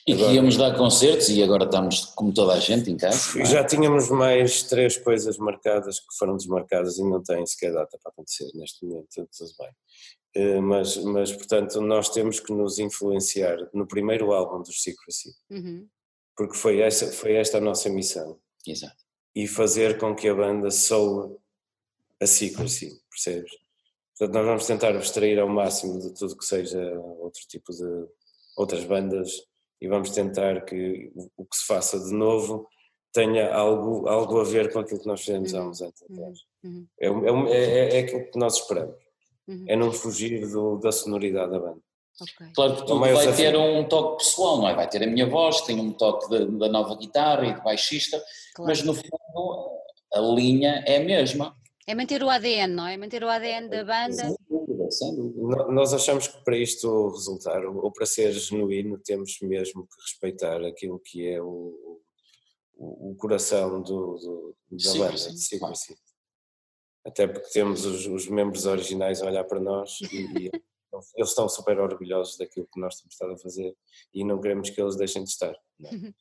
E 0.06 0.12
agora, 0.12 0.28
que 0.28 0.34
íamos 0.34 0.56
dar 0.56 0.76
concertos 0.76 1.28
e 1.28 1.42
agora 1.42 1.64
estamos 1.64 2.04
como 2.06 2.32
toda 2.32 2.54
a 2.54 2.60
gente 2.60 2.90
em 2.90 2.96
casa. 2.96 3.40
É? 3.40 3.44
Já 3.44 3.64
tínhamos 3.64 4.10
mais 4.10 4.62
três 4.64 4.96
coisas 4.96 5.38
marcadas 5.38 6.00
que 6.00 6.16
foram 6.18 6.36
desmarcadas 6.36 6.98
e 6.98 7.04
não 7.04 7.22
têm 7.22 7.46
sequer 7.46 7.72
data 7.72 7.98
para 8.02 8.12
acontecer 8.12 8.50
neste 8.54 8.84
momento, 8.84 9.08
tudo 9.14 9.50
bem. 9.58 9.70
Eh, 10.34 10.60
mas, 10.60 10.96
mas, 10.96 11.32
portanto, 11.32 11.80
nós 11.80 12.08
temos 12.08 12.40
que 12.40 12.52
nos 12.52 12.78
influenciar 12.78 13.56
no 13.72 13.86
primeiro 13.86 14.32
álbum 14.32 14.62
dos 14.62 14.82
Secrecy, 14.82 15.30
uhum. 15.48 15.88
porque 16.36 16.56
foi, 16.56 16.80
essa, 16.80 17.12
foi 17.12 17.34
esta 17.34 17.58
a 17.58 17.60
nossa 17.60 17.88
missão. 17.88 18.38
Exato. 18.66 18.96
E 19.34 19.46
fazer 19.46 19.98
com 19.98 20.14
que 20.14 20.28
a 20.28 20.34
banda 20.34 20.70
soa 20.70 21.36
a 22.20 22.26
Secrecy, 22.26 23.00
percebes? 23.08 23.52
Portanto, 24.16 24.34
nós 24.34 24.46
vamos 24.46 24.66
tentar 24.66 24.90
abstrair 24.90 25.38
ao 25.38 25.48
máximo 25.48 25.98
de 26.00 26.14
tudo 26.14 26.36
que 26.36 26.44
seja 26.44 26.80
outro 27.18 27.42
tipo 27.48 27.72
de 27.72 28.06
outras 28.56 28.84
bandas 28.84 29.42
e 29.80 29.88
vamos 29.88 30.10
tentar 30.10 30.64
que 30.64 31.12
o 31.36 31.44
que 31.44 31.56
se 31.56 31.66
faça 31.66 31.98
de 31.98 32.12
novo 32.12 32.68
tenha 33.12 33.54
algo, 33.54 34.08
algo 34.08 34.40
a 34.40 34.44
ver 34.44 34.72
com 34.72 34.80
aquilo 34.80 35.00
que 35.00 35.06
nós 35.06 35.20
fizemos 35.20 35.54
há 35.54 35.62
uhum. 35.62 35.70
uns 35.70 35.80
anos 35.80 36.00
uhum. 36.00 36.16
atrás. 36.16 36.38
Uhum. 36.64 36.86
É, 37.00 37.06
é, 37.06 37.58
é, 37.58 37.96
é, 37.96 37.98
aquilo 38.00 38.30
que 38.30 38.38
nós 38.38 38.54
esperamos. 38.54 38.96
Uhum. 39.46 39.64
É 39.68 39.76
não 39.76 39.92
fugir 39.92 40.48
do, 40.48 40.78
da 40.78 40.90
sonoridade 40.90 41.52
da 41.52 41.58
banda. 41.58 41.80
Okay. 42.20 42.52
Claro 42.54 42.76
que 42.76 42.86
tudo 42.86 43.00
vai 43.00 43.34
ter 43.34 43.56
um 43.56 43.84
toque 43.84 44.24
pessoal, 44.24 44.58
não 44.58 44.68
é? 44.68 44.74
Vai 44.74 44.88
ter 44.88 45.02
a 45.02 45.06
minha 45.06 45.26
voz, 45.26 45.60
tem 45.62 45.80
um 45.80 45.92
toque 45.92 46.28
de, 46.28 46.46
da 46.58 46.68
nova 46.68 46.96
guitarra 46.96 47.44
e 47.46 47.54
de 47.54 47.60
baixista, 47.60 48.22
claro. 48.54 48.68
mas 48.68 48.82
no 48.82 48.94
fundo 48.94 49.80
a 50.12 50.20
linha 50.20 50.84
é 50.86 50.98
a 50.98 51.04
mesma. 51.04 51.56
É 51.86 51.94
manter 51.94 52.22
o 52.22 52.30
ADN, 52.30 52.74
não 52.74 52.86
é? 52.86 52.96
Manter 52.96 53.22
o 53.22 53.28
ADN 53.28 53.68
da 53.68 53.84
banda. 53.84 54.14
Sem 54.14 54.36
dúvida, 54.48 54.90
sem 54.90 55.14
dúvida. 55.14 55.66
Nós 55.66 55.92
achamos 55.92 56.28
que 56.28 56.42
para 56.42 56.56
isto 56.56 57.08
resultar, 57.08 57.64
ou 57.64 57.92
para 57.92 58.06
ser 58.06 58.32
genuíno, 58.32 58.98
temos 58.98 59.38
mesmo 59.42 59.86
que 59.86 60.00
respeitar 60.00 60.64
aquilo 60.64 60.98
que 60.98 61.28
é 61.28 61.42
o, 61.42 62.00
o, 62.76 63.14
coração 63.16 63.82
do, 63.82 64.16
do, 64.16 64.56
da 64.70 64.78
sim, 64.78 64.98
banda, 64.98 65.16
sim, 65.18 65.32
de 65.32 65.40
Secrecy. 65.40 65.96
Até 67.04 67.26
porque 67.26 67.50
temos 67.50 67.84
os, 67.84 68.06
os, 68.06 68.28
membros 68.28 68.64
originais 68.64 69.20
a 69.20 69.26
olhar 69.26 69.44
para 69.44 69.60
nós 69.60 70.00
e, 70.10 70.46
e 70.46 70.50
eles 71.16 71.28
estão 71.28 71.46
super 71.50 71.78
orgulhosos 71.78 72.38
daquilo 72.38 72.66
que 72.72 72.80
nós 72.80 72.96
temos 72.96 73.14
estado 73.14 73.32
a 73.32 73.36
fazer 73.36 73.76
e 74.14 74.24
não 74.24 74.40
queremos 74.40 74.70
que 74.70 74.80
eles 74.80 74.96
deixem 74.96 75.22
de 75.22 75.28
estar. 75.28 75.52
É? 75.52 75.88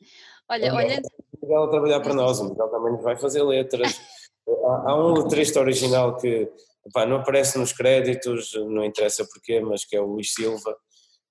Olha, 0.49 0.73
olha. 0.73 1.01
O 1.41 1.45
Miguel 1.45 1.63
a 1.63 1.69
trabalhar 1.69 1.99
para 2.01 2.13
nós, 2.13 2.39
o 2.39 2.49
Miguel 2.49 2.67
também 2.67 3.01
vai 3.01 3.17
fazer 3.17 3.41
letras. 3.43 3.97
Há, 4.47 4.91
há 4.91 4.95
um 4.97 5.13
letrista 5.13 5.59
original 5.59 6.17
que, 6.17 6.51
Epá, 6.85 7.05
não 7.05 7.17
aparece 7.17 7.57
nos 7.57 7.71
créditos, 7.71 8.53
não 8.53 8.83
interessa 8.83 9.25
porquê, 9.25 9.61
mas 9.61 9.85
que 9.85 9.95
é 9.95 10.01
o 10.01 10.05
Luís 10.05 10.33
Silva, 10.33 10.77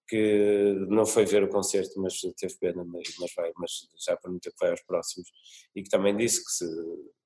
que 0.09 0.75
não 0.89 1.07
foi 1.07 1.25
ver 1.25 1.43
o 1.43 1.49
concerto, 1.49 2.01
mas 2.01 2.21
teve 2.37 2.57
pena, 2.59 2.85
mas, 2.85 3.03
mas, 3.19 3.33
vai, 3.35 3.53
mas 3.57 3.71
já 4.07 4.17
prometeu 4.17 4.53
que 4.53 4.59
vai 4.61 4.71
aos 4.71 4.83
próximos, 4.83 5.29
e 5.75 5.83
que 5.83 5.91
também 5.91 6.17
disse 6.17 6.45
que 6.45 6.51
se, 6.51 6.67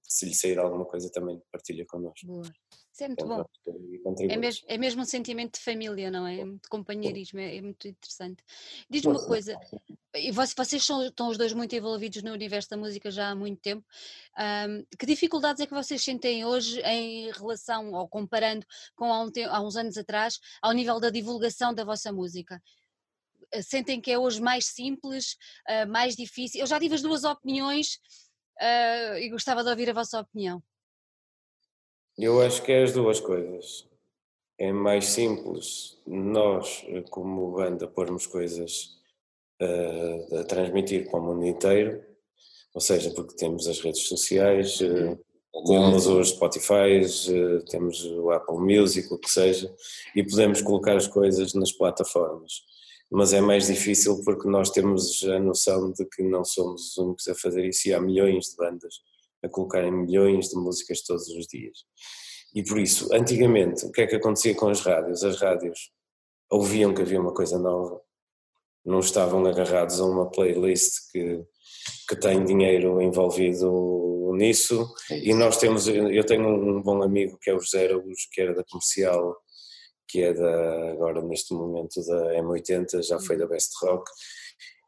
se 0.03 0.26
lhe 0.26 0.34
sair 0.34 0.59
alguma 0.59 0.84
coisa 0.84 1.11
também 1.11 1.41
partilha 1.51 1.84
connosco. 1.87 2.26
Boa. 2.26 2.43
Isso 2.97 3.05
é 3.05 3.09
muito 3.09 3.24
é, 3.24 3.28
bom. 3.28 3.44
É 4.30 4.36
mesmo, 4.38 4.64
é 4.68 4.78
mesmo 4.78 5.03
um 5.03 5.05
sentimento 5.05 5.59
de 5.59 5.61
família, 5.61 6.11
não 6.11 6.26
é? 6.26 6.36
De 6.36 6.68
companheirismo, 6.70 7.38
é, 7.38 7.57
é 7.57 7.61
muito 7.61 7.86
interessante. 7.86 8.42
Diz-me 8.88 9.12
uma 9.12 9.26
coisa, 9.26 9.55
e 10.14 10.32
vocês 10.32 10.82
são, 10.82 11.05
estão 11.05 11.28
os 11.28 11.36
dois 11.36 11.53
muito 11.53 11.76
envolvidos 11.76 12.22
no 12.22 12.32
universo 12.32 12.70
da 12.70 12.76
música 12.78 13.11
já 13.11 13.28
há 13.28 13.34
muito 13.34 13.61
tempo, 13.61 13.84
um, 14.38 14.86
que 14.99 15.05
dificuldades 15.05 15.61
é 15.61 15.66
que 15.66 15.74
vocês 15.74 16.03
sentem 16.03 16.47
hoje 16.47 16.80
em 16.80 17.30
relação, 17.32 17.92
ou 17.92 18.09
comparando 18.09 18.64
com 18.94 19.12
há, 19.12 19.22
um 19.22 19.30
há 19.51 19.61
uns 19.61 19.76
anos 19.76 19.99
atrás, 19.99 20.40
ao 20.62 20.72
nível 20.72 20.99
da 20.99 21.11
divulgação 21.11 21.74
da 21.74 21.84
vossa 21.84 22.11
música? 22.11 22.62
Sentem 23.62 24.01
que 24.01 24.11
é 24.11 24.18
hoje 24.18 24.40
mais 24.40 24.68
simples, 24.68 25.36
uh, 25.68 25.86
mais 25.86 26.16
difícil? 26.16 26.62
Eu 26.62 26.66
já 26.66 26.80
tive 26.80 26.94
as 26.94 27.03
duas 27.03 27.24
opiniões 27.24 28.01
uh, 28.59 29.18
e 29.18 29.28
gostava 29.28 29.62
de 29.62 29.68
ouvir 29.68 29.90
a 29.90 29.92
vossa 29.92 30.18
opinião. 30.18 30.62
Eu 32.18 32.40
acho 32.40 32.62
que 32.62 32.72
é 32.72 32.82
as 32.82 32.92
duas 32.92 33.20
coisas. 33.20 33.86
É 34.58 34.72
mais 34.72 35.06
simples 35.06 35.98
nós, 36.06 36.82
como 37.10 37.52
banda, 37.52 37.86
pormos 37.86 38.26
coisas 38.26 38.96
uh, 39.60 40.38
a 40.38 40.44
transmitir 40.44 41.10
para 41.10 41.20
o 41.20 41.22
mundo 41.22 41.44
inteiro, 41.44 42.02
ou 42.72 42.80
seja, 42.80 43.10
porque 43.10 43.36
temos 43.36 43.68
as 43.68 43.80
redes 43.80 44.08
sociais, 44.08 44.80
uh, 44.80 45.18
temos 45.66 46.06
os 46.06 46.30
Spotify, 46.30 47.02
uh, 47.02 47.62
temos 47.66 48.02
o 48.06 48.30
Apple 48.30 48.60
Music, 48.60 49.12
o 49.12 49.18
que 49.18 49.30
seja, 49.30 49.70
e 50.14 50.22
podemos 50.22 50.62
colocar 50.62 50.96
as 50.96 51.06
coisas 51.06 51.52
nas 51.52 51.72
plataformas. 51.72 52.62
Mas 53.10 53.34
é 53.34 53.42
mais 53.42 53.66
difícil 53.66 54.22
porque 54.24 54.48
nós 54.48 54.70
temos 54.70 55.22
a 55.24 55.38
noção 55.38 55.92
de 55.92 56.04
que 56.06 56.22
não 56.22 56.44
somos 56.46 56.92
os 56.92 56.96
únicos 56.96 57.28
a 57.28 57.34
fazer 57.34 57.66
isso 57.66 57.88
e 57.88 57.94
há 57.94 58.00
milhões 58.00 58.46
de 58.46 58.56
bandas 58.56 58.94
a 59.47 59.51
colocarem 59.51 59.92
milhões 59.92 60.49
de 60.49 60.57
músicas 60.57 61.03
todos 61.03 61.28
os 61.28 61.47
dias. 61.47 61.78
E 62.55 62.62
por 62.62 62.78
isso, 62.78 63.12
antigamente, 63.12 63.84
o 63.86 63.92
que 63.92 64.03
é 64.03 64.07
que 64.07 64.16
acontecia 64.16 64.55
com 64.55 64.68
as 64.68 64.80
rádios? 64.80 65.22
As 65.22 65.40
rádios 65.40 65.90
ouviam 66.51 66.94
que 66.94 67.03
havia 67.03 67.20
uma 67.20 67.34
coisa 67.34 67.59
nova, 67.59 68.01
não 68.84 69.01
estavam 69.01 69.44
agarrados 69.44 70.01
a 70.01 70.05
uma 70.05 70.30
playlist 70.30 71.11
que, 71.11 71.44
que 72.09 72.16
tem 72.16 72.44
dinheiro 72.44 73.03
envolvido 73.03 74.32
nisso. 74.36 74.88
É 75.11 75.18
e 75.18 75.34
nós 75.34 75.59
temos, 75.59 75.88
eu 75.88 76.24
tenho 76.24 76.47
um 76.47 76.80
bom 76.80 77.03
amigo 77.03 77.38
que 77.40 77.51
é 77.51 77.55
o 77.55 77.61
José 77.61 77.86
Araújo, 77.86 78.28
que 78.32 78.40
era 78.40 78.55
da 78.55 78.64
comercial, 78.64 79.36
que 80.09 80.22
é 80.22 80.32
da, 80.32 80.92
agora 80.92 81.20
neste 81.22 81.53
momento 81.53 82.01
da 82.07 82.34
M80, 82.40 83.03
já 83.03 83.18
foi 83.18 83.36
da 83.36 83.47
Best 83.47 83.72
Rock, 83.82 84.09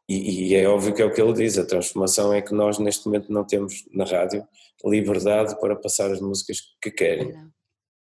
e, 0.09 0.47
e, 0.47 0.55
é 0.55 0.67
óbvio 0.67 0.93
que 0.93 1.01
é 1.01 1.05
o 1.05 1.13
que 1.13 1.21
ele 1.21 1.33
diz, 1.33 1.57
a 1.57 1.65
transformação 1.65 2.33
é 2.33 2.41
que 2.41 2.53
nós 2.53 2.79
neste 2.79 3.05
momento 3.05 3.31
não 3.31 3.45
temos 3.45 3.85
na 3.93 4.05
rádio 4.05 4.43
liberdade 4.83 5.59
para 5.59 5.75
passar 5.75 6.11
as 6.11 6.19
músicas 6.19 6.61
que 6.81 6.89
querem. 6.89 7.33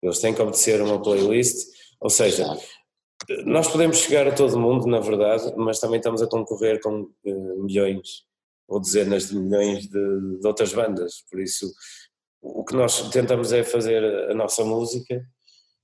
Eles 0.02 0.20
têm 0.20 0.34
que 0.34 0.42
obedecer 0.42 0.82
uma 0.82 1.02
playlist, 1.02 1.66
ou 2.02 2.10
seja, 2.10 2.46
nós 3.46 3.70
podemos 3.70 3.98
chegar 3.98 4.28
a 4.28 4.36
todo 4.36 4.60
mundo, 4.60 4.86
na 4.86 5.00
verdade, 5.00 5.54
mas 5.56 5.80
também 5.80 5.98
estamos 5.98 6.22
a 6.22 6.28
concorrer 6.28 6.82
com 6.82 7.04
uh, 7.04 7.64
milhões 7.64 8.24
ou 8.68 8.82
dezenas 8.82 9.30
de 9.30 9.38
milhões 9.38 9.88
de, 9.88 10.40
de 10.40 10.48
outras 10.48 10.74
bandas, 10.74 11.24
por 11.30 11.40
isso 11.40 11.72
o 12.42 12.66
que 12.66 12.76
nós 12.76 13.10
tentamos 13.10 13.54
é 13.54 13.64
fazer 13.64 14.04
a 14.30 14.34
nossa 14.34 14.66
música 14.66 15.26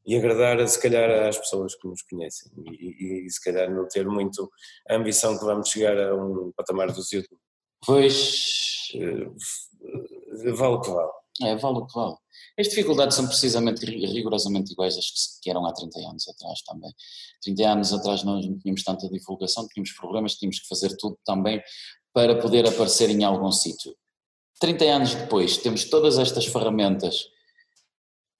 e 0.10 0.16
agradar 0.16 0.68
se 0.68 0.82
calhar 0.82 1.28
às 1.28 1.38
pessoas 1.38 1.76
que 1.76 1.88
nos 1.88 2.02
conhecem 2.02 2.52
e, 2.66 2.72
e, 2.72 3.28
e, 3.28 3.30
se 3.30 3.40
calhar 3.44 3.72
não 3.72 3.88
ter 3.88 4.08
muito 4.08 4.52
a 4.90 4.96
ambição 4.96 5.38
que 5.38 5.46
vamos 5.46 5.70
chegar 5.70 5.96
a 6.00 6.16
um 6.16 6.52
patamar 6.58 6.92
do 6.92 7.00
YouTube. 7.00 7.40
Pois 7.86 8.88
uh, 8.96 10.56
vale 10.56 10.74
o 10.74 10.82
que 10.82 10.90
vale. 10.90 11.12
É, 11.44 11.56
vale 11.56 11.78
o 11.78 11.86
que 11.86 11.94
vale. 11.94 12.16
As 12.60 12.68
dificuldades 12.70 13.16
são 13.16 13.28
precisamente 13.28 13.86
rigorosamente 13.86 14.72
iguais 14.74 14.98
às 14.98 15.40
que 15.44 15.48
eram 15.48 15.64
há 15.68 15.74
30 15.74 16.00
anos 16.00 16.28
atrás 16.28 16.60
também. 16.64 16.92
30 17.44 17.70
anos 17.70 17.94
atrás 17.94 18.24
nós 18.24 18.48
não 18.48 18.58
tínhamos 18.58 18.84
tanta 18.84 19.08
divulgação, 19.08 19.68
tínhamos 19.68 19.92
problemas, 19.92 20.34
tínhamos 20.34 20.60
que 20.60 20.68
fazer 20.68 20.98
tudo 20.98 21.20
também 21.24 21.62
para 22.12 22.36
poder 22.42 22.68
aparecer 22.68 23.12
em 23.12 23.24
algum 23.24 23.52
sítio. 23.52 23.96
30 24.60 24.86
anos 24.86 25.14
depois 25.14 25.58
temos 25.58 25.84
todas 25.84 26.18
estas 26.18 26.48
ferramentas 26.48 27.28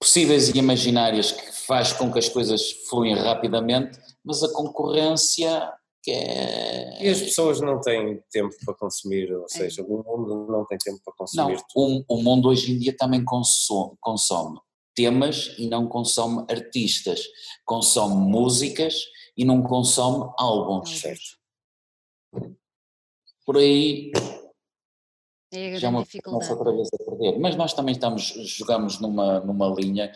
possíveis 0.00 0.48
e 0.48 0.58
imaginárias 0.58 1.30
que 1.30 1.52
faz 1.66 1.92
com 1.92 2.10
que 2.10 2.18
as 2.18 2.28
coisas 2.28 2.72
fluem 2.88 3.14
rapidamente, 3.14 3.98
mas 4.24 4.42
a 4.42 4.52
concorrência 4.52 5.70
que 6.02 6.10
é... 6.10 7.04
E 7.04 7.08
as 7.08 7.20
pessoas 7.20 7.60
não 7.60 7.78
têm 7.78 8.22
tempo 8.30 8.54
para 8.64 8.74
consumir, 8.74 9.30
ou 9.32 9.44
é. 9.44 9.48
seja, 9.48 9.82
o 9.82 10.02
mundo 10.02 10.46
não 10.50 10.64
tem 10.64 10.78
tempo 10.78 10.98
para 11.04 11.12
consumir 11.12 11.54
não, 11.54 11.64
tudo. 11.68 12.04
O, 12.08 12.16
o 12.16 12.22
mundo 12.22 12.48
hoje 12.48 12.72
em 12.72 12.78
dia 12.78 12.96
também 12.96 13.22
consome, 13.22 13.92
consome 14.00 14.58
temas 14.94 15.54
e 15.58 15.68
não 15.68 15.86
consome 15.86 16.44
artistas, 16.50 17.22
consome 17.64 18.14
músicas 18.14 18.94
e 19.36 19.44
não 19.44 19.62
consome 19.62 20.32
álbuns. 20.38 21.00
Certo. 21.00 21.38
Por 23.44 23.58
aí 23.58 24.10
é 25.52 25.76
já 25.76 25.88
é 25.88 25.90
uma 25.90 26.02
dificuldade. 26.02 26.52
outra 26.52 26.72
vez 26.72 26.88
a 26.92 27.04
perder. 27.04 27.38
Mas 27.38 27.56
nós 27.56 27.72
também 27.72 27.92
estamos, 27.92 28.34
jogamos 28.46 29.00
numa, 29.00 29.40
numa 29.40 29.68
linha 29.68 30.12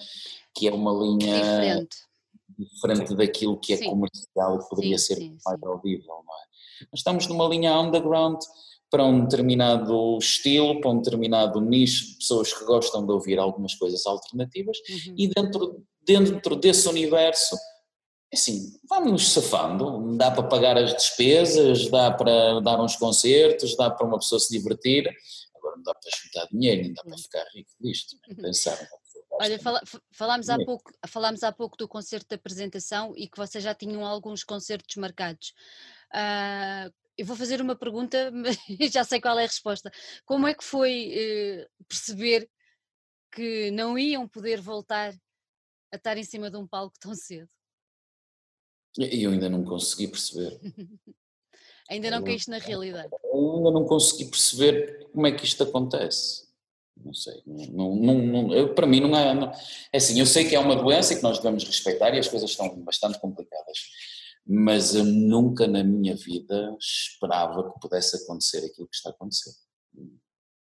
que 0.55 0.69
é 0.69 0.73
uma 0.73 0.93
linha 0.93 1.37
diferente, 1.37 1.97
diferente 2.59 3.15
daquilo 3.17 3.59
que 3.59 3.73
é 3.73 3.77
sim. 3.77 3.91
comercial, 3.91 4.59
poderia 4.69 4.99
sim, 4.99 5.15
ser 5.15 5.37
mais 5.45 5.63
audível, 5.63 6.07
não 6.07 6.35
é? 6.35 6.45
Nós 6.93 7.01
estamos 7.01 7.27
numa 7.27 7.49
linha 7.49 7.79
underground 7.79 8.39
para 8.91 9.05
um 9.05 9.23
determinado 9.25 10.17
estilo, 10.19 10.81
para 10.81 10.91
um 10.91 10.99
determinado 10.99 11.61
nicho 11.61 12.07
de 12.07 12.19
pessoas 12.19 12.53
que 12.53 12.65
gostam 12.65 13.05
de 13.05 13.13
ouvir 13.13 13.39
algumas 13.39 13.75
coisas 13.75 14.07
alternativas 14.07 14.79
uhum. 14.89 15.15
e 15.17 15.29
dentro, 15.29 15.85
dentro 16.07 16.55
desse 16.55 16.89
universo 16.89 17.57
assim, 18.35 18.79
vamos 18.89 19.33
safando, 19.33 20.17
dá 20.17 20.31
para 20.31 20.43
pagar 20.45 20.77
as 20.77 20.93
despesas, 20.95 21.89
dá 21.89 22.11
para 22.11 22.61
dar 22.61 22.81
uns 22.81 22.97
concertos, 22.97 23.77
dá 23.77 23.91
para 23.91 24.07
uma 24.07 24.19
pessoa 24.19 24.39
se 24.39 24.53
divertir, 24.53 25.09
agora 25.57 25.77
não 25.77 25.83
dá 25.83 25.95
para 25.95 26.11
juntar 26.11 26.47
dinheiro, 26.53 26.89
não 26.89 26.95
dá 26.95 27.03
para 27.03 27.19
ficar 27.19 27.45
rico 27.55 27.71
disto, 27.81 28.17
né? 28.29 28.35
pensar. 28.43 28.79
Olha, 29.33 29.59
fala, 29.59 29.81
falámos, 30.13 30.49
há 30.49 30.57
pouco, 30.65 30.93
falámos 31.09 31.43
há 31.43 31.51
pouco 31.51 31.77
do 31.77 31.89
concerto 31.89 32.29
de 32.29 32.35
apresentação 32.37 33.15
e 33.17 33.29
que 33.29 33.37
vocês 33.37 33.65
já 33.65 33.75
tinham 33.75 34.05
alguns 34.05 34.45
concertos 34.45 34.95
marcados. 34.97 35.53
Uh, 36.13 36.93
eu 37.17 37.27
vou 37.27 37.37
fazer 37.37 37.61
uma 37.61 37.77
pergunta, 37.77 38.31
mas 38.33 38.57
já 38.93 39.03
sei 39.05 39.21
qual 39.21 39.39
é 39.39 39.45
a 39.45 39.49
resposta. 39.49 39.91
Como 40.25 40.47
é 40.47 40.55
que 40.55 40.65
foi 40.65 41.09
uh, 41.09 41.85
perceber 41.89 42.49
que 43.33 43.71
não 43.73 43.99
iam 43.99 44.29
poder 44.29 44.61
voltar 44.61 45.13
a 45.93 45.97
estar 45.97 46.17
em 46.17 46.25
cima 46.25 46.51
de 46.51 46.57
um 46.57 46.67
palco 46.67 46.97
tão 47.01 47.15
cedo? 47.15 47.49
E 48.99 49.23
eu 49.23 49.33
ainda 49.33 49.49
não 49.49 49.65
consegui 49.65 50.09
perceber. 50.09 50.61
ainda 51.91 52.11
não 52.11 52.23
caíste 52.23 52.51
na 52.51 52.59
realidade? 52.59 53.11
Ainda 53.33 53.71
não 53.71 53.85
consegui 53.85 54.27
perceber 54.27 55.09
como 55.13 55.27
é 55.27 55.33
que 55.33 55.45
isto 55.45 55.63
acontece. 55.63 56.45
Não 56.97 57.13
sei. 57.13 57.43
Não, 57.45 57.95
não, 57.97 58.15
não, 58.15 58.55
eu, 58.55 58.75
para 58.75 58.87
mim 58.87 59.01
não 59.01 59.17
é. 59.17 59.35
Não, 59.35 59.51
é 59.93 59.97
assim, 59.97 60.19
eu 60.19 60.27
sei 60.27 60.49
que 60.49 60.55
é 60.55 60.61
uma 60.61 60.77
doença 60.77 61.15
que 61.15 61.23
nós 61.23 61.39
devemos 61.39 61.65
respeitar 61.65 62.15
e 62.15 62.19
as 62.19 62.29
coisas 62.29 62.51
estão 62.51 62.81
bastante 62.83 63.19
complicadas. 63.19 63.79
Mas 64.47 64.95
eu 64.95 65.05
nunca 65.05 65.67
na 65.67 65.83
minha 65.83 66.15
vida 66.15 66.77
esperava 66.79 67.73
que 67.73 67.81
pudesse 67.81 68.17
acontecer 68.17 68.59
aquilo 68.59 68.87
que 68.87 68.95
está 68.95 69.11
a 69.11 69.13
acontecer. 69.13 69.51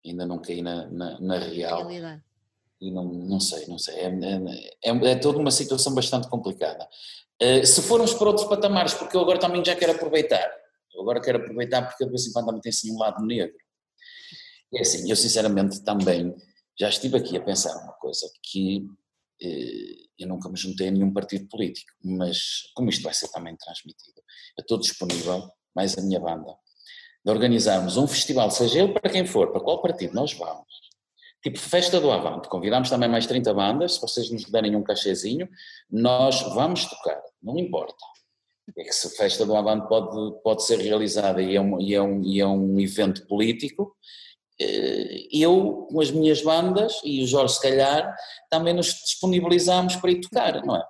Ainda 0.06 0.26
não 0.26 0.40
caí 0.40 0.62
na, 0.62 0.88
na, 0.90 1.20
na 1.20 1.40
real. 1.40 1.88
Realidade. 1.88 2.24
E 2.82 2.92
não, 2.92 3.06
não 3.06 3.40
sei, 3.40 3.66
não 3.68 3.78
sei. 3.78 3.96
É, 3.96 4.08
é, 4.08 4.90
é, 4.90 5.12
é 5.12 5.16
toda 5.16 5.38
uma 5.38 5.52
situação 5.52 5.94
bastante 5.94 6.30
complicada. 6.30 6.88
Uh, 7.42 7.66
se 7.66 7.82
formos 7.82 8.14
para 8.14 8.28
outros 8.28 8.48
patamares, 8.48 8.94
porque 8.94 9.16
eu 9.16 9.22
agora 9.22 9.40
também 9.40 9.64
já 9.64 9.76
quero 9.76 9.94
aproveitar, 9.94 10.50
eu 10.94 11.02
agora 11.02 11.22
quero 11.22 11.40
aproveitar 11.40 11.88
porque 11.88 12.04
de 12.04 12.10
vez 12.10 12.28
em 12.28 12.34
quando 12.34 12.48
também 12.48 12.62
tem 12.62 12.70
assim 12.70 12.94
um 12.94 12.98
lado 12.98 13.26
negro. 13.26 13.58
É 14.74 14.82
assim, 14.82 15.10
eu 15.10 15.16
sinceramente 15.16 15.84
também 15.84 16.36
já 16.80 16.90
estive 16.90 17.18
aqui 17.18 17.36
a 17.38 17.42
pensar 17.42 17.76
uma 17.84 17.94
coisa 17.94 18.30
que 18.44 18.80
uh, 18.80 20.10
eu 20.18 20.28
nunca 20.28 20.50
me 20.50 20.58
juntei 20.58 20.90
a 20.90 20.92
nenhum 20.92 21.14
partido 21.14 21.48
político, 21.48 21.92
mas 22.04 22.72
como 22.76 22.90
isto 22.90 23.04
vai 23.04 23.14
ser 23.14 23.30
também 23.30 23.56
transmitido, 23.56 24.22
eu 24.58 24.62
estou 24.62 24.78
disponível, 24.78 25.50
mais 25.76 25.98
a 25.98 26.02
minha 26.02 26.20
banda, 26.20 26.56
de 27.26 27.32
organizarmos 27.32 27.98
um 27.98 28.08
festival, 28.08 28.52
seja 28.52 28.80
ele 28.80 28.94
para 28.94 29.10
quem 29.10 29.26
for, 29.26 29.52
para 29.52 29.62
qual 29.62 29.82
partido 29.82 30.14
nós 30.14 30.34
vamos, 30.34 30.89
Tipo 31.42 31.58
Festa 31.58 32.00
do 32.02 32.12
Avante, 32.12 32.50
convidamos 32.50 32.90
também 32.90 33.08
mais 33.08 33.26
30 33.26 33.54
bandas, 33.54 33.96
se 33.96 34.02
vocês 34.02 34.30
nos 34.30 34.46
derem 34.46 34.76
um 34.76 34.84
cachezinho, 34.84 35.48
nós 35.90 36.42
vamos 36.54 36.86
tocar, 36.86 37.22
não 37.42 37.58
importa. 37.58 37.96
É 38.78 38.84
que 38.84 38.94
se 38.94 39.16
Festa 39.16 39.46
do 39.46 39.56
Avante 39.56 39.88
pode, 39.88 40.42
pode 40.44 40.64
ser 40.64 40.80
realizada 40.80 41.42
e 41.42 41.56
é, 41.56 41.62
um, 41.62 41.80
e, 41.80 41.94
é 41.94 42.02
um, 42.02 42.24
e 42.24 42.40
é 42.42 42.46
um 42.46 42.80
evento 42.80 43.26
político, 43.26 43.96
eh, 44.60 45.28
eu, 45.32 45.88
com 45.90 46.02
as 46.02 46.12
minhas 46.12 46.42
bandas, 46.42 47.00
e 47.04 47.24
o 47.24 47.28
Jorge 47.28 47.56
se 47.56 47.62
calhar, 47.62 48.14
também 48.50 48.74
nos 48.74 48.88
disponibilizamos 48.88 49.96
para 49.96 50.12
ir 50.12 50.20
tocar, 50.20 50.64
não 50.66 50.76
é? 50.76 50.84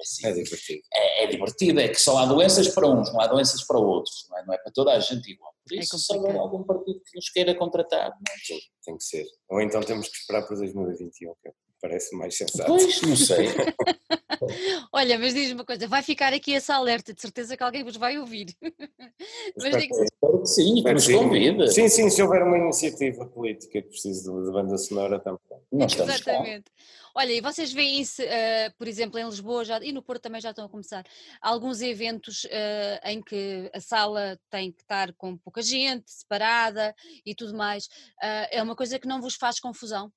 Assim, 0.00 0.26
é 0.28 0.32
divertido. 0.32 0.82
É, 0.94 1.24
é, 1.24 1.26
divertido, 1.26 1.80
é 1.80 1.88
que 1.88 2.00
só 2.00 2.18
há 2.18 2.26
doenças 2.26 2.68
para 2.68 2.86
uns, 2.88 3.12
não 3.12 3.20
há 3.20 3.26
doenças 3.26 3.64
para 3.64 3.78
outros, 3.78 4.26
não 4.30 4.38
é, 4.38 4.46
não 4.46 4.54
é 4.54 4.58
para 4.58 4.72
toda 4.72 4.92
a 4.92 5.00
gente 5.00 5.32
igual. 5.32 5.52
Por 5.68 5.78
isso, 5.78 5.96
é 5.96 5.98
só 5.98 6.14
há 6.26 6.40
algum 6.40 6.62
partido 6.64 7.00
que 7.00 7.16
nos 7.16 7.28
queira 7.30 7.54
contratar. 7.54 8.10
Não 8.10 8.56
é? 8.56 8.58
Tem 8.84 8.96
que 8.96 9.04
ser. 9.04 9.26
Ou 9.48 9.60
então 9.60 9.80
temos 9.82 10.08
que 10.08 10.16
esperar 10.16 10.46
para 10.46 10.56
2021, 10.56 11.34
que 11.42 11.48
parece 11.80 12.14
mais 12.16 12.36
sensato. 12.36 12.66
Pois, 12.66 13.00
não 13.02 13.16
sei. 13.16 13.48
Olha, 14.92 15.18
mas 15.18 15.34
diz-me 15.34 15.54
uma 15.54 15.64
coisa, 15.64 15.86
vai 15.86 16.02
ficar 16.02 16.32
aqui 16.32 16.54
essa 16.54 16.74
alerta, 16.74 17.12
de 17.12 17.20
certeza 17.20 17.56
que 17.56 17.62
alguém 17.62 17.84
vos 17.84 17.96
vai 17.96 18.18
ouvir. 18.18 18.54
mas 19.56 19.76
digo... 19.76 20.04
Espero 20.04 20.40
que 20.40 20.46
sim, 20.46 20.82
que 20.82 20.92
nos 20.92 21.08
convida. 21.08 21.66
Sim, 21.68 21.88
sim, 21.88 22.10
se 22.10 22.22
houver 22.22 22.42
uma 22.42 22.58
iniciativa 22.58 23.26
política 23.26 23.82
que 23.82 23.88
precise 23.88 24.24
de 24.24 24.50
banda 24.50 24.76
sonora 24.78 25.18
também. 25.18 25.40
Nós 25.72 25.94
Exatamente. 25.94 26.70
Olha, 27.14 27.32
e 27.32 27.40
vocês 27.40 27.72
veem 27.72 28.04
se, 28.04 28.22
uh, 28.22 28.72
por 28.78 28.86
exemplo, 28.86 29.18
em 29.18 29.24
Lisboa 29.24 29.64
já, 29.64 29.82
e 29.82 29.92
no 29.92 30.02
Porto 30.02 30.22
também 30.22 30.40
já 30.40 30.50
estão 30.50 30.66
a 30.66 30.68
começar, 30.68 31.04
alguns 31.40 31.80
eventos 31.80 32.44
uh, 32.44 33.08
em 33.08 33.20
que 33.20 33.68
a 33.74 33.80
sala 33.80 34.38
tem 34.48 34.70
que 34.70 34.82
estar 34.82 35.12
com 35.14 35.36
pouca 35.36 35.60
gente, 35.60 36.10
separada 36.10 36.94
e 37.26 37.34
tudo 37.34 37.56
mais. 37.56 37.86
Uh, 37.86 38.46
é 38.52 38.62
uma 38.62 38.76
coisa 38.76 38.98
que 38.98 39.08
não 39.08 39.20
vos 39.20 39.34
faz 39.34 39.58
confusão? 39.58 40.12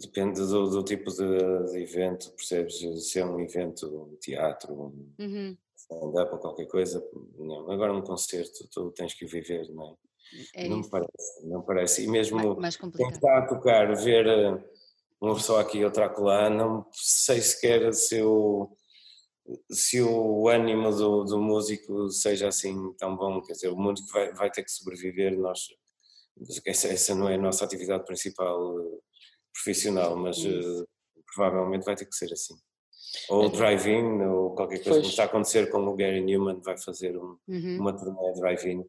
Depende 0.00 0.40
do, 0.40 0.70
do 0.70 0.82
tipo 0.84 1.10
de, 1.10 1.72
de, 1.72 1.82
evento, 1.82 2.30
percebes? 2.32 2.78
Se 3.10 3.18
é 3.18 3.26
um 3.26 3.40
evento, 3.40 3.86
um 3.86 4.16
teatro, 4.16 4.72
um 4.72 5.12
uhum. 5.18 5.56
stand-up 5.76 6.32
ou 6.32 6.38
qualquer 6.38 6.66
coisa, 6.66 7.04
não. 7.36 7.70
Agora 7.70 7.92
um 7.92 8.02
concerto, 8.02 8.68
tu 8.70 8.92
tens 8.92 9.14
que 9.14 9.26
viver, 9.26 9.68
não 9.70 9.96
é? 10.54 10.64
é 10.64 10.68
não 10.68 10.78
me 10.78 10.88
parece, 10.88 11.46
não 11.46 11.62
parece. 11.62 12.04
E 12.04 12.08
mesmo 12.08 12.56
mais, 12.56 12.76
quem 12.76 13.08
está 13.08 13.38
a 13.38 13.46
tocar, 13.46 13.94
ver 13.96 14.26
uma 15.20 15.34
pessoa 15.34 15.60
aqui 15.60 15.78
e 15.78 15.84
outra 15.84 16.06
acolá, 16.06 16.48
não 16.48 16.86
sei 16.92 17.40
sequer 17.40 17.92
se 17.92 18.22
o, 18.22 18.70
se 19.70 20.00
o 20.00 20.48
ânimo 20.48 20.90
do, 20.90 21.24
do 21.24 21.40
músico 21.40 22.10
seja 22.10 22.48
assim 22.48 22.92
tão 22.94 23.16
bom, 23.16 23.42
quer 23.42 23.54
dizer, 23.54 23.68
o 23.68 23.76
músico 23.76 24.12
vai, 24.12 24.32
vai 24.34 24.50
ter 24.50 24.62
que 24.62 24.70
sobreviver, 24.70 25.36
nós, 25.38 25.66
essa, 26.66 26.88
essa 26.88 27.14
não 27.14 27.28
é 27.28 27.34
a 27.34 27.38
nossa 27.38 27.64
atividade 27.64 28.04
principal 28.04 28.78
eh, 28.80 28.98
profissional, 29.54 30.16
mas 30.16 30.38
uh, 30.44 30.86
provavelmente 31.34 31.84
vai 31.84 31.96
ter 31.96 32.06
que 32.06 32.14
ser 32.14 32.32
assim. 32.32 32.54
Ou 33.28 33.46
é. 33.46 33.48
drive-in, 33.48 34.22
ou 34.22 34.54
qualquer 34.54 34.82
coisa, 34.82 34.98
como 34.98 35.08
está 35.08 35.22
a 35.22 35.26
acontecer 35.26 35.70
com 35.70 35.78
o 35.86 35.96
Gary 35.96 36.20
Newman, 36.20 36.60
vai 36.60 36.76
fazer 36.76 37.16
um, 37.16 37.38
uhum. 37.48 37.78
uma 37.80 37.96
turnê 37.96 38.32
drive-in, 38.34 38.84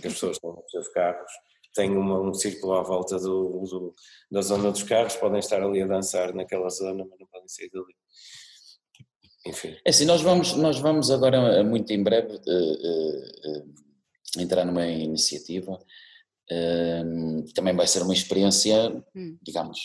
que 0.00 0.06
as 0.06 0.14
pessoas 0.14 0.36
estão 0.36 0.52
nos 0.52 0.70
seus 0.70 0.88
carros 0.88 1.30
tem 1.74 1.90
uma, 1.90 2.20
um 2.20 2.32
círculo 2.32 2.74
à 2.74 2.82
volta 2.82 3.18
do, 3.18 3.66
do, 3.68 3.94
da 4.30 4.40
zona 4.40 4.70
dos 4.70 4.84
carros, 4.84 5.16
podem 5.16 5.40
estar 5.40 5.60
ali 5.60 5.82
a 5.82 5.86
dançar 5.86 6.32
naquela 6.32 6.70
zona, 6.70 7.04
mas 7.04 7.18
não 7.18 7.26
podem 7.26 7.48
sair 7.48 7.68
dali. 7.70 7.94
Enfim. 9.46 9.76
É 9.84 9.90
assim, 9.90 10.06
nós 10.06 10.22
vamos, 10.22 10.54
nós 10.54 10.78
vamos 10.78 11.10
agora, 11.10 11.62
muito 11.64 11.92
em 11.92 12.02
breve, 12.02 12.32
uh, 12.32 12.38
uh, 12.38 13.58
uh, 13.58 13.74
entrar 14.40 14.64
numa 14.64 14.86
iniciativa. 14.86 15.78
Também 17.54 17.74
vai 17.74 17.86
ser 17.86 18.02
uma 18.02 18.14
experiência, 18.14 19.04
hum. 19.14 19.36
digamos, 19.42 19.78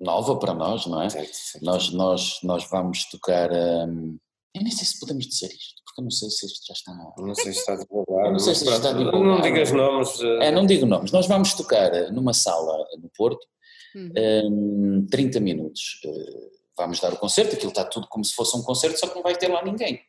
nova 0.00 0.38
para 0.38 0.54
nós, 0.54 0.86
não 0.86 1.00
é? 1.02 1.08
Certo, 1.08 1.34
certo. 1.34 1.64
Nós, 1.64 1.90
nós, 1.92 2.38
nós 2.42 2.68
vamos 2.70 3.04
tocar. 3.10 3.50
Um, 3.52 4.18
eu 4.54 4.62
nem 4.62 4.70
sei 4.70 4.86
se 4.86 5.00
podemos 5.00 5.26
dizer 5.26 5.48
isto 5.48 5.82
porque 5.92 6.00
eu 6.00 6.04
não 6.04 6.10
sei 6.10 6.30
se 6.30 6.46
isto 6.46 6.66
já 6.66 6.72
está. 6.72 6.94
Não 7.18 7.34
sei 7.34 7.52
se 7.52 7.58
está 7.60 7.76
divulgado. 7.76 8.32
Não 8.32 8.38
sei 8.38 8.54
se 8.54 8.64
está 8.64 8.92
divulgado. 8.92 9.24
Não 9.24 9.40
digas 9.40 9.72
nomes. 9.72 10.20
É, 10.40 10.50
não 10.50 10.66
digo 10.66 10.86
nomes. 10.86 11.12
Nós 11.12 11.26
vamos 11.26 11.54
tocar 11.54 11.90
numa 12.10 12.32
sala 12.32 12.86
no 12.98 13.10
Porto, 13.14 13.46
uhum. 13.94 15.02
um, 15.02 15.06
30 15.10 15.38
minutos. 15.40 16.00
Uh, 16.04 16.50
vamos 16.76 16.98
dar 16.98 17.12
o 17.12 17.18
concerto, 17.18 17.54
aquilo 17.54 17.70
está 17.70 17.84
tudo 17.84 18.08
como 18.08 18.24
se 18.24 18.34
fosse 18.34 18.56
um 18.56 18.62
concerto, 18.62 18.98
só 18.98 19.06
que 19.06 19.14
não 19.14 19.22
vai 19.22 19.36
ter 19.36 19.48
lá 19.48 19.62
ninguém. 19.62 20.00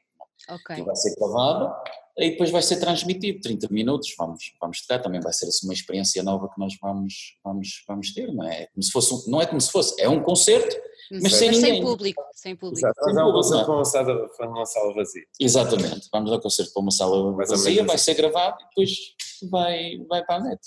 Ok. 0.49 0.63
Aquilo 0.69 0.87
vai 0.87 0.95
ser 0.95 1.13
gravado 1.15 1.73
e 2.17 2.31
depois 2.31 2.51
vai 2.51 2.61
ser 2.61 2.77
transmitido, 2.77 3.41
30 3.41 3.67
minutos, 3.71 4.13
vamos, 4.17 4.53
vamos 4.61 4.81
tocar, 4.81 4.99
também 4.99 5.19
vai 5.19 5.33
ser 5.33 5.47
assim, 5.47 5.65
uma 5.65 5.73
experiência 5.73 6.21
nova 6.21 6.47
que 6.47 6.59
nós 6.59 6.77
vamos, 6.81 7.37
vamos, 7.43 7.83
vamos 7.87 8.13
ter, 8.13 8.31
não 8.31 8.47
é? 8.47 8.67
Como 8.67 8.83
se 8.83 8.91
fosse, 8.91 9.29
não 9.29 9.41
é 9.41 9.45
como 9.45 9.59
se 9.59 9.71
fosse, 9.71 9.99
é 9.99 10.07
um 10.07 10.21
concerto 10.21 10.75
mas, 11.11 11.33
sem, 11.35 11.49
mas 11.49 11.57
sem 11.57 11.81
público. 11.81 12.23
Sem 12.33 12.55
público. 12.55 12.79
Exato. 12.79 12.99
Vamos 13.05 13.17
ao 13.17 13.33
concerto 13.33 13.65
para 13.65 13.75
uma, 13.75 13.85
sala, 13.85 14.29
para 14.29 14.49
uma 14.49 14.65
sala 14.65 14.93
vazia. 14.93 15.23
Exatamente, 15.39 16.09
vamos 16.11 16.31
ao 16.31 16.39
concerto 16.39 16.73
para 16.73 16.81
uma 16.81 16.91
sala 16.91 17.31
vazia, 17.33 17.83
vai 17.83 17.97
ser 17.97 18.13
gravado 18.13 18.57
e 18.61 18.67
depois 18.67 18.89
vai, 19.49 19.97
vai 20.07 20.23
para 20.23 20.35
a 20.35 20.39
net. 20.39 20.61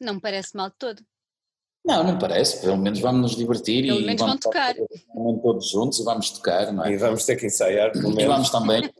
Não 0.00 0.14
me 0.14 0.20
parece 0.20 0.56
mal 0.56 0.70
de 0.70 0.76
todo. 0.76 1.02
Não, 1.88 2.04
não 2.04 2.18
parece, 2.18 2.60
pelo 2.60 2.76
menos 2.76 3.00
vamos 3.00 3.22
nos 3.22 3.34
divertir 3.34 3.86
pelo 3.86 4.00
e 4.00 4.04
menos 4.04 4.20
vamos 4.20 4.40
tocar. 4.40 4.74
todos 5.42 5.70
juntos 5.70 5.98
e 5.98 6.04
vamos 6.04 6.30
tocar, 6.30 6.70
não 6.70 6.84
é? 6.84 6.92
E 6.92 6.98
vamos 6.98 7.24
ter 7.24 7.36
que 7.36 7.46
ensaiar, 7.46 7.90
pelo 7.92 8.10
menos. 8.10 8.24
E 8.24 8.26
vamos 8.26 8.50
também. 8.50 8.82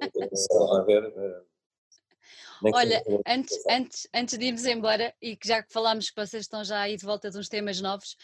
Olha, 2.73 3.05
antes, 3.27 3.63
antes, 3.69 4.09
antes 4.13 4.37
de 4.39 4.47
irmos 4.47 4.65
embora, 4.65 5.15
e 5.21 5.37
que 5.37 5.47
já 5.47 5.63
que 5.63 5.71
falámos 5.71 6.09
que 6.09 6.17
vocês 6.17 6.45
estão 6.45 6.65
já 6.65 6.81
aí 6.81 6.97
de 6.97 7.05
volta 7.05 7.31
de 7.31 7.37
uns 7.37 7.51
temas 7.51 7.79
novos, 7.79 8.17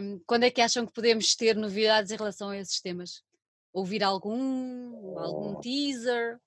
um, 0.00 0.20
quando 0.28 0.44
é 0.44 0.50
que 0.50 0.60
acham 0.60 0.86
que 0.86 0.92
podemos 0.92 1.34
ter 1.34 1.56
novidades 1.56 2.12
em 2.12 2.16
relação 2.16 2.50
a 2.50 2.58
esses 2.58 2.80
temas? 2.80 3.24
Ouvir 3.72 4.04
algum, 4.04 5.18
algum 5.18 5.60
teaser? 5.60 6.38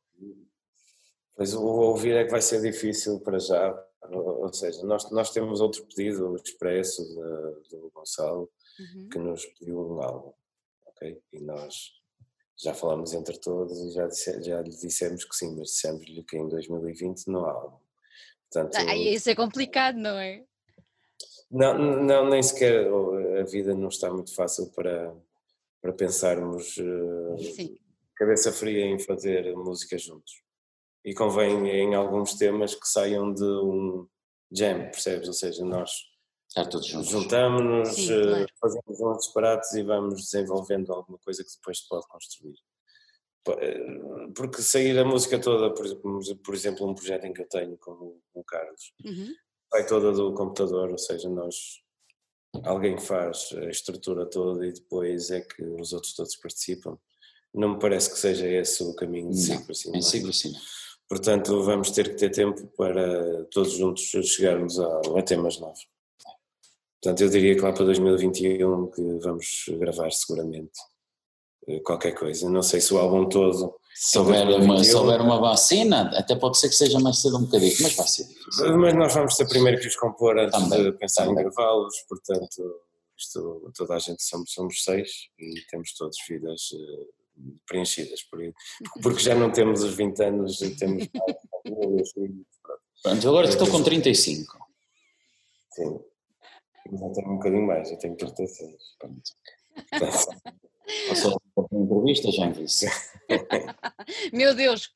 Pois 1.35 1.53
o 1.53 1.61
ouvir 1.61 2.15
é 2.15 2.23
que 2.23 2.31
vai 2.31 2.41
ser 2.41 2.61
difícil 2.61 3.19
para 3.19 3.39
já, 3.39 3.75
ou 4.11 4.53
seja, 4.53 4.83
nós, 4.85 5.09
nós 5.11 5.31
temos 5.31 5.61
outro 5.61 5.85
pedido 5.85 6.35
expresso 6.35 7.03
do 7.69 7.91
Gonçalo, 7.93 8.49
uhum. 8.79 9.09
que 9.09 9.17
nos 9.17 9.45
pediu 9.45 9.79
um 9.79 10.01
álbum, 10.01 10.33
ok? 10.85 11.21
E 11.33 11.39
nós 11.39 11.91
já 12.57 12.73
falámos 12.73 13.13
entre 13.13 13.37
todos 13.37 13.77
e 13.79 13.91
já, 13.91 14.07
disse, 14.07 14.41
já 14.41 14.61
lhe 14.61 14.69
dissemos 14.69 15.25
que 15.25 15.35
sim, 15.35 15.55
mas 15.55 15.69
dissemos-lhe 15.69 16.23
que 16.23 16.37
em 16.37 16.47
2020 16.47 17.27
não 17.27 17.45
há 17.45 17.51
álbum. 17.51 17.77
Portanto, 18.51 18.75
ah, 18.75 18.95
isso 18.95 19.29
é 19.29 19.35
complicado, 19.35 19.97
não 19.97 20.17
é? 20.17 20.43
Não, 21.51 21.77
não, 21.77 22.29
nem 22.29 22.41
sequer 22.41 22.87
a 22.87 23.43
vida 23.43 23.73
não 23.75 23.89
está 23.89 24.09
muito 24.09 24.33
fácil 24.33 24.67
para, 24.71 25.15
para 25.81 25.93
pensarmos 25.93 26.77
uh, 26.77 27.77
cabeça 28.15 28.51
fria 28.51 28.85
em 28.85 28.99
fazer 28.99 29.53
música 29.55 29.97
juntos. 29.97 30.44
E 31.05 31.13
convém 31.13 31.69
em 31.69 31.95
alguns 31.95 32.33
temas 32.33 32.75
que 32.75 32.87
saiam 32.87 33.33
de 33.33 33.43
um 33.43 34.07
jam, 34.51 34.89
percebes? 34.89 35.27
Ou 35.27 35.33
seja, 35.33 35.63
nós 35.63 35.91
juntamos-nos, 37.03 38.09
uh, 38.09 38.23
claro. 38.23 38.47
fazemos 38.59 38.99
uns 39.01 39.17
disparates 39.19 39.73
e 39.73 39.83
vamos 39.83 40.15
desenvolvendo 40.15 40.91
alguma 40.91 41.19
coisa 41.19 41.43
que 41.43 41.51
depois 41.55 41.79
se 41.79 41.87
pode 41.87 42.07
construir. 42.07 42.57
Eh, 43.47 44.31
porque 44.35 44.61
sair 44.61 44.97
a 44.97 45.05
música 45.05 45.39
toda, 45.39 45.71
por 45.71 45.85
exemplo, 45.85 46.19
por 46.43 46.55
exemplo 46.55 46.89
um 46.89 46.95
projeto 46.95 47.25
em 47.25 47.33
que 47.33 47.41
eu 47.41 47.47
tenho 47.47 47.77
com 47.77 48.17
o 48.33 48.43
Carlos, 48.43 48.91
uhum 49.05 49.35
sai 49.75 49.85
toda 49.85 50.11
do 50.13 50.33
computador, 50.33 50.89
ou 50.89 50.97
seja, 50.97 51.29
nós 51.29 51.55
alguém 52.63 52.97
faz 52.97 53.49
a 53.57 53.65
estrutura 53.65 54.25
toda 54.25 54.65
e 54.65 54.71
depois 54.71 55.29
é 55.31 55.41
que 55.41 55.63
os 55.63 55.91
outros 55.91 56.13
todos 56.13 56.35
participam. 56.37 56.97
Não 57.53 57.73
me 57.73 57.79
parece 57.79 58.11
que 58.11 58.17
seja 58.17 58.47
esse 58.47 58.83
o 58.83 58.95
caminho 58.95 59.31
de 59.31 59.37
ciclo 59.37 59.71
assim. 59.71 59.95
Em 59.95 60.01
ciclo 60.01 60.31
sim. 60.33 60.53
Portanto, 61.07 61.61
vamos 61.63 61.91
ter 61.91 62.09
que 62.09 62.15
ter 62.15 62.31
tempo 62.31 62.65
para 62.75 63.45
todos 63.45 63.73
juntos 63.73 64.03
chegarmos 64.03 64.79
a, 64.79 65.01
a 65.17 65.21
temas 65.21 65.59
novos. 65.59 65.87
Portanto, 67.01 67.21
eu 67.21 67.29
diria 67.29 67.55
que 67.55 67.61
lá 67.61 67.71
para 67.71 67.85
2021 67.85 68.89
que 68.89 69.01
vamos 69.19 69.65
gravar 69.77 70.11
seguramente 70.11 70.79
eh, 71.67 71.79
qualquer 71.81 72.13
coisa. 72.13 72.49
Não 72.49 72.63
sei 72.63 72.81
se 72.81 72.93
o 72.93 72.97
álbum 72.97 73.29
todo 73.29 73.75
se 73.93 74.17
houver, 74.17 74.47
uma, 74.47 74.83
se 74.83 74.95
houver 74.95 75.21
uma 75.21 75.39
vacina, 75.39 76.11
até 76.17 76.35
pode 76.35 76.57
ser 76.57 76.67
que 76.67 76.75
seja 76.75 76.99
mais 76.99 77.21
cedo 77.21 77.37
um 77.37 77.43
bocadinho, 77.43 77.75
mas 77.81 77.95
vai 77.95 78.07
ser 78.07 78.27
difícil. 78.27 78.77
Mas 78.77 78.93
nós 78.93 79.13
vamos 79.13 79.35
ser 79.35 79.47
primeiro 79.47 79.79
que 79.79 79.87
os 79.87 79.95
compor 79.95 80.37
antes 80.37 80.59
também, 80.59 80.83
de 80.83 80.91
pensar 80.97 81.25
também. 81.25 81.45
em 81.45 81.49
gravá-los, 81.49 81.95
portanto, 82.09 82.81
isto, 83.17 83.71
toda 83.73 83.95
a 83.95 83.99
gente 83.99 84.21
somos, 84.21 84.51
somos 84.51 84.83
seis 84.83 85.29
e 85.39 85.61
temos 85.69 85.93
todas 85.93 86.17
vidas 86.27 86.71
preenchidas, 87.67 88.23
por, 88.23 88.39
porque 89.01 89.19
já 89.19 89.35
não 89.35 89.51
temos 89.51 89.83
os 89.83 89.95
20 89.95 90.23
anos 90.23 90.61
e 90.61 90.75
temos 90.75 91.07
mais. 91.13 92.13
Pronto, 93.03 93.29
agora 93.29 93.47
estou 93.47 93.69
com 93.69 93.83
35. 93.83 94.57
Sim, 95.71 95.99
já 96.91 97.09
tenho 97.09 97.31
um 97.31 97.35
bocadinho 97.37 97.67
mais, 97.67 97.91
eu 97.91 97.97
tenho 97.97 98.15
36. 98.15 98.75
Pronto. 98.99 99.21
Passou 101.09 101.41
uma 101.55 101.83
entrevista, 101.83 102.31
já 102.31 102.49
disse. 102.49 102.87
Meu 104.33 104.53
Deus, 104.53 104.93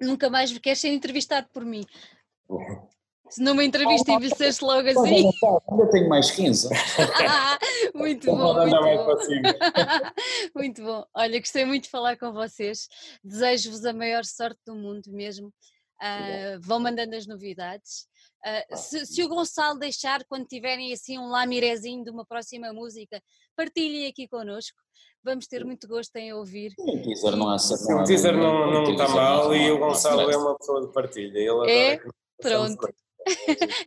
nunca 0.00 0.30
mais 0.30 0.56
queres 0.58 0.80
ser 0.80 0.88
entrevistado 0.88 1.48
por 1.52 1.64
mim. 1.64 1.84
Se 3.28 3.42
numa 3.42 3.64
entrevista 3.64 4.12
envelheceste 4.12 4.64
logo 4.64 4.88
assim. 4.88 5.30
Ainda 5.70 5.90
tenho 5.90 6.08
mais 6.08 6.30
15. 6.30 6.68
muito 7.94 8.26
bom. 8.26 8.54
Muito 8.54 8.76
bom. 8.76 9.16
muito 10.54 10.82
bom. 10.82 11.04
Olha, 11.14 11.38
gostei 11.38 11.64
muito 11.64 11.84
de 11.84 11.90
falar 11.90 12.16
com 12.16 12.32
vocês. 12.32 12.88
Desejo-vos 13.22 13.84
a 13.84 13.92
maior 13.92 14.24
sorte 14.24 14.60
do 14.64 14.74
mundo 14.74 15.10
mesmo. 15.12 15.48
Uh, 15.48 16.60
vão 16.60 16.78
mandando 16.78 17.16
as 17.16 17.26
novidades. 17.26 18.06
Uh, 18.44 18.76
se, 18.76 19.06
se, 19.06 19.24
o 19.24 19.28
Gonçalo 19.28 19.78
deixar, 19.78 20.22
quando 20.28 20.46
tiverem 20.46 20.92
assim 20.92 21.18
um 21.18 21.28
lamirezinho 21.28 22.04
de 22.04 22.10
uma 22.10 22.24
próxima 22.24 22.72
música, 22.72 23.20
partilhem 23.56 24.06
aqui 24.06 24.28
connosco. 24.28 24.76
Vamos 25.24 25.48
ter 25.48 25.64
muito 25.64 25.88
gosto 25.88 26.14
em 26.16 26.32
ouvir. 26.32 26.72
O 26.78 27.02
teaser 27.02 27.34
não 27.34 27.48
há 27.50 27.56
O 27.56 28.04
teaser 28.04 28.36
não, 28.36 28.70
não 28.70 28.92
está 28.92 29.08
mal 29.08 29.54
e 29.54 29.70
o 29.72 29.78
Gonçalo 29.78 30.30
é 30.30 30.36
uma 30.36 30.56
pessoa 30.56 30.86
de 30.86 30.92
partilha. 30.92 31.38
Ele 31.38 31.70
é? 31.70 32.00
Pronto. 32.40 32.88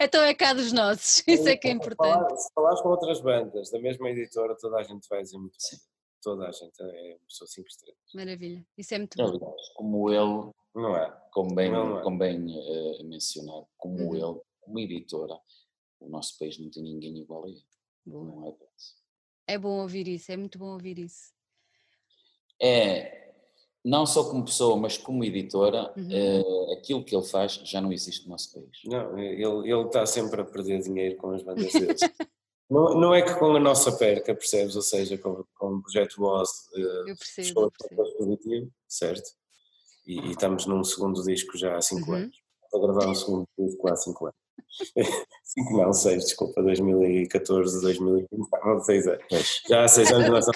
Então 0.01 0.21
é 0.23 0.33
cá 0.33 0.53
dos 0.53 0.71
nossos, 0.71 1.23
isso 1.27 1.47
é 1.47 1.55
que 1.55 1.67
é 1.67 1.71
importante. 1.71 2.41
Se 2.41 2.53
falares 2.53 2.81
com 2.81 2.89
outras 2.89 3.21
bandas 3.21 3.69
da 3.69 3.79
mesma 3.79 4.09
editora, 4.09 4.55
toda 4.59 4.77
a 4.77 4.83
gente 4.83 5.07
vai 5.07 5.21
dizer 5.21 5.37
muito 5.37 5.57
bem. 5.71 5.79
Toda 6.21 6.47
a 6.47 6.51
gente 6.51 6.73
é 6.81 7.15
uma 7.15 7.25
pessoa 7.27 7.47
5 7.47 7.67
estrelas. 7.67 7.99
Maravilha, 8.13 8.65
isso 8.77 8.93
é 8.93 8.97
muito 8.97 9.17
bom. 9.17 9.55
Como 9.75 10.11
ele, 10.11 10.51
não 10.75 10.97
é? 10.97 11.17
como 11.31 11.55
bem, 11.55 11.71
não 11.71 11.99
é. 11.99 12.03
Como 12.03 12.17
bem 12.17 12.45
uh, 12.45 13.03
mencionado, 13.05 13.67
como 13.77 13.97
uhum. 13.99 14.15
ele, 14.15 14.41
como 14.59 14.79
editora, 14.79 15.39
o 16.01 16.09
nosso 16.09 16.37
país 16.37 16.59
não 16.59 16.69
tem 16.69 16.83
ninguém 16.83 17.17
igual 17.19 17.45
a 17.45 17.47
ele. 17.47 17.63
Não 18.05 18.45
é, 18.47 19.53
é 19.53 19.57
bom 19.57 19.81
ouvir 19.81 20.07
isso, 20.07 20.31
é 20.31 20.37
muito 20.37 20.57
bom 20.57 20.73
ouvir 20.73 20.99
isso. 20.99 21.33
É, 22.61 23.28
não 23.83 24.05
só 24.05 24.23
como 24.23 24.45
pessoa, 24.45 24.75
mas 24.77 24.97
como 24.97 25.23
editora, 25.23 25.91
uhum. 25.95 26.07
uh, 26.07 26.73
aquilo 26.73 27.03
que 27.03 27.15
ele 27.15 27.25
faz 27.25 27.61
já 27.63 27.79
não 27.79 27.91
existe 27.91 28.25
no 28.25 28.31
nosso 28.31 28.53
país. 28.53 28.77
Não, 28.85 29.17
ele, 29.17 29.71
ele 29.71 29.85
está 29.85 30.05
sempre 30.05 30.41
a 30.41 30.45
perder 30.45 30.81
dinheiro 30.81 31.15
com 31.17 31.31
as 31.31 31.43
bandas 31.43 31.71
deles. 31.73 32.01
não, 32.69 32.99
não 32.99 33.13
é 33.13 33.21
que 33.21 33.33
com 33.35 33.55
a 33.55 33.59
nossa 33.59 33.91
perca, 33.91 34.35
percebes? 34.35 34.75
Ou 34.75 34.81
seja, 34.81 35.17
com, 35.17 35.43
com 35.55 35.75
o 35.75 35.81
projeto 35.81 36.17
Boss, 36.17 36.49
uh, 36.73 36.79
eu 36.79 37.15
percebo, 37.15 37.61
eu 37.61 37.71
percebo. 37.71 38.17
positivo, 38.17 38.71
certo? 38.87 39.29
E, 40.05 40.19
e, 40.19 40.31
estamos 40.31 40.65
num 40.65 40.83
segundo 40.83 41.23
disco 41.23 41.57
já 41.57 41.77
há 41.77 41.81
5 41.81 42.09
uhum. 42.09 42.17
anos. 42.17 42.37
Para 42.71 42.81
gravar 42.81 43.07
um 43.07 43.15
segundo 43.15 43.47
disco 43.57 43.87
há 43.87 43.95
5 43.95 44.25
anos. 44.25 44.37
5 45.43 45.77
não, 45.77 45.93
6, 45.93 46.25
desculpa, 46.25 46.61
2014, 46.61 47.81
2020, 47.81 48.27
não, 48.63 48.81
6 48.81 49.07
anos. 49.07 49.23
Já 49.67 49.83
há 49.83 49.87
6 49.87 50.11
anos 50.11 50.29
nós 50.29 50.45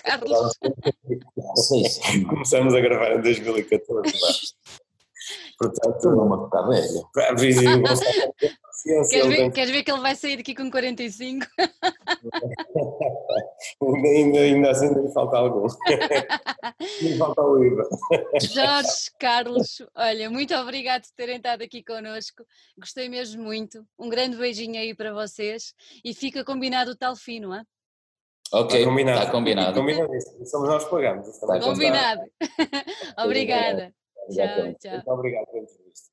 começamos 2.30 2.74
a 2.74 2.80
gravar 2.80 3.14
em 3.14 3.22
2014. 3.22 4.14
Portanto, 5.58 6.10
não 6.10 6.26
uma 6.26 6.46
está 6.46 6.62
velha. 6.68 7.02
Queres 8.84 9.28
ver, 9.28 9.52
queres 9.52 9.72
ver 9.72 9.84
que 9.84 9.92
ele 9.92 10.02
vai 10.02 10.16
sair 10.16 10.40
aqui 10.40 10.54
com 10.54 10.70
45? 10.70 11.46
ainda, 13.82 14.40
ainda 14.40 14.72
assim 14.72 14.88
ainda 14.88 15.10
falta 15.12 15.38
algum. 15.38 15.68
ainda 17.02 17.18
falta 17.18 17.42
o 17.42 17.64
IVA. 17.64 17.84
Jorge, 18.42 19.12
Carlos, 19.18 19.82
olha, 19.96 20.30
muito 20.30 20.54
obrigado 20.56 21.04
por 21.04 21.16
terem 21.16 21.38
estado 21.38 21.64
aqui 21.64 21.82
connosco. 21.82 22.46
Gostei 22.78 23.08
mesmo 23.08 23.42
muito. 23.42 23.86
Um 23.98 24.10
grande 24.10 24.36
beijinho 24.36 24.78
aí 24.78 24.94
para 24.94 25.14
vocês 25.14 25.74
e 26.04 26.14
fica 26.14 26.44
combinado 26.44 26.92
o 26.92 26.96
tal 26.96 27.16
fim, 27.16 27.40
não 27.40 27.56
é? 27.56 27.64
Ok, 28.52 28.80
está 28.80 28.92
combinado. 28.92 29.20
Está 29.20 29.32
combinado. 29.32 29.74
combinado 29.74 30.12
Somos 30.46 30.68
nós 30.70 30.84
que 30.84 30.92
pagamos. 30.92 31.28
Combinado. 31.64 32.22
Obrigada. 33.18 33.94
Tchau, 34.30 34.74
tchau. 34.80 34.92
Muito 34.92 35.12
obrigado 35.12 35.46
pela 35.48 35.64
entrevista. 35.64 36.13